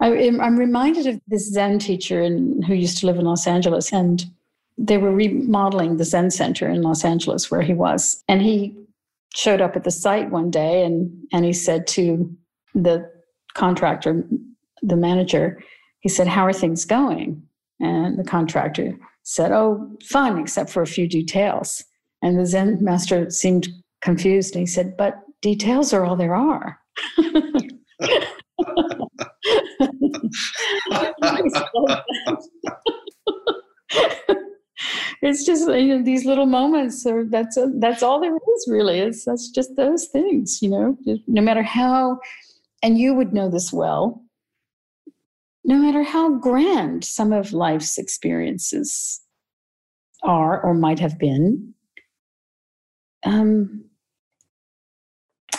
I, 0.00 0.08
am 0.08 0.58
reminded 0.58 1.06
of 1.06 1.20
this 1.26 1.50
Zen 1.50 1.78
teacher 1.78 2.20
in, 2.22 2.62
who 2.62 2.74
used 2.74 2.98
to 2.98 3.06
live 3.06 3.16
in 3.16 3.24
Los 3.24 3.46
Angeles, 3.46 3.92
and 3.92 4.24
they 4.76 4.98
were 4.98 5.14
remodeling 5.14 5.96
the 5.96 6.04
Zen 6.04 6.30
Center 6.30 6.68
in 6.68 6.82
Los 6.82 7.04
Angeles 7.04 7.50
where 7.50 7.62
he 7.62 7.74
was, 7.74 8.22
and 8.28 8.42
he 8.42 8.76
showed 9.34 9.62
up 9.62 9.76
at 9.76 9.84
the 9.84 9.90
site 9.90 10.30
one 10.30 10.50
day, 10.50 10.84
and 10.84 11.10
and 11.32 11.44
he 11.44 11.54
said 11.54 11.86
to 11.88 12.30
the 12.74 13.10
contractor, 13.54 14.24
the 14.82 14.96
manager, 14.96 15.62
he 16.00 16.08
said, 16.10 16.26
"How 16.26 16.44
are 16.44 16.52
things 16.52 16.84
going?" 16.84 17.42
And 17.80 18.18
the 18.18 18.24
contractor 18.24 18.98
said, 19.22 19.52
"Oh, 19.52 19.96
fun, 20.04 20.38
except 20.38 20.70
for 20.70 20.82
a 20.82 20.86
few 20.86 21.08
details." 21.08 21.84
And 22.22 22.38
the 22.38 22.46
Zen 22.46 22.78
master 22.82 23.28
seemed 23.30 23.68
confused 24.02 24.54
and 24.54 24.60
he 24.62 24.66
said, 24.66 24.96
But 24.96 25.14
details 25.40 25.92
are 25.92 26.04
all 26.04 26.16
there 26.16 26.34
are. 26.34 26.78
it's 35.22 35.44
just 35.44 35.68
you 35.68 35.98
know, 35.98 36.02
these 36.02 36.24
little 36.24 36.46
moments 36.46 37.06
are 37.06 37.24
that's 37.24 37.56
a, 37.56 37.70
that's 37.78 38.02
all 38.02 38.20
there 38.20 38.34
is 38.34 38.66
really 38.68 38.98
it's 38.98 39.24
that's 39.24 39.48
just 39.50 39.76
those 39.76 40.06
things 40.08 40.60
you 40.60 40.68
know 40.68 40.96
no 41.26 41.40
matter 41.40 41.62
how 41.62 42.18
and 42.82 42.98
you 42.98 43.14
would 43.14 43.32
know 43.32 43.48
this 43.48 43.72
well 43.72 44.22
no 45.64 45.76
matter 45.76 46.02
how 46.02 46.34
grand 46.36 47.04
some 47.04 47.32
of 47.32 47.52
life's 47.52 47.98
experiences 47.98 49.20
are 50.22 50.60
or 50.62 50.74
might 50.74 50.98
have 50.98 51.18
been 51.18 51.74
um, 53.24 53.84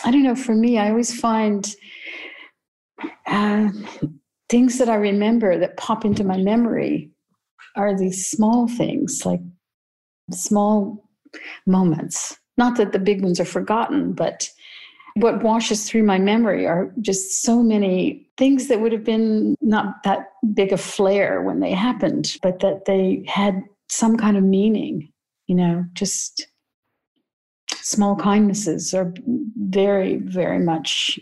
I 0.03 0.11
don't 0.11 0.23
know. 0.23 0.35
For 0.35 0.53
me, 0.53 0.77
I 0.77 0.89
always 0.89 1.17
find 1.17 1.73
uh, 3.25 3.69
things 4.49 4.77
that 4.77 4.89
I 4.89 4.95
remember 4.95 5.57
that 5.57 5.77
pop 5.77 6.03
into 6.03 6.23
my 6.23 6.37
memory 6.37 7.11
are 7.75 7.97
these 7.97 8.27
small 8.27 8.67
things, 8.67 9.25
like 9.25 9.39
small 10.31 11.09
moments. 11.65 12.37
Not 12.57 12.77
that 12.77 12.91
the 12.91 12.99
big 12.99 13.23
ones 13.23 13.39
are 13.39 13.45
forgotten, 13.45 14.13
but 14.13 14.49
what 15.15 15.43
washes 15.43 15.87
through 15.87 16.03
my 16.03 16.17
memory 16.17 16.65
are 16.65 16.91
just 17.01 17.43
so 17.43 17.61
many 17.61 18.27
things 18.37 18.67
that 18.67 18.79
would 18.81 18.91
have 18.91 19.03
been 19.03 19.55
not 19.61 20.03
that 20.03 20.31
big 20.53 20.71
a 20.71 20.77
flare 20.77 21.41
when 21.41 21.59
they 21.59 21.71
happened, 21.71 22.37
but 22.41 22.59
that 22.59 22.85
they 22.85 23.23
had 23.27 23.63
some 23.89 24.17
kind 24.17 24.37
of 24.37 24.43
meaning, 24.43 25.11
you 25.47 25.55
know, 25.55 25.85
just 25.93 26.47
small 27.73 28.15
kindnesses 28.15 28.93
are 28.93 29.13
very, 29.57 30.17
very 30.17 30.59
much 30.59 31.19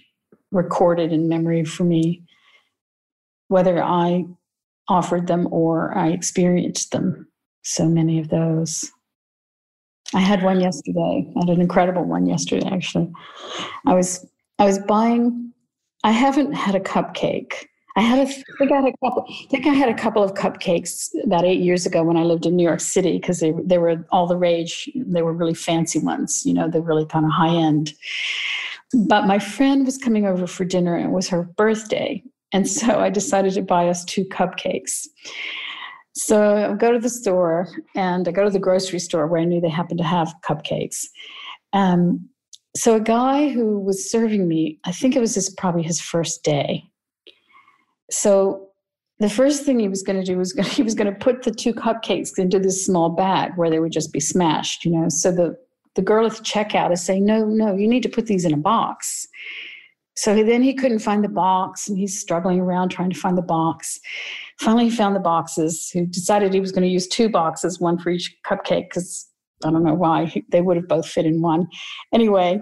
recorded 0.52 1.12
in 1.12 1.28
memory 1.28 1.66
for 1.66 1.84
me, 1.84 2.24
whether 3.50 3.84
I 3.84 4.26
offered 4.88 5.28
them 5.28 5.48
or 5.52 5.98
I 5.98 6.10
experienced 6.10 6.92
them. 6.92 7.28
So 7.64 7.88
many 7.88 8.20
of 8.20 8.30
those. 8.30 8.90
I 10.14 10.20
had 10.20 10.44
one 10.44 10.60
yesterday. 10.60 11.32
I 11.36 11.40
had 11.40 11.50
an 11.50 11.62
incredible 11.62 12.04
one 12.04 12.26
yesterday, 12.26 12.68
actually. 12.68 13.12
I 13.86 13.94
was 13.94 14.26
I 14.60 14.66
was 14.66 14.80
buying. 14.80 15.54
I 16.04 16.12
haven't 16.12 16.54
had 16.54 16.76
a 16.76 16.80
cupcake 16.80 17.54
I 17.98 18.02
had 18.02 18.20
a, 18.20 18.30
I 18.30 18.58
think 18.58 18.72
I 18.72 18.76
had 18.76 18.86
a 18.86 18.98
couple. 19.04 19.26
I 19.28 19.48
think 19.50 19.68
I 19.68 19.74
had 19.74 19.90
a 19.90 19.94
couple 19.94 20.24
of 20.24 20.34
cupcakes 20.34 21.10
about 21.24 21.44
eight 21.44 21.60
years 21.60 21.86
ago 21.86 22.04
when 22.04 22.16
I 22.16 22.24
lived 22.24 22.46
in 22.46 22.56
New 22.56 22.64
York 22.64 22.80
City 22.80 23.18
because 23.18 23.40
they 23.40 23.54
they 23.64 23.78
were 23.78 24.06
all 24.12 24.28
the 24.28 24.38
rage. 24.38 24.90
They 24.96 25.22
were 25.22 25.34
really 25.34 25.54
fancy 25.54 26.00
ones, 26.00 26.46
you 26.46 26.54
know, 26.54 26.70
they're 26.70 26.82
really 26.82 27.06
kind 27.06 27.26
of 27.26 27.32
high 27.32 27.54
end. 27.54 27.94
But 28.94 29.28
my 29.28 29.40
friend 29.40 29.86
was 29.86 29.98
coming 29.98 30.26
over 30.26 30.48
for 30.48 30.66
dinner 30.66 30.96
and 30.96 31.08
it 31.08 31.12
was 31.12 31.28
her 31.30 31.44
birthday, 31.44 32.24
and 32.54 32.68
so 32.68 33.00
I 33.00 33.10
decided 33.10 33.54
to 33.54 33.62
buy 33.62 33.90
us 33.90 34.06
two 34.06 34.24
cupcakes. 34.26 35.08
So 36.14 36.72
I 36.72 36.76
go 36.76 36.92
to 36.92 37.00
the 37.00 37.10
store 37.10 37.68
and 37.96 38.28
I 38.28 38.32
go 38.32 38.44
to 38.44 38.50
the 38.50 38.60
grocery 38.60 39.00
store 39.00 39.28
where 39.28 39.42
I 39.42 39.46
knew 39.46 39.62
they 39.62 39.70
happened 39.70 40.00
to 40.00 40.06
have 40.06 40.34
cupcakes. 40.48 41.06
Um, 41.74 42.28
so 42.76 42.96
a 42.96 43.02
guy 43.02 43.50
who 43.50 43.80
was 43.80 44.10
serving 44.10 44.48
me, 44.48 44.80
I 44.86 44.92
think 44.92 45.16
it 45.16 45.20
was 45.20 45.36
his 45.36 45.50
probably 45.50 45.84
his 45.84 46.02
first 46.02 46.44
day 46.44 46.92
so 48.12 48.68
the 49.20 49.30
first 49.30 49.64
thing 49.66 49.80
he 49.80 49.88
was 49.88 50.04
going 50.04 50.20
to 50.20 50.26
do 50.26 50.38
was 50.38 50.52
he 50.76 50.84
was 50.84 50.94
going 50.94 51.12
to 51.12 51.20
put 51.20 51.44
the 51.44 51.52
two 51.52 51.74
cupcakes 51.74 52.38
into 52.38 52.60
this 52.60 52.86
small 52.86 53.10
bag 53.10 53.54
where 53.56 53.70
they 53.70 53.80
would 53.80 53.92
just 53.92 54.14
be 54.14 54.20
smashed, 54.20 54.86
you 54.86 54.92
know. 54.92 55.10
So 55.10 55.32
the 55.32 55.58
the 55.96 56.02
girl 56.02 56.26
at 56.26 56.34
the 56.34 56.44
checkout 56.44 56.92
is 56.92 57.04
saying, 57.04 57.26
"No, 57.26 57.46
no, 57.46 57.76
you 57.76 57.88
need 57.88 58.04
to 58.04 58.10
put 58.10 58.28
these 58.28 58.46
in 58.46 58.54
a 58.54 58.58
box." 58.58 59.28
so 60.18 60.44
then 60.44 60.62
he 60.62 60.74
couldn't 60.74 61.00
find 61.00 61.24
the 61.24 61.30
box 61.30 61.88
and 61.88 61.98
he's 61.98 62.20
struggling 62.20 62.60
around 62.60 62.90
trying 62.90 63.10
to 63.10 63.18
find 63.18 63.38
the 63.38 63.42
box. 63.42 64.00
Finally, 64.62 64.90
found 64.90 65.16
the 65.16 65.20
boxes. 65.20 65.90
He 65.90 66.06
decided 66.06 66.54
he 66.54 66.60
was 66.60 66.72
going 66.72 66.84
to 66.84 66.90
use 66.90 67.08
two 67.08 67.30
boxes, 67.30 67.80
one 67.80 67.98
for 67.98 68.12
each 68.12 68.36
cupcake, 68.46 68.90
because 68.90 69.28
I 69.66 69.72
don't 69.72 69.84
know 69.84 69.94
why. 69.94 70.32
They 70.52 70.62
would 70.62 70.78
have 70.78 70.88
both 70.88 71.08
fit 71.08 71.26
in 71.26 71.42
one. 71.42 71.68
Anyway, 72.14 72.62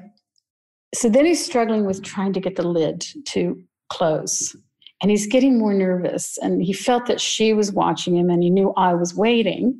so 0.95 1.09
then 1.09 1.25
he's 1.25 1.43
struggling 1.43 1.85
with 1.85 2.03
trying 2.03 2.33
to 2.33 2.39
get 2.39 2.55
the 2.55 2.67
lid 2.67 3.05
to 3.27 3.61
close. 3.89 4.55
And 5.01 5.11
he's 5.11 5.27
getting 5.27 5.59
more 5.59 5.73
nervous. 5.73 6.37
And 6.41 6.63
he 6.63 6.73
felt 6.73 7.05
that 7.07 7.21
she 7.21 7.53
was 7.53 7.71
watching 7.71 8.15
him 8.15 8.29
and 8.29 8.43
he 8.43 8.49
knew 8.49 8.73
I 8.75 8.93
was 8.93 9.13
waiting. 9.13 9.79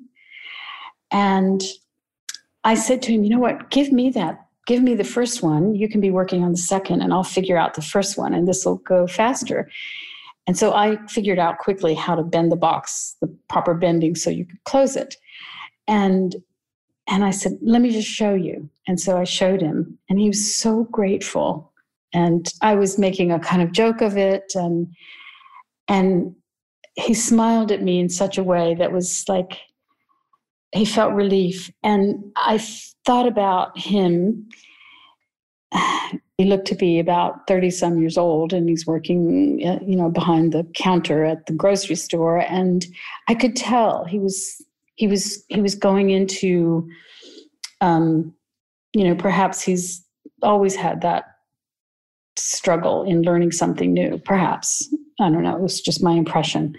And 1.12 1.62
I 2.64 2.76
said 2.76 3.02
to 3.04 3.14
him, 3.14 3.24
You 3.24 3.32
know 3.32 3.40
what? 3.40 3.70
Give 3.70 3.92
me 3.92 4.10
that 4.12 4.40
give 4.70 4.84
me 4.84 4.94
the 4.94 5.04
first 5.04 5.42
one. 5.42 5.74
You 5.74 5.90
can 5.90 6.00
be 6.00 6.12
working 6.12 6.44
on 6.44 6.52
the 6.52 6.58
second, 6.58 7.02
and 7.02 7.12
I'll 7.12 7.24
figure 7.24 7.58
out 7.58 7.74
the 7.74 7.82
first 7.82 8.20
one, 8.20 8.36
and 8.36 8.48
this 8.48 8.64
will 8.64 8.76
go 8.76 9.08
faster. 9.08 9.68
And 10.50 10.58
so 10.58 10.74
I 10.74 10.98
figured 11.06 11.38
out 11.38 11.60
quickly 11.60 11.94
how 11.94 12.16
to 12.16 12.24
bend 12.24 12.52
the 12.52 12.56
box, 12.56 13.16
the 13.22 13.28
proper 13.50 13.76
bending, 13.76 14.16
so 14.16 14.32
you 14.32 14.46
could 14.46 14.64
close 14.64 14.96
it. 14.96 15.16
And 15.88 16.38
and 17.08 17.24
I 17.24 17.30
said, 17.30 17.60
"Let 17.62 17.84
me 17.84 17.92
just 17.92 18.08
show 18.08 18.34
you." 18.34 18.68
And 18.88 19.00
so 19.00 19.16
I 19.16 19.26
showed 19.26 19.62
him, 19.62 20.00
and 20.10 20.20
he 20.20 20.28
was 20.28 20.56
so 20.56 20.86
grateful. 20.86 21.72
And 22.16 22.52
I 22.64 22.74
was 22.74 22.98
making 22.98 23.32
a 23.32 23.40
kind 23.40 23.62
of 23.62 23.74
joke 23.74 24.02
of 24.02 24.18
it, 24.18 24.54
and 24.56 24.88
and 25.88 26.36
he 26.96 27.14
smiled 27.14 27.72
at 27.72 27.84
me 27.84 28.00
in 28.00 28.10
such 28.10 28.40
a 28.40 28.44
way 28.44 28.74
that 28.74 28.92
was 28.92 29.26
like 29.30 29.60
he 30.74 30.84
felt 30.84 31.14
relief. 31.14 31.72
And 31.84 32.24
I 32.36 32.58
thought 33.06 33.28
about 33.28 33.78
him. 33.78 34.50
He 36.38 36.46
looked 36.46 36.68
to 36.68 36.76
be 36.76 37.00
about 37.00 37.48
30 37.48 37.70
some 37.70 38.00
years 38.00 38.18
old 38.18 38.54
and 38.54 38.70
he's 38.70 38.88
working, 38.88 39.62
uh, 39.66 39.80
you 39.86 39.96
know, 39.96 40.10
behind 40.10 40.54
the 40.54 40.66
counter 40.74 41.26
at 41.26 41.46
the 41.46 41.54
grocery 41.54 41.98
store. 41.98 42.38
And 42.38 42.86
I 43.28 43.36
could 43.36 43.56
tell 43.56 44.06
he 44.06 44.20
was, 44.20 44.62
he 44.96 45.06
was, 45.08 45.44
he 45.50 45.62
was 45.62 45.76
going 45.76 46.12
into, 46.12 46.90
um, 47.82 48.34
you 48.94 49.04
know, 49.04 49.16
perhaps 49.16 49.62
he's 49.62 50.04
always 50.42 50.76
had 50.76 51.02
that 51.02 51.26
struggle 52.38 53.04
in 53.04 53.22
learning 53.22 53.52
something 53.52 53.94
new, 53.94 54.18
perhaps. 54.20 54.88
I 55.20 55.30
don't 55.30 55.44
know. 55.44 55.56
It 55.56 55.62
was 55.62 55.82
just 55.82 56.02
my 56.02 56.14
impression. 56.14 56.74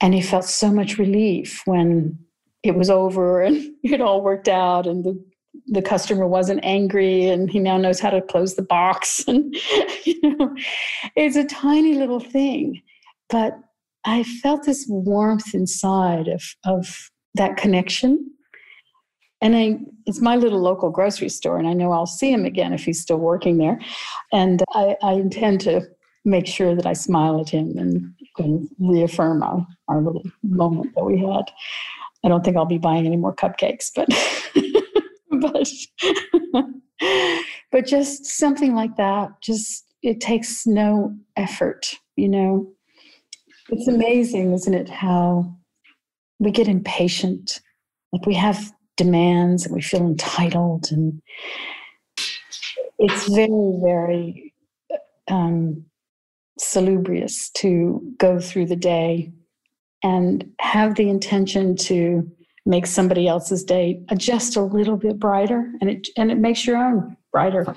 And 0.00 0.12
he 0.12 0.20
felt 0.20 0.44
so 0.44 0.70
much 0.70 0.98
relief 0.98 1.62
when 1.64 2.18
it 2.62 2.74
was 2.74 2.90
over 2.90 3.42
and 3.42 3.72
it 3.82 4.00
all 4.00 4.22
worked 4.22 4.48
out 4.48 4.86
and 4.86 5.04
the 5.04 5.24
the 5.66 5.82
customer 5.82 6.26
wasn't 6.26 6.60
angry 6.62 7.26
and 7.26 7.50
he 7.50 7.58
now 7.58 7.78
knows 7.78 8.00
how 8.00 8.10
to 8.10 8.20
close 8.20 8.54
the 8.54 8.62
box 8.62 9.24
and 9.28 9.54
you 10.04 10.20
know 10.22 10.54
it's 11.16 11.36
a 11.36 11.44
tiny 11.44 11.94
little 11.94 12.20
thing. 12.20 12.82
But 13.30 13.58
i 14.04 14.22
felt 14.22 14.64
this 14.64 14.86
warmth 14.88 15.54
inside 15.54 16.28
of 16.28 16.42
of 16.64 17.10
that 17.34 17.56
connection. 17.56 18.30
And 19.40 19.56
I, 19.56 19.78
it's 20.06 20.22
my 20.22 20.36
little 20.36 20.60
local 20.60 20.90
grocery 20.90 21.28
store 21.28 21.58
and 21.58 21.66
i 21.66 21.72
know 21.72 21.92
i'll 21.92 22.06
see 22.06 22.30
him 22.30 22.44
again 22.44 22.72
if 22.72 22.84
he's 22.84 23.00
still 23.00 23.18
working 23.18 23.58
there. 23.58 23.80
And 24.32 24.62
i, 24.72 24.96
I 25.02 25.12
intend 25.12 25.60
to 25.62 25.82
make 26.26 26.46
sure 26.46 26.74
that 26.74 26.86
i 26.86 26.92
smile 26.92 27.40
at 27.40 27.48
him 27.48 27.76
and, 27.78 28.14
and 28.38 28.68
reaffirm 28.78 29.42
our, 29.42 29.66
our 29.88 30.00
little 30.00 30.22
moment 30.42 30.94
that 30.94 31.04
we 31.04 31.18
had. 31.18 31.50
I 32.22 32.28
don't 32.28 32.44
think 32.44 32.56
i'll 32.56 32.66
be 32.66 32.78
buying 32.78 33.06
any 33.06 33.16
more 33.16 33.34
cupcakes 33.34 33.90
but 33.94 34.08
but 35.40 35.70
but 37.72 37.86
just 37.86 38.26
something 38.26 38.74
like 38.74 38.96
that 38.96 39.30
just 39.42 39.84
it 40.02 40.20
takes 40.20 40.66
no 40.66 41.14
effort 41.36 41.94
you 42.16 42.28
know? 42.28 42.72
It's 43.70 43.88
amazing 43.88 44.52
isn't 44.52 44.74
it 44.74 44.88
how 44.88 45.56
we 46.38 46.50
get 46.50 46.68
impatient. 46.68 47.60
Like 48.12 48.26
we 48.26 48.34
have 48.34 48.72
demands 48.96 49.64
and 49.64 49.74
we 49.74 49.80
feel 49.80 50.02
entitled 50.02 50.88
and 50.90 51.20
it's 52.98 53.28
very 53.34 53.72
very 53.82 54.54
um, 55.28 55.84
salubrious 56.58 57.50
to 57.50 58.00
go 58.18 58.38
through 58.38 58.66
the 58.66 58.76
day 58.76 59.32
and 60.02 60.48
have 60.60 60.94
the 60.94 61.08
intention 61.08 61.74
to 61.74 62.30
make 62.66 62.86
somebody 62.86 63.28
else's 63.28 63.62
day 63.62 64.00
just 64.16 64.56
a 64.56 64.62
little 64.62 64.96
bit 64.96 65.18
brighter 65.18 65.70
and 65.80 65.90
it 65.90 66.08
and 66.16 66.30
it 66.30 66.38
makes 66.38 66.66
your 66.66 66.76
own 66.76 67.16
brighter. 67.32 67.76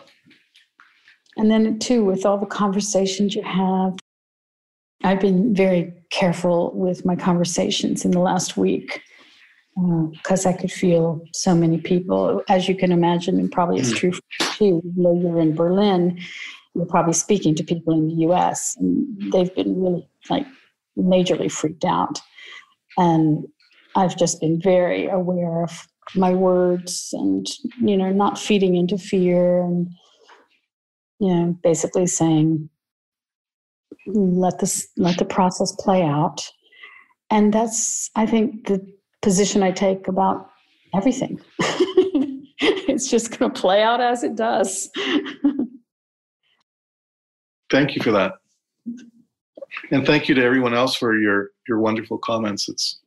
And 1.35 1.51
then 1.51 1.77
too 1.79 2.03
with 2.03 2.25
all 2.25 2.37
the 2.37 2.45
conversations 2.45 3.35
you 3.35 3.43
have 3.43 3.93
i've 5.03 5.19
been 5.19 5.53
very 5.53 5.93
careful 6.09 6.71
with 6.73 7.05
my 7.05 7.15
conversations 7.15 8.03
in 8.03 8.09
the 8.09 8.19
last 8.19 8.57
week 8.57 9.03
because 10.11 10.43
uh, 10.43 10.49
i 10.49 10.53
could 10.53 10.71
feel 10.71 11.21
so 11.33 11.53
many 11.53 11.77
people. 11.77 12.41
As 12.49 12.67
you 12.67 12.75
can 12.75 12.91
imagine 12.91 13.37
and 13.39 13.51
probably 13.51 13.79
it's 13.79 13.93
mm. 13.93 13.97
true 13.97 14.11
for 14.11 14.21
you 14.39 14.45
too 14.53 14.81
though 14.97 15.19
you're 15.19 15.39
in 15.39 15.53
berlin 15.53 16.19
you're 16.77 16.85
probably 16.85 17.13
speaking 17.13 17.55
to 17.55 17.63
people 17.63 17.93
in 17.93 18.07
the 18.07 18.25
us 18.25 18.75
and 18.77 19.31
they've 19.31 19.53
been 19.53 19.81
really 19.81 20.07
like 20.29 20.45
majorly 20.97 21.51
freaked 21.51 21.85
out. 21.85 22.19
And 22.97 23.45
I've 23.97 24.15
just 24.15 24.39
been 24.39 24.61
very 24.61 25.07
aware 25.07 25.63
of 25.63 25.87
my 26.13 26.31
words 26.31 27.09
and, 27.13 27.47
you 27.81 27.97
know, 27.97 28.11
not 28.11 28.37
feeding 28.37 28.75
into 28.75 28.95
fear 28.95 29.63
and, 29.63 29.89
you 31.19 31.33
know, 31.33 31.57
basically 31.63 32.05
saying, 32.05 32.69
let 34.05 34.59
this, 34.59 34.87
let 34.97 35.17
the 35.17 35.25
process 35.25 35.75
play 35.79 36.03
out. 36.03 36.47
And 37.31 37.51
that's, 37.51 38.11
I 38.15 38.27
think, 38.27 38.67
the 38.67 38.85
position 39.23 39.63
I 39.63 39.71
take 39.71 40.07
about 40.07 40.47
everything. 40.93 41.41
it's 42.59 43.09
just 43.09 43.37
going 43.37 43.51
to 43.51 43.59
play 43.59 43.81
out 43.81 43.99
as 43.99 44.23
it 44.23 44.35
does. 44.35 44.91
thank 47.71 47.95
you 47.95 48.03
for 48.03 48.11
that. 48.11 48.33
And 49.89 50.05
thank 50.05 50.29
you 50.29 50.35
to 50.35 50.43
everyone 50.43 50.75
else 50.75 50.95
for 50.95 51.17
your, 51.19 51.49
your 51.67 51.79
wonderful 51.79 52.19
comments. 52.19 52.69
It's, 52.69 52.99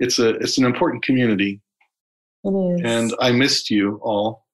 it's 0.00 0.18
a 0.18 0.30
it's 0.36 0.58
an 0.58 0.64
important 0.64 1.04
community. 1.04 1.60
It 2.44 2.50
is. 2.50 2.80
And 2.84 3.14
I 3.20 3.32
missed 3.32 3.70
you 3.70 4.00
all. 4.02 4.46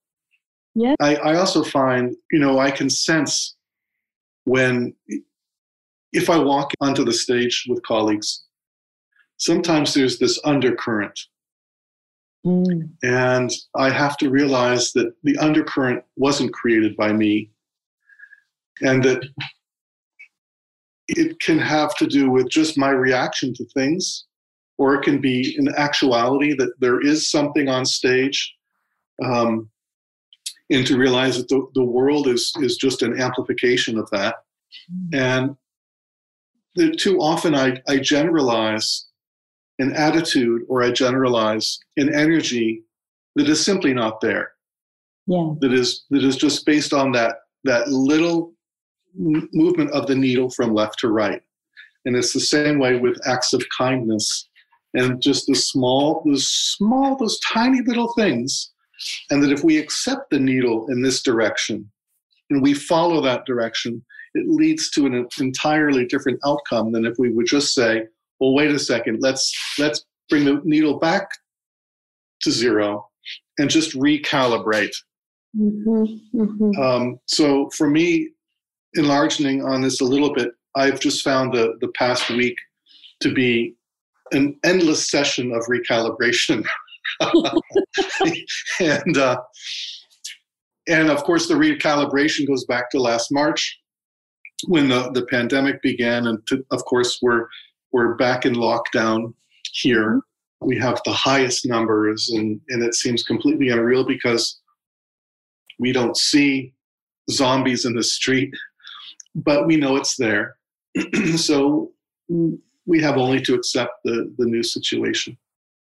Yeah. 0.74 0.94
I, 1.00 1.16
I 1.16 1.36
also 1.36 1.62
find, 1.62 2.16
you 2.30 2.38
know, 2.38 2.58
I 2.58 2.70
can 2.70 2.88
sense 2.88 3.56
when 4.44 4.94
if 6.12 6.30
I 6.30 6.38
walk 6.38 6.72
onto 6.80 7.04
the 7.04 7.12
stage 7.12 7.64
with 7.68 7.82
colleagues, 7.82 8.44
sometimes 9.36 9.92
there's 9.92 10.18
this 10.18 10.40
undercurrent. 10.44 11.18
Mm. 12.46 12.90
And 13.02 13.50
I 13.76 13.90
have 13.90 14.16
to 14.18 14.30
realize 14.30 14.92
that 14.92 15.14
the 15.22 15.36
undercurrent 15.38 16.02
wasn't 16.16 16.52
created 16.52 16.96
by 16.96 17.12
me 17.12 17.50
and 18.80 19.02
that 19.04 19.22
it 21.08 21.38
can 21.40 21.58
have 21.58 21.94
to 21.96 22.06
do 22.06 22.30
with 22.30 22.48
just 22.48 22.78
my 22.78 22.90
reaction 22.90 23.54
to 23.54 23.64
things 23.74 24.24
or 24.78 24.94
it 24.94 25.02
can 25.02 25.20
be 25.20 25.56
in 25.58 25.68
actuality 25.76 26.54
that 26.54 26.72
there 26.80 27.00
is 27.00 27.30
something 27.30 27.68
on 27.68 27.84
stage 27.84 28.54
um, 29.24 29.68
and 30.70 30.86
to 30.86 30.96
realize 30.96 31.36
that 31.36 31.48
the, 31.48 31.66
the 31.74 31.84
world 31.84 32.26
is, 32.26 32.52
is 32.60 32.76
just 32.76 33.02
an 33.02 33.20
amplification 33.20 33.98
of 33.98 34.08
that. 34.10 34.36
Mm-hmm. 34.90 35.20
and 35.20 35.56
the, 36.76 36.96
too 36.96 37.18
often 37.18 37.54
I, 37.54 37.82
I 37.86 37.98
generalize 37.98 39.06
an 39.78 39.92
attitude 39.92 40.62
or 40.68 40.82
i 40.82 40.90
generalize 40.90 41.78
an 41.98 42.14
energy 42.14 42.82
that 43.36 43.48
is 43.48 43.64
simply 43.64 43.94
not 43.94 44.20
there. 44.20 44.52
Yeah. 45.26 45.54
That 45.60 45.72
is 45.72 46.04
that 46.10 46.24
is 46.24 46.36
just 46.36 46.66
based 46.66 46.92
on 46.92 47.12
that 47.12 47.36
that 47.64 47.88
little 47.88 48.52
movement 49.14 49.90
of 49.92 50.06
the 50.06 50.14
needle 50.14 50.50
from 50.50 50.74
left 50.74 50.98
to 51.00 51.08
right. 51.08 51.42
And 52.04 52.16
it's 52.16 52.32
the 52.32 52.40
same 52.40 52.78
way 52.78 52.96
with 52.96 53.20
acts 53.26 53.52
of 53.52 53.62
kindness 53.76 54.48
and 54.94 55.20
just 55.22 55.46
the 55.46 55.54
small, 55.54 56.22
those 56.26 56.48
small, 56.48 57.16
those 57.16 57.38
tiny 57.40 57.80
little 57.86 58.12
things. 58.14 58.70
And 59.30 59.42
that 59.42 59.52
if 59.52 59.64
we 59.64 59.78
accept 59.78 60.30
the 60.30 60.38
needle 60.38 60.86
in 60.88 61.02
this 61.02 61.22
direction 61.22 61.90
and 62.50 62.62
we 62.62 62.74
follow 62.74 63.20
that 63.22 63.46
direction, 63.46 64.04
it 64.34 64.48
leads 64.48 64.90
to 64.90 65.06
an 65.06 65.26
entirely 65.40 66.06
different 66.06 66.38
outcome 66.46 66.92
than 66.92 67.04
if 67.04 67.16
we 67.18 67.30
would 67.30 67.46
just 67.46 67.74
say, 67.74 68.04
well, 68.38 68.54
wait 68.54 68.70
a 68.70 68.78
second, 68.78 69.18
let's 69.20 69.52
let's 69.78 70.04
bring 70.28 70.44
the 70.44 70.60
needle 70.64 70.98
back 70.98 71.28
to 72.42 72.50
zero 72.50 73.08
and 73.58 73.70
just 73.70 73.96
recalibrate. 73.96 74.94
Mm-hmm, 75.56 76.40
mm-hmm. 76.40 76.80
Um, 76.80 77.18
so 77.26 77.68
for 77.76 77.88
me, 77.88 78.30
enlarging 78.94 79.62
on 79.64 79.82
this 79.82 80.00
a 80.00 80.04
little 80.04 80.32
bit, 80.32 80.52
I've 80.74 81.00
just 81.00 81.22
found 81.22 81.52
the, 81.52 81.74
the 81.80 81.88
past 81.88 82.30
week 82.30 82.56
to 83.20 83.32
be 83.32 83.74
an 84.32 84.58
endless 84.64 85.08
session 85.10 85.52
of 85.52 85.62
recalibration. 85.66 86.64
and 88.80 89.16
uh, 89.16 89.40
and 90.88 91.10
of 91.10 91.22
course, 91.24 91.46
the 91.46 91.54
recalibration 91.54 92.46
goes 92.46 92.64
back 92.64 92.90
to 92.90 93.00
last 93.00 93.30
March 93.30 93.78
when 94.66 94.88
the, 94.88 95.10
the 95.12 95.26
pandemic 95.26 95.82
began, 95.82 96.26
and 96.26 96.44
to, 96.48 96.64
of 96.70 96.84
course 96.84 97.18
we're 97.22 97.46
we're 97.92 98.14
back 98.14 98.46
in 98.46 98.54
lockdown 98.54 99.34
here. 99.72 100.20
We 100.60 100.78
have 100.78 101.00
the 101.04 101.12
highest 101.12 101.66
numbers, 101.66 102.30
and 102.30 102.60
and 102.68 102.82
it 102.82 102.94
seems 102.94 103.22
completely 103.22 103.68
unreal 103.68 104.06
because 104.06 104.60
we 105.78 105.92
don't 105.92 106.16
see 106.16 106.72
zombies 107.30 107.84
in 107.84 107.94
the 107.94 108.02
street, 108.02 108.52
but 109.34 109.66
we 109.66 109.76
know 109.76 109.96
it's 109.96 110.16
there. 110.16 110.56
so 111.36 111.92
we 112.86 113.00
have 113.00 113.16
only 113.16 113.40
to 113.42 113.54
accept 113.54 113.92
the 114.04 114.32
the 114.38 114.46
new 114.46 114.62
situation. 114.62 115.36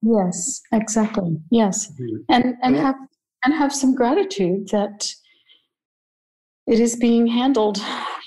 Yes, 0.02 0.62
exactly. 0.72 1.38
Yes, 1.50 1.92
mm-hmm. 1.92 2.18
and 2.30 2.56
and 2.62 2.76
have 2.76 2.96
and 3.44 3.54
have 3.54 3.74
some 3.74 3.96
gratitude 3.96 4.70
that 4.70 5.08
it 6.68 6.80
is 6.80 6.96
being 6.96 7.28
handled. 7.28 7.80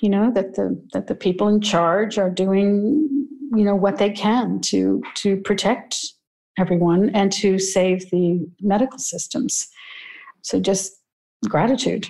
You 0.02 0.10
know 0.10 0.30
that 0.32 0.54
the 0.54 0.82
that 0.92 1.06
the 1.06 1.14
people 1.14 1.48
in 1.48 1.60
charge 1.60 2.18
are 2.18 2.30
doing 2.30 3.08
you 3.54 3.64
know 3.64 3.76
what 3.76 3.98
they 3.98 4.10
can 4.10 4.60
to 4.60 5.02
to 5.16 5.36
protect 5.38 5.98
everyone 6.58 7.10
and 7.10 7.32
to 7.32 7.58
save 7.58 8.10
the 8.10 8.46
medical 8.60 8.98
systems. 8.98 9.68
So 10.42 10.60
just 10.60 10.92
gratitude. 11.48 12.08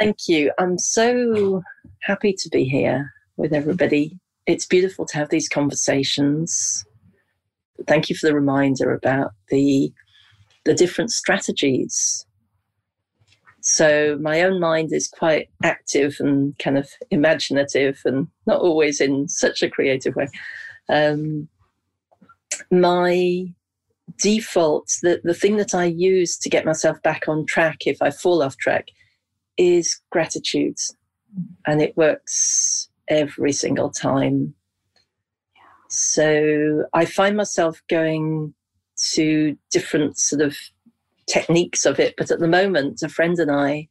Thank 0.00 0.28
you. 0.28 0.50
I'm 0.56 0.78
so 0.78 1.62
happy 2.00 2.32
to 2.32 2.48
be 2.48 2.64
here 2.64 3.12
with 3.36 3.52
everybody. 3.52 4.18
It's 4.46 4.64
beautiful 4.64 5.04
to 5.04 5.16
have 5.18 5.28
these 5.28 5.46
conversations. 5.46 6.86
Thank 7.86 8.08
you 8.08 8.16
for 8.16 8.26
the 8.26 8.34
reminder 8.34 8.94
about 8.94 9.32
the 9.48 9.92
the 10.64 10.72
different 10.72 11.10
strategies. 11.10 12.24
So 13.60 14.16
my 14.22 14.40
own 14.40 14.58
mind 14.58 14.90
is 14.90 15.06
quite 15.06 15.50
active 15.62 16.16
and 16.18 16.58
kind 16.58 16.78
of 16.78 16.88
imaginative 17.10 18.00
and 18.06 18.26
not 18.46 18.62
always 18.62 19.02
in 19.02 19.28
such 19.28 19.62
a 19.62 19.68
creative 19.68 20.16
way. 20.16 20.28
Um, 20.88 21.46
my 22.70 23.52
default, 24.18 24.90
the, 25.02 25.20
the 25.24 25.34
thing 25.34 25.58
that 25.58 25.74
I 25.74 25.84
use 25.84 26.38
to 26.38 26.48
get 26.48 26.64
myself 26.64 27.02
back 27.02 27.28
on 27.28 27.44
track 27.44 27.86
if 27.86 28.00
I 28.00 28.10
fall 28.10 28.42
off 28.42 28.56
track 28.56 28.88
is 29.60 30.00
gratitude. 30.10 30.78
And 31.66 31.80
it 31.82 31.96
works 31.96 32.88
every 33.08 33.52
single 33.52 33.90
time. 33.90 34.54
So 35.88 36.84
I 36.94 37.04
find 37.04 37.36
myself 37.36 37.82
going 37.88 38.54
to 39.12 39.56
different 39.70 40.18
sort 40.18 40.40
of 40.40 40.56
techniques 41.26 41.84
of 41.84 42.00
it. 42.00 42.14
But 42.16 42.30
at 42.30 42.40
the 42.40 42.48
moment, 42.48 43.02
a 43.02 43.08
friend 43.08 43.38
and 43.38 43.50
I 43.50 43.88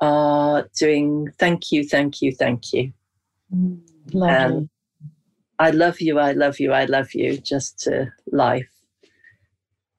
are 0.00 0.68
doing 0.78 1.28
thank 1.38 1.70
you, 1.70 1.86
thank 1.86 2.22
you, 2.22 2.32
thank 2.32 2.72
you. 2.72 2.92
and 4.32 4.68
I 5.58 5.70
love 5.70 6.00
you, 6.00 6.18
I 6.18 6.32
love 6.32 6.58
you, 6.58 6.72
I 6.72 6.86
love 6.86 7.14
you, 7.14 7.36
just 7.36 7.78
to 7.80 8.10
life. 8.32 8.70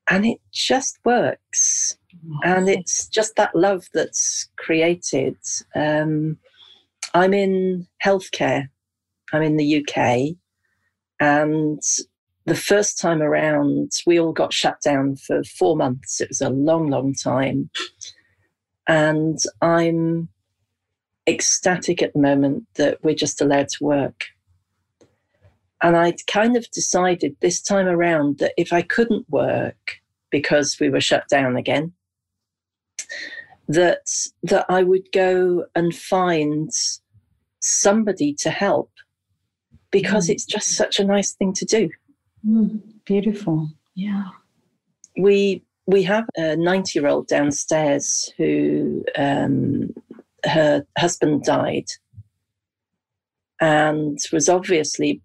And 0.09 0.25
it 0.25 0.39
just 0.51 0.97
works. 1.05 1.97
And 2.43 2.69
it's 2.69 3.07
just 3.07 3.35
that 3.35 3.55
love 3.55 3.87
that's 3.93 4.49
created. 4.57 5.37
Um, 5.75 6.37
I'm 7.13 7.33
in 7.33 7.87
healthcare, 8.03 8.69
I'm 9.33 9.41
in 9.41 9.57
the 9.57 9.85
UK. 9.85 10.35
And 11.19 11.81
the 12.45 12.55
first 12.55 12.99
time 12.99 13.21
around, 13.21 13.91
we 14.05 14.19
all 14.19 14.33
got 14.33 14.53
shut 14.53 14.81
down 14.81 15.15
for 15.15 15.43
four 15.43 15.75
months. 15.75 16.19
It 16.19 16.29
was 16.29 16.41
a 16.41 16.49
long, 16.49 16.89
long 16.89 17.13
time. 17.13 17.69
And 18.87 19.37
I'm 19.61 20.29
ecstatic 21.27 22.01
at 22.01 22.13
the 22.13 22.19
moment 22.19 22.65
that 22.75 23.03
we're 23.03 23.15
just 23.15 23.41
allowed 23.41 23.69
to 23.69 23.83
work. 23.83 24.25
And 25.83 25.95
I'd 25.95 26.25
kind 26.27 26.55
of 26.55 26.69
decided 26.71 27.35
this 27.39 27.61
time 27.61 27.87
around 27.87 28.39
that 28.39 28.53
if 28.57 28.71
I 28.71 28.81
couldn't 28.81 29.29
work 29.29 30.01
because 30.29 30.77
we 30.79 30.89
were 30.89 31.01
shut 31.01 31.27
down 31.27 31.55
again, 31.57 31.93
that 33.67 34.07
that 34.43 34.65
I 34.69 34.83
would 34.83 35.11
go 35.11 35.65
and 35.75 35.95
find 35.95 36.69
somebody 37.59 38.33
to 38.33 38.49
help 38.49 38.91
because 39.91 40.27
mm. 40.27 40.31
it's 40.31 40.45
just 40.45 40.75
such 40.75 40.99
a 40.99 41.03
nice 41.03 41.33
thing 41.33 41.53
to 41.53 41.65
do. 41.65 41.89
Mm, 42.47 42.81
beautiful. 43.05 43.69
Yeah. 43.95 44.29
We 45.17 45.63
we 45.85 46.03
have 46.03 46.25
a 46.37 46.55
90 46.55 46.97
year 46.97 47.07
old 47.07 47.27
downstairs 47.27 48.31
who 48.37 49.03
um, 49.17 49.93
her 50.45 50.85
husband 50.97 51.43
died 51.43 51.87
and 53.59 54.17
was 54.31 54.49
obviously 54.49 55.21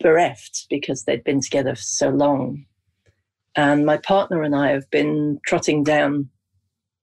bereft 0.00 0.66
because 0.68 1.04
they'd 1.04 1.24
been 1.24 1.40
together 1.40 1.74
for 1.74 1.82
so 1.82 2.08
long. 2.10 2.64
And 3.56 3.86
my 3.86 3.96
partner 3.96 4.42
and 4.42 4.54
I 4.54 4.70
have 4.70 4.88
been 4.90 5.40
trotting 5.46 5.84
down 5.84 6.28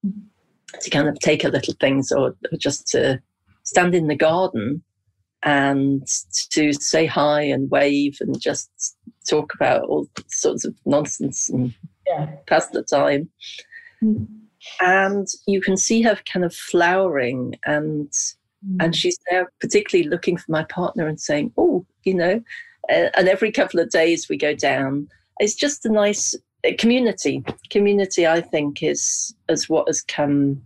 to 0.03 0.89
kind 0.89 1.07
of 1.07 1.19
take 1.19 1.43
a 1.43 1.49
little 1.49 1.73
things 1.79 2.11
or 2.11 2.35
just 2.57 2.87
to 2.87 3.21
stand 3.63 3.93
in 3.93 4.07
the 4.07 4.15
garden 4.15 4.83
and 5.43 6.07
to 6.51 6.73
say 6.73 7.05
hi 7.05 7.41
and 7.41 7.71
wave 7.71 8.17
and 8.21 8.39
just 8.39 8.95
talk 9.27 9.53
about 9.53 9.83
all 9.85 10.07
sorts 10.27 10.65
of 10.65 10.75
nonsense 10.85 11.49
and 11.49 11.73
yeah. 12.07 12.27
pass 12.47 12.67
the 12.67 12.83
time. 12.83 13.29
Mm. 14.03 14.27
And 14.79 15.27
you 15.47 15.61
can 15.61 15.77
see 15.77 16.03
her 16.03 16.17
kind 16.31 16.45
of 16.45 16.53
flowering 16.53 17.55
and 17.65 18.09
mm. 18.09 18.77
and 18.79 18.95
she's 18.95 19.17
now 19.31 19.47
particularly 19.59 20.07
looking 20.07 20.37
for 20.37 20.51
my 20.51 20.63
partner 20.65 21.07
and 21.07 21.19
saying, 21.19 21.51
"Oh, 21.57 21.85
you 22.03 22.13
know," 22.13 22.43
uh, 22.89 23.09
and 23.15 23.27
every 23.27 23.51
couple 23.51 23.79
of 23.79 23.89
days 23.89 24.29
we 24.29 24.37
go 24.37 24.53
down. 24.53 25.07
It's 25.39 25.55
just 25.55 25.85
a 25.85 25.89
nice 25.89 26.35
community. 26.77 27.43
Community, 27.69 28.27
I 28.27 28.41
think, 28.41 28.83
is 28.83 29.33
is 29.49 29.69
what 29.69 29.87
has 29.87 30.01
come 30.01 30.61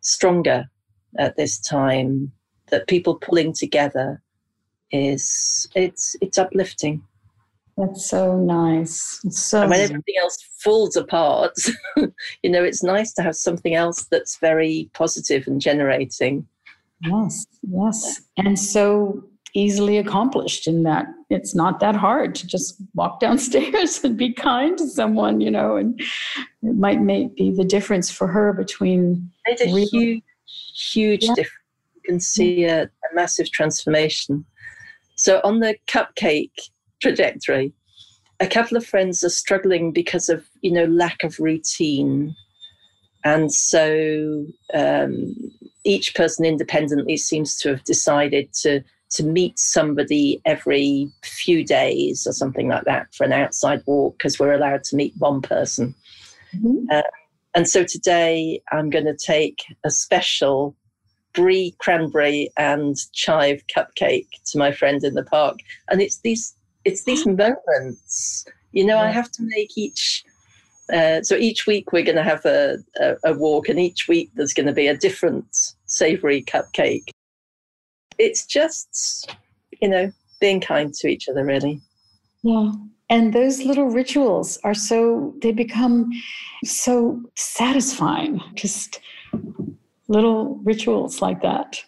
stronger 0.00 0.66
at 1.18 1.36
this 1.36 1.60
time 1.60 2.32
that 2.70 2.88
people 2.88 3.16
pulling 3.16 3.52
together 3.52 4.22
is 4.90 5.68
it's 5.74 6.16
it's 6.20 6.38
uplifting. 6.38 7.02
That's 7.76 8.08
so 8.08 8.36
nice. 8.36 9.20
It's 9.24 9.42
so 9.42 9.62
and 9.62 9.70
when 9.70 9.80
everything 9.80 10.14
else 10.22 10.38
falls 10.58 10.94
apart 10.94 11.54
you 11.96 12.50
know 12.50 12.62
it's 12.62 12.84
nice 12.84 13.12
to 13.14 13.22
have 13.22 13.34
something 13.34 13.74
else 13.74 14.04
that's 14.04 14.38
very 14.38 14.90
positive 14.94 15.46
and 15.46 15.60
generating. 15.60 16.46
Yes 17.00 17.46
yes. 17.62 18.22
And 18.36 18.58
so 18.58 19.24
easily 19.54 19.98
accomplished 19.98 20.66
in 20.66 20.82
that 20.82 21.06
it's 21.28 21.54
not 21.54 21.78
that 21.80 21.94
hard 21.94 22.34
to 22.34 22.46
just 22.46 22.80
walk 22.94 23.20
downstairs 23.24 24.02
and 24.02 24.16
be 24.16 24.32
kind 24.32 24.78
to 24.78 24.88
someone 24.88 25.40
you 25.40 25.50
know 25.50 25.76
and 25.76 26.00
it 26.00 26.76
might 26.76 27.00
make 27.00 27.34
be 27.36 27.50
the 27.50 27.64
difference 27.64 28.10
for 28.10 28.26
her 28.26 28.52
between 28.52 29.30
it's 29.46 29.62
a 29.62 29.72
real, 29.72 29.88
huge 29.90 30.22
huge 30.74 31.24
yeah. 31.24 31.34
difference 31.34 31.62
You 31.94 32.00
can 32.06 32.20
see 32.20 32.64
a, 32.64 32.84
a 32.84 33.14
massive 33.14 33.50
transformation. 33.50 34.44
So 35.14 35.40
on 35.44 35.60
the 35.60 35.76
cupcake 35.86 36.58
trajectory, 37.00 37.72
a 38.40 38.46
couple 38.46 38.76
of 38.76 38.84
friends 38.84 39.22
are 39.22 39.28
struggling 39.28 39.92
because 39.92 40.28
of 40.28 40.46
you 40.62 40.72
know 40.72 40.84
lack 40.86 41.22
of 41.22 41.38
routine 41.38 42.34
and 43.24 43.52
so 43.52 44.46
um, 44.74 45.34
each 45.84 46.14
person 46.14 46.44
independently 46.44 47.16
seems 47.16 47.56
to 47.58 47.70
have 47.70 47.84
decided 47.84 48.52
to 48.52 48.82
to 49.12 49.22
meet 49.22 49.58
somebody 49.58 50.40
every 50.44 51.10
few 51.22 51.64
days 51.64 52.26
or 52.26 52.32
something 52.32 52.68
like 52.68 52.84
that 52.84 53.14
for 53.14 53.24
an 53.24 53.32
outside 53.32 53.82
walk 53.86 54.18
because 54.18 54.38
we're 54.38 54.52
allowed 54.52 54.84
to 54.84 54.96
meet 54.96 55.14
one 55.18 55.42
person. 55.42 55.94
Mm-hmm. 56.54 56.86
uh, 56.90 57.02
and 57.54 57.66
so 57.66 57.82
today 57.82 58.60
i'm 58.72 58.90
going 58.90 59.06
to 59.06 59.16
take 59.16 59.64
a 59.84 59.90
special 59.90 60.76
brie 61.32 61.74
cranberry 61.78 62.50
and 62.56 62.96
chive 63.12 63.62
cupcake 63.74 64.28
to 64.46 64.58
my 64.58 64.70
friend 64.70 65.02
in 65.02 65.14
the 65.14 65.24
park. 65.24 65.58
And 65.88 66.02
it's 66.02 66.18
these 66.18 66.54
it's 66.84 67.04
these 67.04 67.26
moments 67.26 68.44
you 68.72 68.84
know 68.84 68.98
i 68.98 69.08
have 69.08 69.30
to 69.32 69.42
make 69.42 69.76
each 69.76 70.24
uh, 70.92 71.22
so 71.22 71.36
each 71.36 71.66
week 71.66 71.92
we're 71.92 72.04
going 72.04 72.16
to 72.16 72.24
have 72.24 72.44
a, 72.44 72.76
a, 73.00 73.14
a 73.24 73.32
walk 73.34 73.68
and 73.68 73.78
each 73.78 74.08
week 74.08 74.30
there's 74.34 74.52
going 74.52 74.66
to 74.66 74.72
be 74.72 74.88
a 74.88 74.96
different 74.96 75.46
savory 75.86 76.42
cupcake 76.42 77.08
it's 78.18 78.46
just 78.46 79.34
you 79.80 79.88
know 79.88 80.10
being 80.40 80.60
kind 80.60 80.92
to 80.94 81.08
each 81.08 81.28
other 81.28 81.44
really 81.44 81.80
yeah 82.42 82.72
and 83.10 83.32
those 83.32 83.62
little 83.62 83.86
rituals 83.86 84.58
are 84.64 84.74
so 84.74 85.34
they 85.42 85.52
become 85.52 86.10
so 86.64 87.20
satisfying 87.34 88.40
just 88.54 89.00
little 90.08 90.60
rituals 90.64 91.22
like 91.22 91.42
that. 91.42 91.82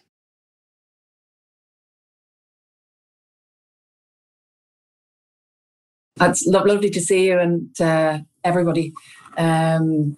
It's 6.20 6.46
lovely 6.46 6.90
to 6.90 7.00
see 7.00 7.26
you 7.26 7.38
and 7.38 7.80
uh, 7.80 8.20
everybody. 8.44 8.92
Um, 9.36 10.16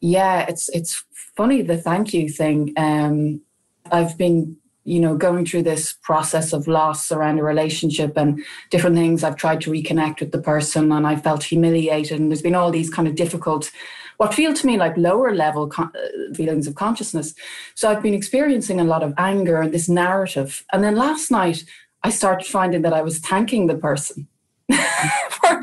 Yeah, 0.00 0.46
it's 0.48 0.68
it's 0.70 1.04
funny 1.36 1.62
the 1.62 1.76
thank 1.78 2.14
you 2.14 2.28
thing. 2.28 2.72
Um, 2.76 3.42
I've 3.90 4.16
been 4.18 4.56
you 4.86 5.00
know 5.00 5.16
going 5.16 5.44
through 5.44 5.62
this 5.62 5.94
process 6.02 6.52
of 6.52 6.68
loss 6.68 7.10
around 7.10 7.38
a 7.38 7.42
relationship 7.42 8.16
and 8.16 8.42
different 8.70 8.96
things 8.96 9.24
i've 9.24 9.36
tried 9.36 9.60
to 9.60 9.70
reconnect 9.70 10.20
with 10.20 10.32
the 10.32 10.40
person 10.40 10.92
and 10.92 11.06
i 11.06 11.16
felt 11.16 11.42
humiliated 11.42 12.18
and 12.20 12.30
there's 12.30 12.42
been 12.42 12.54
all 12.54 12.70
these 12.70 12.88
kind 12.88 13.08
of 13.08 13.14
difficult 13.14 13.70
what 14.16 14.34
feel 14.34 14.54
to 14.54 14.66
me 14.66 14.76
like 14.76 14.96
lower 14.96 15.34
level 15.34 15.66
con- 15.66 15.92
uh, 15.94 16.34
feelings 16.34 16.66
of 16.66 16.74
consciousness. 16.74 17.34
So 17.74 17.90
i've 17.90 18.02
been 18.02 18.14
experiencing 18.14 18.80
a 18.80 18.84
lot 18.84 19.02
of 19.02 19.12
anger 19.18 19.60
and 19.60 19.72
this 19.72 19.88
narrative. 19.88 20.64
And 20.72 20.82
then 20.82 20.96
last 20.96 21.30
night 21.30 21.64
i 22.02 22.10
started 22.10 22.46
finding 22.46 22.82
that 22.82 22.92
i 22.92 23.02
was 23.02 23.18
thanking 23.18 23.66
the 23.66 23.76
person 23.76 24.28
for, 24.70 25.62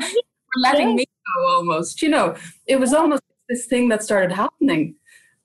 letting 0.56 0.94
me 0.94 1.04
go 1.04 1.56
almost 1.56 2.02
you 2.02 2.08
know? 2.08 2.36
It 2.66 2.78
was 2.78 2.92
almost 2.92 3.22
this 3.48 3.66
thing 3.66 3.88
that 3.88 4.02
started 4.02 4.32
happening 4.32 4.94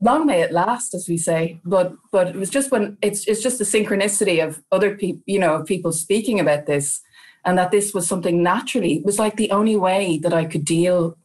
long 0.01 0.25
may 0.25 0.41
it 0.41 0.51
last, 0.51 0.93
as 0.93 1.07
we 1.07 1.17
say. 1.17 1.59
But 1.65 1.93
but 2.11 2.27
it 2.27 2.35
was 2.35 2.49
just 2.49 2.71
when 2.71 2.97
it's 3.01 3.27
it's 3.27 3.41
just 3.41 3.57
the 3.57 3.65
synchronicity 3.65 4.45
of 4.45 4.61
other 4.71 4.95
people, 4.95 5.21
you 5.25 5.39
know, 5.39 5.63
people 5.63 5.91
speaking 5.91 6.39
about 6.39 6.65
this, 6.65 7.01
and 7.45 7.57
that 7.57 7.71
this 7.71 7.93
was 7.93 8.07
something 8.07 8.41
naturally. 8.43 8.97
It 8.97 9.05
was 9.05 9.19
like 9.19 9.35
the 9.35 9.51
only 9.51 9.75
way 9.75 10.19
that 10.23 10.33
I 10.33 10.45
could 10.45 10.65
deal, 10.65 11.17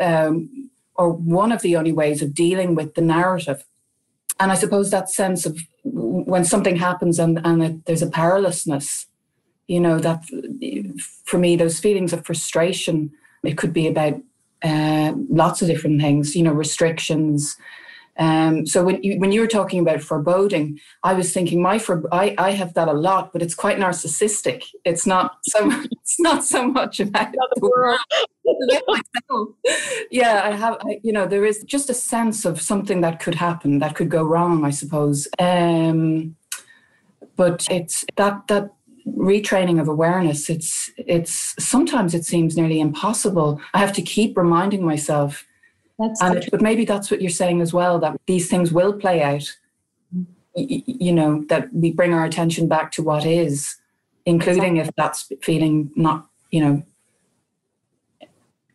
um, 0.00 0.70
or 0.94 1.12
one 1.12 1.52
of 1.52 1.62
the 1.62 1.76
only 1.76 1.92
ways 1.92 2.22
of 2.22 2.34
dealing 2.34 2.74
with 2.74 2.94
the 2.94 3.02
narrative. 3.02 3.64
And 4.38 4.52
I 4.52 4.54
suppose 4.54 4.90
that 4.90 5.08
sense 5.08 5.46
of 5.46 5.58
when 5.82 6.44
something 6.44 6.76
happens 6.76 7.18
and 7.18 7.40
and 7.44 7.62
it, 7.62 7.86
there's 7.86 8.02
a 8.02 8.10
powerlessness, 8.10 9.06
you 9.66 9.80
know, 9.80 9.98
that 9.98 10.24
for 11.24 11.38
me 11.38 11.56
those 11.56 11.80
feelings 11.80 12.12
of 12.12 12.24
frustration. 12.24 13.12
It 13.42 13.56
could 13.56 13.72
be 13.72 13.86
about 13.86 14.20
uh, 14.64 15.12
lots 15.30 15.62
of 15.62 15.68
different 15.68 16.00
things, 16.00 16.34
you 16.34 16.42
know, 16.42 16.52
restrictions, 16.52 17.56
um, 18.18 18.66
so 18.66 18.82
when 18.82 19.02
you 19.02 19.18
when 19.18 19.32
you 19.32 19.40
were 19.40 19.46
talking 19.46 19.80
about 19.80 20.00
foreboding, 20.00 20.80
I 21.02 21.12
was 21.12 21.32
thinking 21.32 21.60
my 21.60 21.78
for 21.78 22.02
I, 22.12 22.34
I 22.38 22.52
have 22.52 22.74
that 22.74 22.88
a 22.88 22.92
lot, 22.92 23.32
but 23.32 23.42
it's 23.42 23.54
quite 23.54 23.78
narcissistic. 23.78 24.64
It's 24.84 25.06
not 25.06 25.38
so 25.44 25.70
it's 25.90 26.18
not 26.18 26.44
so 26.44 26.66
much 26.66 26.98
about 27.00 27.32
the 27.32 27.60
world. 27.76 29.54
yeah, 30.10 30.42
I 30.44 30.52
have. 30.52 30.78
I, 30.80 31.00
you 31.02 31.12
know, 31.12 31.26
there 31.26 31.44
is 31.44 31.62
just 31.64 31.90
a 31.90 31.94
sense 31.94 32.44
of 32.44 32.60
something 32.60 33.02
that 33.02 33.20
could 33.20 33.34
happen, 33.34 33.80
that 33.80 33.96
could 33.96 34.08
go 34.08 34.22
wrong. 34.22 34.64
I 34.64 34.70
suppose. 34.70 35.28
Um, 35.38 36.36
but 37.36 37.66
it's 37.70 38.04
that 38.16 38.46
that 38.48 38.70
retraining 39.06 39.80
of 39.80 39.88
awareness. 39.88 40.48
It's 40.48 40.90
it's 40.96 41.54
sometimes 41.62 42.14
it 42.14 42.24
seems 42.24 42.56
nearly 42.56 42.80
impossible. 42.80 43.60
I 43.74 43.78
have 43.78 43.92
to 43.94 44.02
keep 44.02 44.36
reminding 44.36 44.84
myself 44.84 45.46
but 45.98 46.60
maybe 46.60 46.84
that's 46.84 47.10
what 47.10 47.20
you're 47.20 47.30
saying 47.30 47.60
as 47.60 47.72
well 47.72 47.98
that 47.98 48.20
these 48.26 48.48
things 48.48 48.72
will 48.72 48.92
play 48.92 49.22
out. 49.22 49.56
You, 50.54 50.82
you 50.86 51.12
know, 51.12 51.44
that 51.48 51.72
we 51.72 51.92
bring 51.92 52.14
our 52.14 52.24
attention 52.24 52.66
back 52.66 52.90
to 52.92 53.02
what 53.02 53.26
is, 53.26 53.76
including 54.24 54.78
exactly. 54.78 54.80
if 54.80 54.94
that's 54.96 55.32
feeling 55.42 55.90
not, 55.96 56.28
you 56.50 56.60
know. 56.60 56.82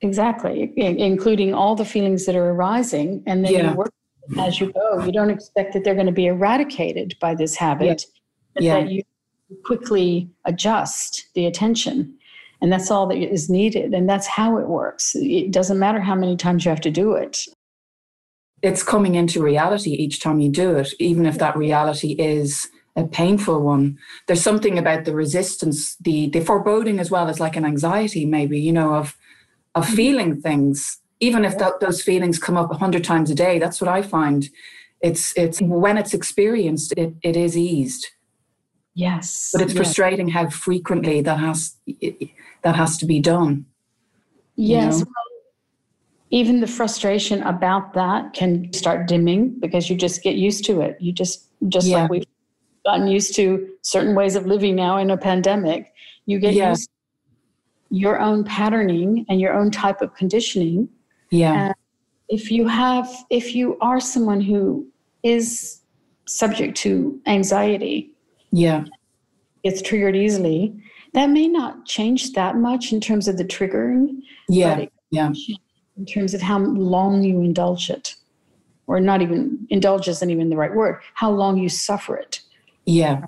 Exactly, 0.02 0.74
including 0.78 1.54
all 1.54 1.76
the 1.76 1.86
feelings 1.86 2.26
that 2.26 2.36
are 2.36 2.50
arising, 2.52 3.24
and 3.26 3.46
then 3.46 3.54
yeah. 3.54 3.72
you 3.72 3.78
work 3.78 3.94
as 4.40 4.60
you 4.60 4.72
go. 4.72 5.04
You 5.04 5.12
don't 5.12 5.30
expect 5.30 5.74
that 5.74 5.84
they're 5.84 5.96
going 5.96 6.08
to 6.08 6.12
be 6.12 6.28
eradicated 6.28 7.16
by 7.20 7.36
this 7.36 7.56
habit, 7.56 8.06
yeah. 8.60 8.62
yeah. 8.62 8.82
that 8.82 8.92
you 8.92 9.04
quickly 9.64 10.30
adjust 10.46 11.28
the 11.34 11.46
attention 11.46 12.18
and 12.62 12.72
that's 12.72 12.92
all 12.92 13.08
that 13.08 13.18
is 13.18 13.50
needed. 13.50 13.94
And 13.94 14.08
that's 14.08 14.28
how 14.28 14.58
it 14.58 14.68
works. 14.68 15.16
It 15.16 15.52
doesn't 15.52 15.80
matter 15.80 16.00
how 16.00 16.16
many 16.16 16.38
times 16.38 16.64
you 16.64 16.70
have 16.70 16.82
to 16.82 16.92
do 16.92 17.14
it. 17.14 17.40
It's 18.62 18.84
coming 18.84 19.16
into 19.16 19.42
reality 19.42 19.92
each 19.92 20.22
time 20.22 20.40
you 20.40 20.50
do 20.50 20.76
it, 20.76 20.94
even 21.00 21.26
if 21.26 21.40
that 21.40 21.58
reality 21.58 22.12
is 22.20 22.70
a 22.96 23.06
painful 23.06 23.62
one. 23.62 23.98
There's 24.28 24.44
something 24.44 24.78
about 24.78 25.06
the 25.06 25.16
resistance, 25.16 25.96
the 25.96 26.30
the 26.30 26.42
foreboding 26.42 27.00
as 27.00 27.10
well 27.10 27.28
as 27.28 27.40
like 27.40 27.56
an 27.56 27.66
anxiety, 27.66 28.26
maybe, 28.26 28.60
you 28.60 28.72
know, 28.72 28.94
of 28.94 29.18
of 29.74 29.86
mm-hmm. 29.86 29.96
feeling 29.96 30.42
things. 30.42 31.00
Even 31.20 31.46
if 31.46 31.58
that, 31.60 31.80
those 31.80 32.02
feelings 32.02 32.40
come 32.40 32.58
up 32.58 32.72
a 32.72 32.78
hundred 32.78 33.04
times 33.04 33.30
a 33.32 33.36
day, 33.36 33.60
that's 33.60 33.82
what 33.82 33.88
I 33.88 34.02
find. 34.04 34.50
It's 35.02 35.36
it's 35.36 35.60
when 35.60 35.98
it's 35.98 36.14
experienced, 36.14 36.94
it, 36.98 37.16
it 37.24 37.36
is 37.36 37.58
eased. 37.58 38.08
Yes. 38.94 39.50
But 39.54 39.62
it's 39.62 39.74
yes. 39.74 39.84
frustrating 39.84 40.28
how 40.28 40.50
frequently 40.50 41.22
that 41.22 41.40
has 41.40 41.78
that 42.64 42.76
has 42.76 42.98
to 42.98 43.06
be 43.06 43.20
done. 43.20 43.66
Yes. 44.56 45.00
You 45.00 45.06
know? 45.06 45.12
even 46.32 46.62
the 46.62 46.68
frustration 46.68 47.44
about 47.44 47.94
that 47.94 48.34
can 48.34 48.72
start 48.72 49.08
dimming 49.08 49.50
because 49.60 49.90
you 49.90 49.98
just 49.98 50.24
get 50.24 50.36
used 50.36 50.66
to 50.66 50.82
it. 50.82 50.98
You 51.00 51.12
just 51.12 51.48
just 51.68 51.88
yeah. 51.88 52.04
like 52.04 52.12
we've 52.12 52.26
gotten 52.86 53.08
used 53.08 53.36
to 53.36 53.70
certain 53.82 54.16
ways 54.16 54.36
of 54.36 54.46
living 54.48 54.76
now 54.76 54.98
in 54.98 55.12
a 55.12 55.18
pandemic. 55.18 55.94
You 56.26 56.40
get 56.40 56.54
yeah. 56.54 56.70
used 56.70 56.90
your 57.90 58.20
own 58.20 58.46
patterning 58.46 59.26
and 59.28 59.42
your 59.42 59.54
own 59.54 59.70
type 59.70 60.02
of 60.02 60.16
conditioning. 60.16 60.88
Yeah. 61.30 61.66
And 61.66 61.76
if 62.30 62.50
you 62.50 62.66
have 62.68 63.10
if 63.30 63.54
you 63.54 63.78
are 63.82 64.00
someone 64.00 64.40
who 64.40 64.88
is 65.24 65.82
subject 66.26 66.78
to 66.78 67.20
anxiety, 67.28 68.12
yeah. 68.52 68.86
Gets 69.64 69.84
triggered 69.84 70.16
easily, 70.16 70.76
that 71.14 71.30
may 71.30 71.48
not 71.48 71.86
change 71.86 72.34
that 72.34 72.56
much 72.56 72.94
in 72.94 73.02
terms 73.02 73.28
of 73.28 73.38
the 73.38 73.46
triggering. 73.46 74.22
Yeah. 74.48 74.86
yeah. 75.10 75.32
In 75.98 76.06
terms 76.06 76.34
of 76.34 76.42
how 76.42 76.60
long 76.60 77.24
you 77.24 77.42
indulge 77.42 77.90
it, 77.90 78.16
or 78.88 79.00
not 79.00 79.22
even 79.22 79.68
indulge 79.70 80.08
isn't 80.08 80.30
even 80.30 80.50
the 80.50 80.56
right 80.56 80.74
word, 80.74 81.02
how 81.14 81.32
long 81.32 81.58
you 81.58 81.70
suffer 81.70 82.16
it. 82.16 82.42
Yeah. 82.86 83.26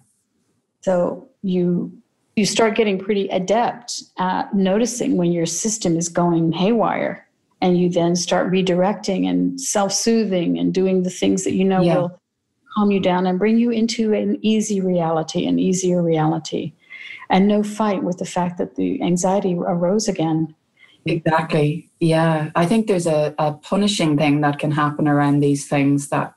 So 0.81 1.27
you 1.41 1.91
you 2.35 2.45
start 2.45 2.75
getting 2.75 2.97
pretty 2.97 3.27
adept 3.29 4.03
at 4.17 4.53
noticing 4.55 5.17
when 5.17 5.31
your 5.31 5.45
system 5.45 5.95
is 5.97 6.09
going 6.09 6.51
haywire 6.51 7.27
and 7.61 7.77
you 7.77 7.89
then 7.89 8.15
start 8.15 8.51
redirecting 8.51 9.29
and 9.29 9.61
self-soothing 9.61 10.57
and 10.57 10.73
doing 10.73 11.03
the 11.03 11.11
things 11.11 11.43
that 11.43 11.53
you 11.53 11.63
know 11.63 11.81
yeah. 11.81 11.97
will 11.97 12.19
calm 12.75 12.89
you 12.89 12.99
down 12.99 13.27
and 13.27 13.37
bring 13.37 13.59
you 13.59 13.69
into 13.69 14.13
an 14.13 14.39
easy 14.41 14.81
reality 14.81 15.45
an 15.45 15.59
easier 15.59 16.01
reality 16.01 16.73
and 17.33 17.47
no 17.47 17.63
fight 17.63 18.03
with 18.03 18.19
the 18.19 18.25
fact 18.25 18.59
that 18.59 18.75
the 18.75 19.01
anxiety 19.01 19.55
arose 19.55 20.07
again. 20.07 20.55
Exactly. 21.07 21.89
Yeah. 21.99 22.51
I 22.55 22.67
think 22.67 22.85
there's 22.85 23.07
a, 23.07 23.33
a 23.39 23.53
punishing 23.53 24.15
thing 24.17 24.41
that 24.41 24.59
can 24.59 24.69
happen 24.69 25.07
around 25.07 25.39
these 25.39 25.67
things 25.67 26.09
that 26.09 26.35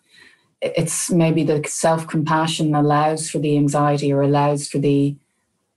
it's 0.62 1.10
maybe 1.10 1.44
the 1.44 1.62
self 1.68 2.06
compassion 2.08 2.74
allows 2.74 3.28
for 3.30 3.38
the 3.38 3.58
anxiety 3.58 4.10
or 4.10 4.22
allows 4.22 4.68
for 4.68 4.78
the 4.78 5.14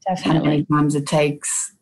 Definitely. 0.07 0.39
how 0.39 0.43
many 0.45 0.65
times 0.65 0.95
it 0.95 1.05
takes, 1.05 1.73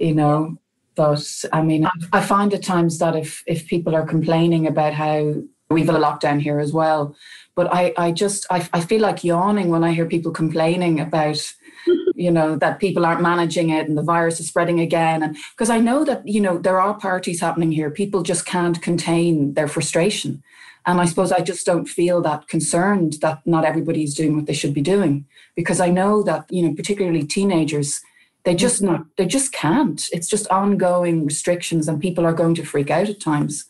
you 0.00 0.14
know. 0.14 0.58
But 0.96 1.44
I 1.52 1.62
mean, 1.62 1.86
I 2.12 2.20
find 2.20 2.52
at 2.52 2.64
times 2.64 2.98
that 2.98 3.14
if 3.14 3.44
if 3.46 3.68
people 3.68 3.94
are 3.94 4.04
complaining 4.04 4.66
about 4.66 4.92
how 4.92 5.36
we've 5.70 5.86
had 5.86 5.96
a 5.96 5.98
lockdown 5.98 6.40
here 6.40 6.60
as 6.60 6.72
well, 6.72 7.16
but 7.54 7.72
I 7.72 7.92
I 7.96 8.12
just 8.12 8.46
I, 8.50 8.68
I 8.72 8.80
feel 8.80 9.00
like 9.00 9.24
yawning 9.24 9.68
when 9.68 9.84
I 9.84 9.92
hear 9.92 10.06
people 10.06 10.32
complaining 10.32 11.00
about 11.00 11.38
you 12.14 12.30
know 12.30 12.56
that 12.56 12.78
people 12.78 13.04
aren't 13.04 13.22
managing 13.22 13.70
it 13.70 13.88
and 13.88 13.96
the 13.98 14.02
virus 14.02 14.40
is 14.40 14.48
spreading 14.48 14.80
again. 14.80 15.22
And 15.22 15.36
because 15.54 15.70
i 15.70 15.78
know 15.78 16.04
that 16.04 16.26
you 16.26 16.40
know 16.40 16.58
there 16.58 16.80
are 16.80 16.94
parties 16.94 17.40
happening 17.40 17.72
here. 17.72 17.90
People 17.90 18.22
just 18.22 18.46
can't 18.46 18.80
contain 18.80 19.54
their 19.54 19.68
frustration. 19.68 20.42
And 20.88 21.00
i 21.00 21.04
suppose 21.04 21.32
i 21.32 21.40
just 21.40 21.66
don't 21.66 21.88
feel 21.88 22.22
that 22.22 22.48
concerned 22.48 23.14
that 23.22 23.44
not 23.44 23.64
everybody's 23.64 24.14
doing 24.14 24.36
what 24.36 24.46
they 24.46 24.52
should 24.60 24.74
be 24.74 24.82
doing. 24.82 25.24
Because 25.54 25.80
i 25.80 25.90
know 25.90 26.22
that 26.22 26.46
you 26.50 26.62
know 26.62 26.74
particularly 26.74 27.24
teenagers 27.24 28.00
they 28.44 28.54
just 28.54 28.80
not 28.80 29.04
they 29.16 29.26
just 29.26 29.52
can't. 29.52 30.08
It's 30.12 30.28
just 30.28 30.46
ongoing 30.48 31.24
restrictions 31.26 31.88
and 31.88 32.00
people 32.00 32.24
are 32.24 32.32
going 32.40 32.54
to 32.56 32.64
freak 32.64 32.90
out 32.90 33.08
at 33.08 33.20
times. 33.20 33.64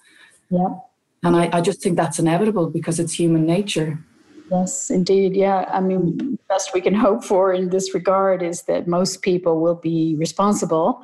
Yeah 0.50 0.74
and 1.26 1.36
I, 1.36 1.50
I 1.52 1.60
just 1.60 1.82
think 1.82 1.96
that's 1.96 2.18
inevitable 2.18 2.70
because 2.70 2.98
it's 3.00 3.12
human 3.12 3.44
nature 3.44 3.98
Yes, 4.50 4.90
indeed. 4.90 5.34
Yeah. 5.34 5.64
I 5.72 5.80
mean, 5.80 6.16
the 6.18 6.38
best 6.48 6.72
we 6.72 6.80
can 6.80 6.94
hope 6.94 7.24
for 7.24 7.52
in 7.52 7.70
this 7.70 7.94
regard 7.94 8.42
is 8.42 8.62
that 8.62 8.86
most 8.86 9.22
people 9.22 9.60
will 9.60 9.74
be 9.74 10.14
responsible 10.18 11.02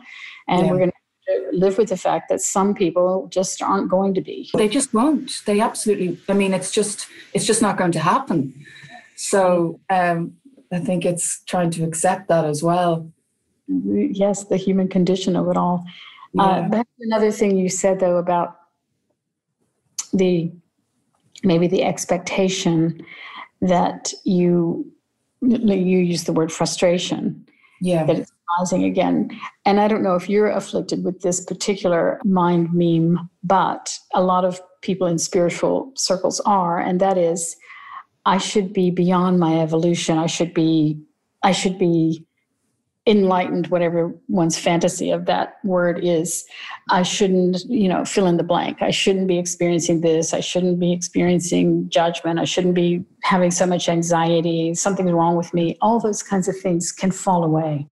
and 0.48 0.66
yeah. 0.66 0.70
we're 0.70 0.78
going 0.78 0.90
to 0.90 1.48
live 1.52 1.78
with 1.78 1.88
the 1.88 1.96
fact 1.96 2.28
that 2.28 2.40
some 2.40 2.74
people 2.74 3.28
just 3.30 3.62
aren't 3.62 3.88
going 3.88 4.14
to 4.14 4.20
be. 4.20 4.48
They 4.54 4.68
just 4.68 4.94
won't. 4.94 5.42
They 5.44 5.60
absolutely, 5.60 6.20
I 6.28 6.34
mean, 6.34 6.54
it's 6.54 6.70
just, 6.70 7.08
it's 7.32 7.46
just 7.46 7.62
not 7.62 7.76
going 7.76 7.92
to 7.92 8.00
happen. 8.00 8.54
So 9.16 9.80
um, 9.90 10.34
I 10.72 10.78
think 10.78 11.04
it's 11.04 11.42
trying 11.44 11.70
to 11.72 11.84
accept 11.84 12.28
that 12.28 12.44
as 12.44 12.62
well. 12.62 13.10
Yes, 13.68 14.44
the 14.44 14.56
human 14.56 14.88
condition 14.88 15.36
of 15.36 15.48
it 15.48 15.56
all. 15.56 15.84
Uh, 16.38 16.68
yeah. 16.70 16.80
Uh, 16.80 16.84
another 17.00 17.30
thing 17.30 17.56
you 17.56 17.68
said, 17.68 18.00
though, 18.00 18.16
about 18.16 18.56
the 20.12 20.52
maybe 21.44 21.66
the 21.66 21.82
expectation 21.82 23.04
that 23.60 24.12
you 24.24 24.90
you 25.40 25.98
use 25.98 26.24
the 26.24 26.32
word 26.32 26.52
frustration. 26.52 27.44
Yeah. 27.80 28.04
That 28.04 28.18
it's 28.18 28.32
rising 28.58 28.84
again. 28.84 29.30
And 29.64 29.80
i 29.80 29.88
don't 29.88 30.02
know 30.02 30.14
if 30.14 30.28
you're 30.28 30.50
afflicted 30.50 31.04
with 31.04 31.22
this 31.22 31.44
particular 31.44 32.20
mind 32.24 32.72
meme 32.72 33.28
but 33.42 33.98
a 34.14 34.22
lot 34.22 34.44
of 34.44 34.60
people 34.82 35.06
in 35.06 35.18
spiritual 35.18 35.92
circles 35.96 36.40
are, 36.40 36.78
and 36.78 37.00
that 37.00 37.16
is 37.16 37.56
I 38.24 38.38
should 38.38 38.72
be 38.72 38.90
beyond 38.90 39.40
my 39.40 39.60
evolution. 39.60 40.18
I 40.18 40.26
should 40.26 40.54
be 40.54 41.00
I 41.42 41.52
should 41.52 41.78
be 41.78 42.24
enlightened, 43.06 43.66
whatever 43.66 44.14
one's 44.28 44.56
fantasy 44.56 45.10
of 45.10 45.26
that 45.26 45.56
word 45.64 46.04
is. 46.04 46.44
I 46.90 47.02
shouldn't, 47.02 47.64
you 47.68 47.88
know, 47.88 48.04
fill 48.04 48.26
in 48.26 48.36
the 48.36 48.44
blank. 48.44 48.80
I 48.80 48.90
shouldn't 48.90 49.26
be 49.26 49.38
experiencing 49.38 50.02
this. 50.02 50.32
I 50.32 50.40
shouldn't 50.40 50.78
be 50.78 50.92
experiencing 50.92 51.88
judgment. 51.88 52.38
I 52.38 52.44
shouldn't 52.44 52.74
be 52.74 53.04
having 53.24 53.50
so 53.50 53.66
much 53.66 53.88
anxiety. 53.88 54.74
Something's 54.74 55.12
wrong 55.12 55.36
with 55.36 55.52
me. 55.52 55.76
All 55.80 55.98
those 55.98 56.22
kinds 56.22 56.46
of 56.46 56.58
things 56.58 56.92
can 56.92 57.10
fall 57.10 57.42
away. 57.42 57.88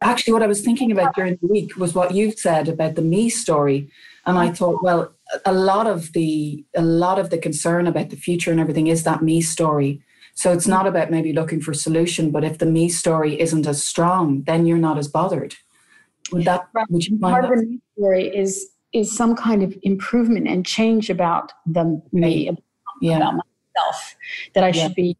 Actually, 0.00 0.32
what 0.32 0.42
I 0.42 0.46
was 0.46 0.62
thinking 0.62 0.92
about 0.92 1.14
during 1.14 1.36
the 1.42 1.48
week 1.48 1.76
was 1.76 1.92
what 1.92 2.14
you 2.14 2.30
said 2.30 2.68
about 2.68 2.94
the 2.94 3.02
me 3.02 3.28
story. 3.28 3.90
And 4.26 4.38
I 4.38 4.50
thought, 4.52 4.82
well, 4.82 5.12
a 5.44 5.52
lot 5.52 5.86
of 5.86 6.12
the 6.12 6.64
a 6.76 6.82
lot 6.82 7.18
of 7.18 7.30
the 7.30 7.38
concern 7.38 7.86
about 7.86 8.10
the 8.10 8.16
future 8.16 8.50
and 8.50 8.60
everything 8.60 8.86
is 8.86 9.02
that 9.04 9.22
me 9.22 9.40
story 9.40 10.02
so 10.38 10.52
it's 10.52 10.68
not 10.68 10.86
about 10.86 11.10
maybe 11.10 11.32
looking 11.32 11.60
for 11.60 11.74
solution, 11.74 12.30
but 12.30 12.44
if 12.44 12.58
the 12.58 12.64
me 12.64 12.88
story 12.88 13.40
isn't 13.40 13.66
as 13.66 13.84
strong, 13.84 14.44
then 14.44 14.66
you're 14.66 14.78
not 14.78 14.96
as 14.96 15.08
bothered. 15.08 15.56
Would 16.30 16.44
that 16.44 16.68
would 16.90 17.04
you 17.04 17.18
part 17.18 17.44
of 17.44 17.50
the 17.50 17.66
me 17.66 17.80
story 17.96 18.28
is 18.28 18.68
is 18.92 19.10
some 19.10 19.34
kind 19.34 19.64
of 19.64 19.76
improvement 19.82 20.46
and 20.46 20.64
change 20.64 21.10
about 21.10 21.50
the 21.66 22.00
me, 22.12 22.56
yeah. 23.00 23.16
about 23.16 23.32
myself 23.32 24.16
that 24.54 24.62
I 24.62 24.68
yeah. 24.68 24.72
should 24.84 24.94
be. 24.94 25.16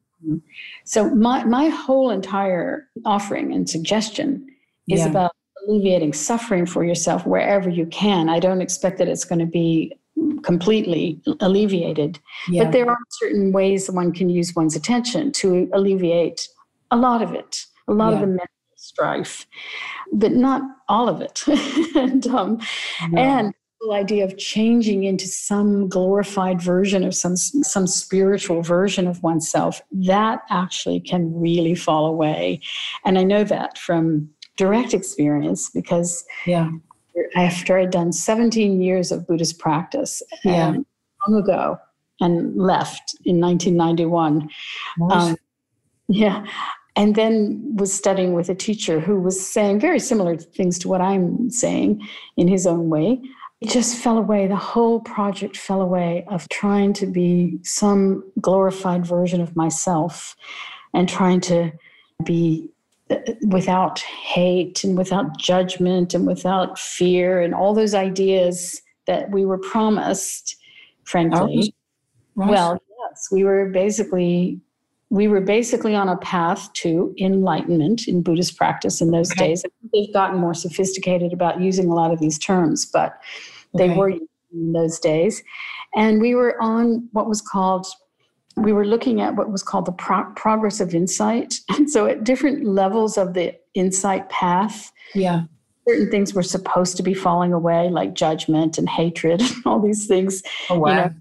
So 0.85 1.11
my 1.11 1.43
my 1.43 1.67
whole 1.67 2.11
entire 2.11 2.89
offering 3.05 3.53
and 3.53 3.69
suggestion 3.69 4.47
is 4.87 5.01
yeah. 5.01 5.09
about 5.09 5.33
alleviating 5.67 6.13
suffering 6.13 6.65
for 6.65 6.85
yourself 6.85 7.27
wherever 7.27 7.69
you 7.69 7.87
can. 7.87 8.29
I 8.29 8.39
don't 8.39 8.61
expect 8.61 8.99
that 8.99 9.09
it's 9.09 9.25
going 9.25 9.41
to 9.41 9.47
be 9.47 9.98
completely 10.43 11.21
alleviated. 11.41 12.19
Yeah. 12.49 12.65
But 12.65 12.73
there 12.73 12.89
are 12.89 12.99
certain 13.11 13.53
ways 13.53 13.91
one 13.91 14.13
can 14.13 14.29
use 14.29 14.55
one's 14.55 14.77
attention 14.77 15.33
to 15.33 15.69
alleviate 15.73 16.49
a 16.91 16.97
lot 16.97 17.23
of 17.23 17.35
it, 17.35 17.65
a 17.87 17.93
lot 17.93 18.11
yeah. 18.11 18.15
of 18.15 18.21
the 18.21 18.27
mental 18.27 18.47
strife, 18.77 19.47
but 20.13 20.33
not 20.33 20.63
all 20.89 21.09
of 21.09 21.21
it. 21.21 21.45
and 21.97 22.27
um, 22.29 22.59
no. 23.11 23.21
and 23.21 23.55
the 23.81 23.95
idea 23.95 24.25
of 24.25 24.37
changing 24.39 25.05
into 25.05 25.27
some 25.27 25.89
glorified 25.89 26.61
version 26.61 27.05
of 27.05 27.15
some 27.15 27.37
some 27.37 27.87
spiritual 27.87 28.63
version 28.63 29.07
of 29.07 29.23
oneself 29.23 29.81
that 29.93 30.41
actually 30.51 31.01
can 31.01 31.33
really 31.41 31.77
fall 31.77 32.07
away 32.07 32.61
and 33.05 33.19
i 33.19 33.23
know 33.23 33.45
that 33.45 33.79
from 33.79 34.29
direct 34.57 34.95
experience 34.95 35.71
because 35.71 36.25
yeah 36.45 36.71
after 37.35 37.79
I'd 37.79 37.91
done 37.91 38.13
17 38.13 38.81
years 38.81 39.13
of 39.13 39.27
Buddhist 39.27 39.59
practice 39.59 40.23
yeah. 40.45 40.77
long 41.27 41.41
ago 41.41 41.79
and 42.21 42.57
left 42.57 43.17
in 43.25 43.41
1991. 43.41 44.49
Um, 45.11 45.37
yeah. 46.09 46.45
And 46.97 47.15
then 47.15 47.77
was 47.77 47.93
studying 47.93 48.33
with 48.33 48.49
a 48.49 48.55
teacher 48.55 48.99
who 48.99 49.21
was 49.21 49.45
saying 49.45 49.79
very 49.79 50.01
similar 50.01 50.37
things 50.37 50.79
to 50.81 50.89
what 50.89 51.01
I'm 51.01 51.51
saying 51.51 52.07
in 52.37 52.49
his 52.49 52.67
own 52.67 52.89
way. 52.89 53.21
It 53.61 53.71
just 53.71 53.97
fell 53.97 54.19
away. 54.19 54.47
The 54.47 54.57
whole 54.57 55.01
project 55.01 55.57
fell 55.57 55.81
away 55.81 56.25
of 56.29 56.49
trying 56.49 56.93
to 56.95 57.07
be 57.07 57.59
some 57.63 58.25
glorified 58.41 59.07
version 59.07 59.41
of 59.41 59.55
myself 59.57 60.37
and 60.95 61.09
trying 61.09 61.41
to 61.43 61.73
be 62.25 62.69
without 63.43 64.01
hate 64.01 64.85
and 64.85 64.97
without 64.97 65.39
judgment 65.39 66.15
and 66.15 66.27
without 66.27 66.79
fear 66.79 67.41
and 67.41 67.55
all 67.55 67.75
those 67.75 67.95
ideas 67.95 68.83
that 69.07 69.31
we 69.31 69.45
were 69.45 69.59
promised 69.59 70.57
frankly 71.05 71.73
right. 72.35 72.51
well 72.51 72.83
yes 73.11 73.29
we 73.31 73.45
were 73.45 73.67
basically 73.71 74.61
we 75.11 75.27
were 75.27 75.41
basically 75.41 75.95
on 75.95 76.09
a 76.09 76.19
path 76.19 76.71
to 76.75 77.15
enlightenment 77.19 78.07
in 78.07 78.23
buddhist 78.23 78.57
practice 78.57 79.01
in 79.01 79.11
those 79.11 79.31
okay. 79.33 79.49
days 79.49 79.65
they've 79.93 80.13
gotten 80.13 80.39
more 80.39 80.55
sophisticated 80.55 81.33
about 81.33 81.61
using 81.61 81.89
a 81.89 81.95
lot 81.95 82.13
of 82.13 82.21
these 82.21 82.39
terms 82.39 82.85
but 82.85 83.19
they 83.75 83.89
okay. 83.91 83.97
were 83.97 84.11
in 84.11 84.73
those 84.73 84.99
days 84.99 85.43
and 85.97 86.21
we 86.21 86.35
were 86.35 86.61
on 86.61 87.09
what 87.13 87.27
was 87.27 87.41
called 87.41 87.87
we 88.63 88.73
were 88.73 88.85
looking 88.85 89.21
at 89.21 89.37
what 89.37 89.51
was 89.51 89.63
called 89.63 89.87
the 89.87 89.93
pro- 89.93 90.31
progress 90.37 90.81
of 90.81 90.95
insight. 90.95 91.61
And 91.71 91.91
so, 91.91 92.07
at 92.07 92.25
different 92.25 92.65
levels 92.65 93.17
of 93.17 93.35
the 93.35 93.55
insight 93.75 94.29
path, 94.31 94.91
yeah, 95.15 95.45
certain 95.87 96.11
things 96.11 96.35
were 96.35 96.43
supposed 96.43 96.97
to 96.97 97.03
be 97.03 97.15
falling 97.15 97.53
away, 97.53 97.89
like 97.89 98.15
judgment 98.15 98.79
and 98.79 98.89
hatred 98.89 99.41
and 99.43 99.55
all 99.65 99.81
these 99.81 100.07
things. 100.07 100.43
Oh, 100.71 100.79
wow. 100.79 100.89
You 100.89 100.95
know, 100.97 101.15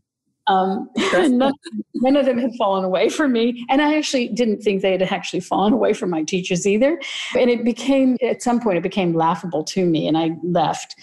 um, 0.47 0.89
none, 1.37 1.53
none, 1.95 2.15
of 2.15 2.25
them 2.25 2.37
had 2.37 2.51
fallen 2.57 2.83
away 2.83 3.09
from 3.09 3.33
me. 3.33 3.65
And 3.69 3.81
I 3.81 3.97
actually 3.97 4.29
didn't 4.29 4.61
think 4.61 4.81
they 4.81 4.91
had 4.91 5.01
actually 5.01 5.41
fallen 5.41 5.73
away 5.73 5.93
from 5.93 6.09
my 6.09 6.23
teachers 6.23 6.65
either. 6.65 6.99
And 7.37 7.49
it 7.49 7.63
became, 7.63 8.17
at 8.21 8.41
some 8.41 8.59
point, 8.59 8.77
it 8.77 8.83
became 8.83 9.13
laughable 9.13 9.63
to 9.65 9.85
me 9.85 10.07
and 10.07 10.17
I 10.17 10.31
left. 10.43 10.95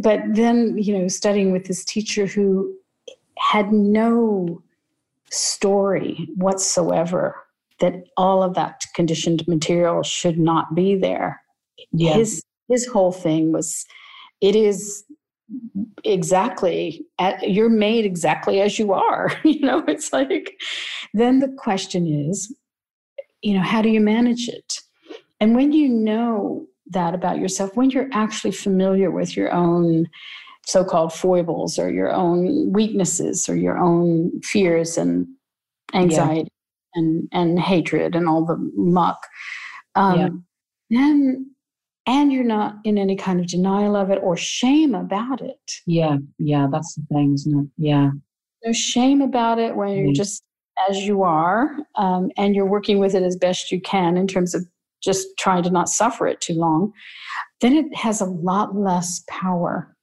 But 0.00 0.20
then, 0.28 0.76
you 0.78 0.96
know, 0.98 1.08
studying 1.08 1.50
with 1.50 1.66
this 1.66 1.84
teacher 1.84 2.26
who 2.26 2.74
had 3.38 3.72
no 3.72 4.62
story 5.34 6.28
whatsoever 6.36 7.36
that 7.80 7.94
all 8.16 8.42
of 8.42 8.54
that 8.54 8.82
conditioned 8.94 9.46
material 9.48 10.02
should 10.02 10.38
not 10.38 10.74
be 10.74 10.96
there. 10.96 11.40
Yeah. 11.92 12.14
His 12.14 12.42
his 12.68 12.86
whole 12.86 13.12
thing 13.12 13.52
was 13.52 13.84
it 14.40 14.56
is 14.56 15.04
exactly 16.04 17.04
at, 17.18 17.50
you're 17.50 17.68
made 17.68 18.04
exactly 18.04 18.60
as 18.60 18.78
you 18.78 18.92
are 18.92 19.30
you 19.44 19.60
know 19.60 19.84
it's 19.86 20.12
like 20.12 20.56
then 21.12 21.40
the 21.40 21.54
question 21.58 22.06
is 22.06 22.54
you 23.42 23.52
know 23.54 23.62
how 23.62 23.82
do 23.82 23.90
you 23.90 24.00
manage 24.00 24.48
it 24.48 24.78
and 25.40 25.54
when 25.54 25.70
you 25.72 25.86
know 25.86 26.66
that 26.86 27.14
about 27.14 27.38
yourself 27.38 27.76
when 27.76 27.90
you're 27.90 28.08
actually 28.12 28.52
familiar 28.52 29.10
with 29.10 29.36
your 29.36 29.52
own 29.52 30.06
so-called 30.66 31.12
foibles 31.12 31.78
or 31.78 31.90
your 31.90 32.12
own 32.12 32.72
weaknesses 32.72 33.48
or 33.48 33.56
your 33.56 33.78
own 33.78 34.40
fears 34.42 34.96
and 34.96 35.26
anxiety 35.92 36.48
yeah. 36.94 37.00
and 37.00 37.28
and 37.32 37.60
hatred 37.60 38.14
and 38.14 38.28
all 38.28 38.44
the 38.44 38.56
muck. 38.76 39.26
Um, 39.94 40.18
yeah. 40.18 40.28
then 40.90 41.50
and 42.06 42.32
you're 42.32 42.44
not 42.44 42.76
in 42.84 42.98
any 42.98 43.16
kind 43.16 43.40
of 43.40 43.46
denial 43.46 43.96
of 43.96 44.10
it 44.10 44.18
or 44.22 44.36
shame 44.36 44.94
about 44.94 45.40
it. 45.40 45.72
Yeah 45.86 46.16
yeah 46.38 46.66
that's 46.70 46.94
the 46.94 47.02
thing 47.12 47.34
isn't 47.34 47.58
it? 47.58 47.68
Yeah. 47.76 48.10
No 48.64 48.72
shame 48.72 49.20
about 49.20 49.58
it 49.58 49.76
when 49.76 49.96
you're 49.96 50.12
just 50.12 50.42
as 50.88 51.06
you 51.06 51.22
are 51.22 51.76
um, 51.96 52.30
and 52.36 52.54
you're 52.54 52.66
working 52.66 52.98
with 52.98 53.14
it 53.14 53.22
as 53.22 53.36
best 53.36 53.70
you 53.70 53.80
can 53.80 54.16
in 54.16 54.26
terms 54.26 54.54
of 54.54 54.66
just 55.02 55.28
trying 55.38 55.62
to 55.62 55.70
not 55.70 55.88
suffer 55.88 56.26
it 56.26 56.40
too 56.40 56.54
long 56.54 56.92
then 57.60 57.74
it 57.74 57.94
has 57.94 58.20
a 58.20 58.24
lot 58.24 58.74
less 58.74 59.22
power 59.28 59.93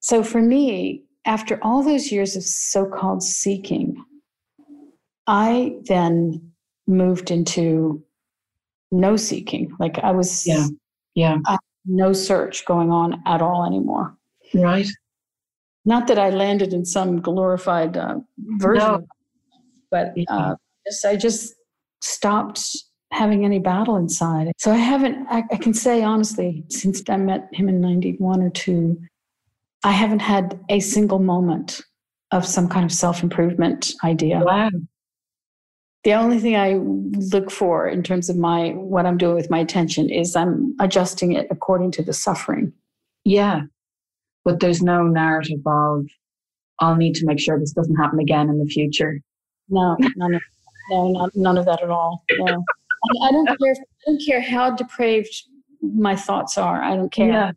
so 0.00 0.22
for 0.22 0.40
me, 0.40 1.04
after 1.24 1.58
all 1.62 1.82
those 1.82 2.10
years 2.10 2.36
of 2.36 2.42
so 2.42 2.86
called 2.86 3.22
seeking, 3.22 4.02
I 5.26 5.76
then 5.84 6.52
moved 6.86 7.30
into 7.30 8.02
no 8.90 9.16
seeking. 9.16 9.70
Like 9.78 9.98
I 9.98 10.10
was, 10.10 10.46
yeah, 10.46 10.66
yeah, 11.14 11.36
no 11.86 12.12
search 12.12 12.64
going 12.64 12.90
on 12.90 13.22
at 13.26 13.42
all 13.42 13.66
anymore. 13.66 14.16
Right. 14.54 14.88
Not 15.84 16.08
that 16.08 16.18
I 16.18 16.30
landed 16.30 16.72
in 16.72 16.84
some 16.84 17.20
glorified 17.20 17.96
uh, 17.96 18.16
version, 18.58 18.86
no. 18.86 19.06
but 19.90 20.14
uh, 20.28 20.54
just, 20.86 21.04
I 21.04 21.16
just 21.16 21.54
stopped 22.02 22.60
having 23.12 23.44
any 23.44 23.58
battle 23.58 23.96
inside. 23.96 24.52
So 24.58 24.72
I 24.72 24.76
haven't. 24.76 25.26
I, 25.28 25.42
I 25.50 25.56
can 25.56 25.74
say 25.74 26.02
honestly, 26.02 26.64
since 26.68 27.02
I 27.08 27.16
met 27.16 27.48
him 27.52 27.68
in 27.68 27.80
'91 27.80 28.42
or 28.42 28.50
two, 28.50 29.00
I 29.82 29.92
haven't 29.92 30.20
had 30.20 30.60
a 30.68 30.80
single 30.80 31.18
moment 31.18 31.80
of 32.32 32.46
some 32.46 32.68
kind 32.68 32.84
of 32.84 32.92
self 32.92 33.22
improvement 33.22 33.92
idea. 34.04 34.40
Wow. 34.40 34.70
The 36.04 36.14
only 36.14 36.38
thing 36.38 36.56
I 36.56 36.74
look 36.74 37.50
for 37.50 37.86
in 37.86 38.02
terms 38.02 38.30
of 38.30 38.36
my 38.36 38.70
what 38.70 39.04
I'm 39.06 39.18
doing 39.18 39.34
with 39.34 39.50
my 39.50 39.58
attention 39.58 40.08
is 40.08 40.34
I'm 40.34 40.74
adjusting 40.80 41.32
it 41.32 41.46
according 41.50 41.92
to 41.92 42.02
the 42.02 42.12
suffering. 42.12 42.72
Yeah. 43.24 43.62
But 44.44 44.60
there's 44.60 44.82
no 44.82 45.02
narrative 45.02 45.60
of 45.66 46.06
I'll 46.80 46.96
need 46.96 47.14
to 47.16 47.26
make 47.26 47.38
sure 47.38 47.58
this 47.58 47.72
doesn't 47.72 47.96
happen 47.96 48.18
again 48.18 48.48
in 48.48 48.58
the 48.58 48.66
future. 48.66 49.20
No, 49.68 49.96
none 50.16 50.34
of, 50.34 50.42
no, 50.90 51.08
not, 51.08 51.30
none 51.34 51.58
of 51.58 51.66
that 51.66 51.82
at 51.82 51.90
all. 51.90 52.24
No. 52.38 52.64
I, 53.22 53.28
I 53.28 53.32
don't 53.32 53.46
care. 53.46 53.72
I 53.72 54.10
don't 54.10 54.22
care 54.24 54.40
how 54.40 54.70
depraved 54.74 55.34
my 55.82 56.16
thoughts 56.16 56.56
are. 56.56 56.82
I 56.82 56.96
don't 56.96 57.12
care. 57.12 57.28
Yeah. 57.28 57.52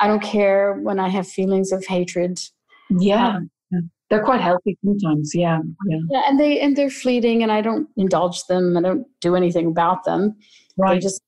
I 0.00 0.06
don't 0.06 0.22
care 0.22 0.74
when 0.74 0.98
I 0.98 1.08
have 1.08 1.28
feelings 1.28 1.72
of 1.72 1.84
hatred. 1.86 2.40
Yeah. 2.98 3.36
Um, 3.36 3.50
they're 4.08 4.24
quite 4.24 4.40
healthy 4.40 4.76
sometimes. 4.84 5.32
Yeah. 5.34 5.60
yeah. 5.88 5.98
Yeah. 6.10 6.22
And 6.26 6.40
they 6.40 6.58
and 6.60 6.74
they're 6.74 6.90
fleeting 6.90 7.44
and 7.44 7.52
I 7.52 7.60
don't 7.60 7.88
indulge 7.96 8.44
them. 8.46 8.76
I 8.76 8.80
don't 8.80 9.06
do 9.20 9.36
anything 9.36 9.66
about 9.66 10.04
them. 10.04 10.36
Right. 10.76 10.94
They 10.94 10.98
just 11.00 11.22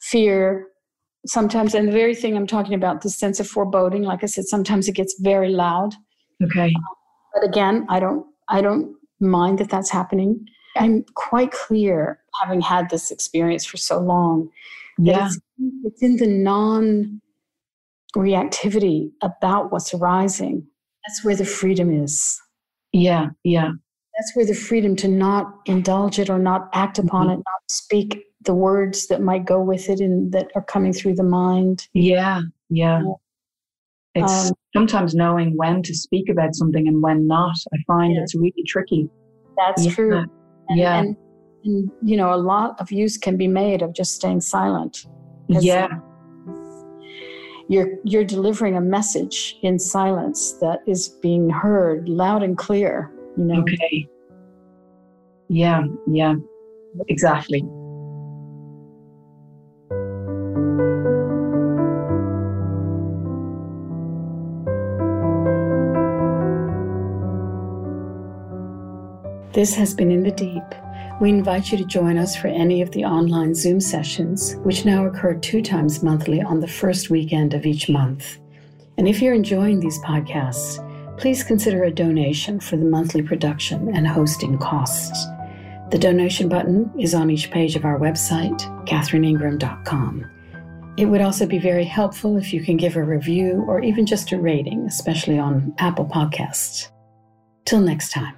fear 0.00 0.66
sometimes, 1.26 1.74
and 1.74 1.88
the 1.88 1.92
very 1.92 2.14
thing 2.14 2.36
I'm 2.36 2.46
talking 2.46 2.74
about, 2.74 3.00
the 3.00 3.10
sense 3.10 3.40
of 3.40 3.48
foreboding, 3.48 4.02
like 4.02 4.22
I 4.22 4.26
said, 4.26 4.44
sometimes 4.44 4.88
it 4.88 4.92
gets 4.92 5.18
very 5.20 5.50
loud. 5.50 5.94
Okay. 6.42 6.72
But 7.32 7.44
again, 7.44 7.86
I 7.88 7.98
don't, 8.00 8.26
I 8.48 8.60
don't 8.60 8.94
mind 9.20 9.58
that 9.58 9.70
that's 9.70 9.90
happening. 9.90 10.46
I'm 10.76 11.04
quite 11.14 11.52
clear, 11.52 12.20
having 12.42 12.60
had 12.60 12.90
this 12.90 13.10
experience 13.10 13.64
for 13.64 13.76
so 13.76 14.00
long, 14.00 14.50
that 14.98 15.06
Yeah. 15.06 15.26
it's, 15.26 15.38
it's 15.84 16.02
in 16.02 16.16
the 16.16 16.26
non 16.26 17.20
reactivity 18.16 19.10
about 19.22 19.72
what's 19.72 19.92
arising. 19.94 20.66
That's 21.06 21.24
where 21.24 21.36
the 21.36 21.44
freedom 21.44 22.02
is. 22.02 22.40
Yeah. 22.92 23.28
Yeah. 23.42 23.70
That's 24.16 24.32
where 24.36 24.46
the 24.46 24.54
freedom 24.54 24.94
to 24.96 25.08
not 25.08 25.46
indulge 25.66 26.18
it 26.18 26.30
or 26.30 26.38
not 26.38 26.68
act 26.72 26.98
upon 26.98 27.28
it, 27.30 27.36
not 27.36 27.62
speak 27.68 28.24
the 28.42 28.54
words 28.54 29.08
that 29.08 29.20
might 29.20 29.44
go 29.44 29.60
with 29.60 29.88
it 29.88 30.00
and 30.00 30.30
that 30.32 30.50
are 30.54 30.62
coming 30.62 30.92
through 30.92 31.14
the 31.16 31.24
mind. 31.24 31.88
Yeah. 31.94 32.42
Yeah. 32.70 33.02
It's 34.14 34.50
Um, 34.50 34.54
sometimes 34.76 35.14
knowing 35.14 35.56
when 35.56 35.82
to 35.82 35.94
speak 35.94 36.28
about 36.28 36.54
something 36.54 36.86
and 36.86 37.02
when 37.02 37.26
not. 37.26 37.56
I 37.72 37.78
find 37.86 38.14
Yeah. 38.14 38.22
it's 38.22 38.34
really 38.36 38.62
tricky. 38.66 39.10
That's 39.56 39.86
Yeah. 39.86 39.92
true. 39.92 40.16
And, 40.68 40.78
Yeah. 40.78 40.98
And, 41.00 41.16
and, 41.64 41.90
you 42.02 42.16
know, 42.16 42.32
a 42.32 42.36
lot 42.38 42.80
of 42.80 42.92
use 42.92 43.18
can 43.18 43.36
be 43.36 43.48
made 43.48 43.82
of 43.82 43.92
just 43.92 44.14
staying 44.14 44.40
silent. 44.42 45.06
Yeah. 45.48 45.88
You're, 47.68 47.96
you're 48.04 48.24
delivering 48.24 48.76
a 48.76 48.80
message 48.80 49.56
in 49.62 49.78
silence 49.78 50.52
that 50.60 50.80
is 50.86 51.08
being 51.08 51.48
heard 51.48 52.08
loud 52.08 52.42
and 52.42 52.58
clear, 52.58 53.10
you 53.36 53.44
know. 53.44 53.60
Okay. 53.60 54.08
Yeah. 55.48 55.84
Yeah. 56.06 56.34
Exactly. 57.08 57.64
This 69.54 69.74
has 69.76 69.94
been 69.94 70.10
In 70.10 70.24
the 70.24 70.32
Deep. 70.32 70.83
We 71.24 71.30
invite 71.30 71.72
you 71.72 71.78
to 71.78 71.86
join 71.86 72.18
us 72.18 72.36
for 72.36 72.48
any 72.48 72.82
of 72.82 72.90
the 72.90 73.06
online 73.06 73.54
Zoom 73.54 73.80
sessions, 73.80 74.56
which 74.56 74.84
now 74.84 75.06
occur 75.06 75.32
two 75.32 75.62
times 75.62 76.02
monthly 76.02 76.42
on 76.42 76.60
the 76.60 76.68
first 76.68 77.08
weekend 77.08 77.54
of 77.54 77.64
each 77.64 77.88
month. 77.88 78.36
And 78.98 79.08
if 79.08 79.22
you're 79.22 79.32
enjoying 79.32 79.80
these 79.80 79.98
podcasts, 80.00 80.86
please 81.18 81.42
consider 81.42 81.84
a 81.84 81.90
donation 81.90 82.60
for 82.60 82.76
the 82.76 82.84
monthly 82.84 83.22
production 83.22 83.96
and 83.96 84.06
hosting 84.06 84.58
costs. 84.58 85.26
The 85.90 85.98
donation 85.98 86.50
button 86.50 86.92
is 87.00 87.14
on 87.14 87.30
each 87.30 87.50
page 87.50 87.74
of 87.74 87.86
our 87.86 87.98
website, 87.98 88.60
catherineingram.com. 88.86 90.30
It 90.98 91.06
would 91.06 91.22
also 91.22 91.46
be 91.46 91.58
very 91.58 91.84
helpful 91.84 92.36
if 92.36 92.52
you 92.52 92.62
can 92.62 92.76
give 92.76 92.96
a 92.96 93.02
review 93.02 93.64
or 93.66 93.80
even 93.80 94.04
just 94.04 94.32
a 94.32 94.38
rating, 94.38 94.84
especially 94.84 95.38
on 95.38 95.74
Apple 95.78 96.04
Podcasts. 96.04 96.90
Till 97.64 97.80
next 97.80 98.10
time. 98.10 98.36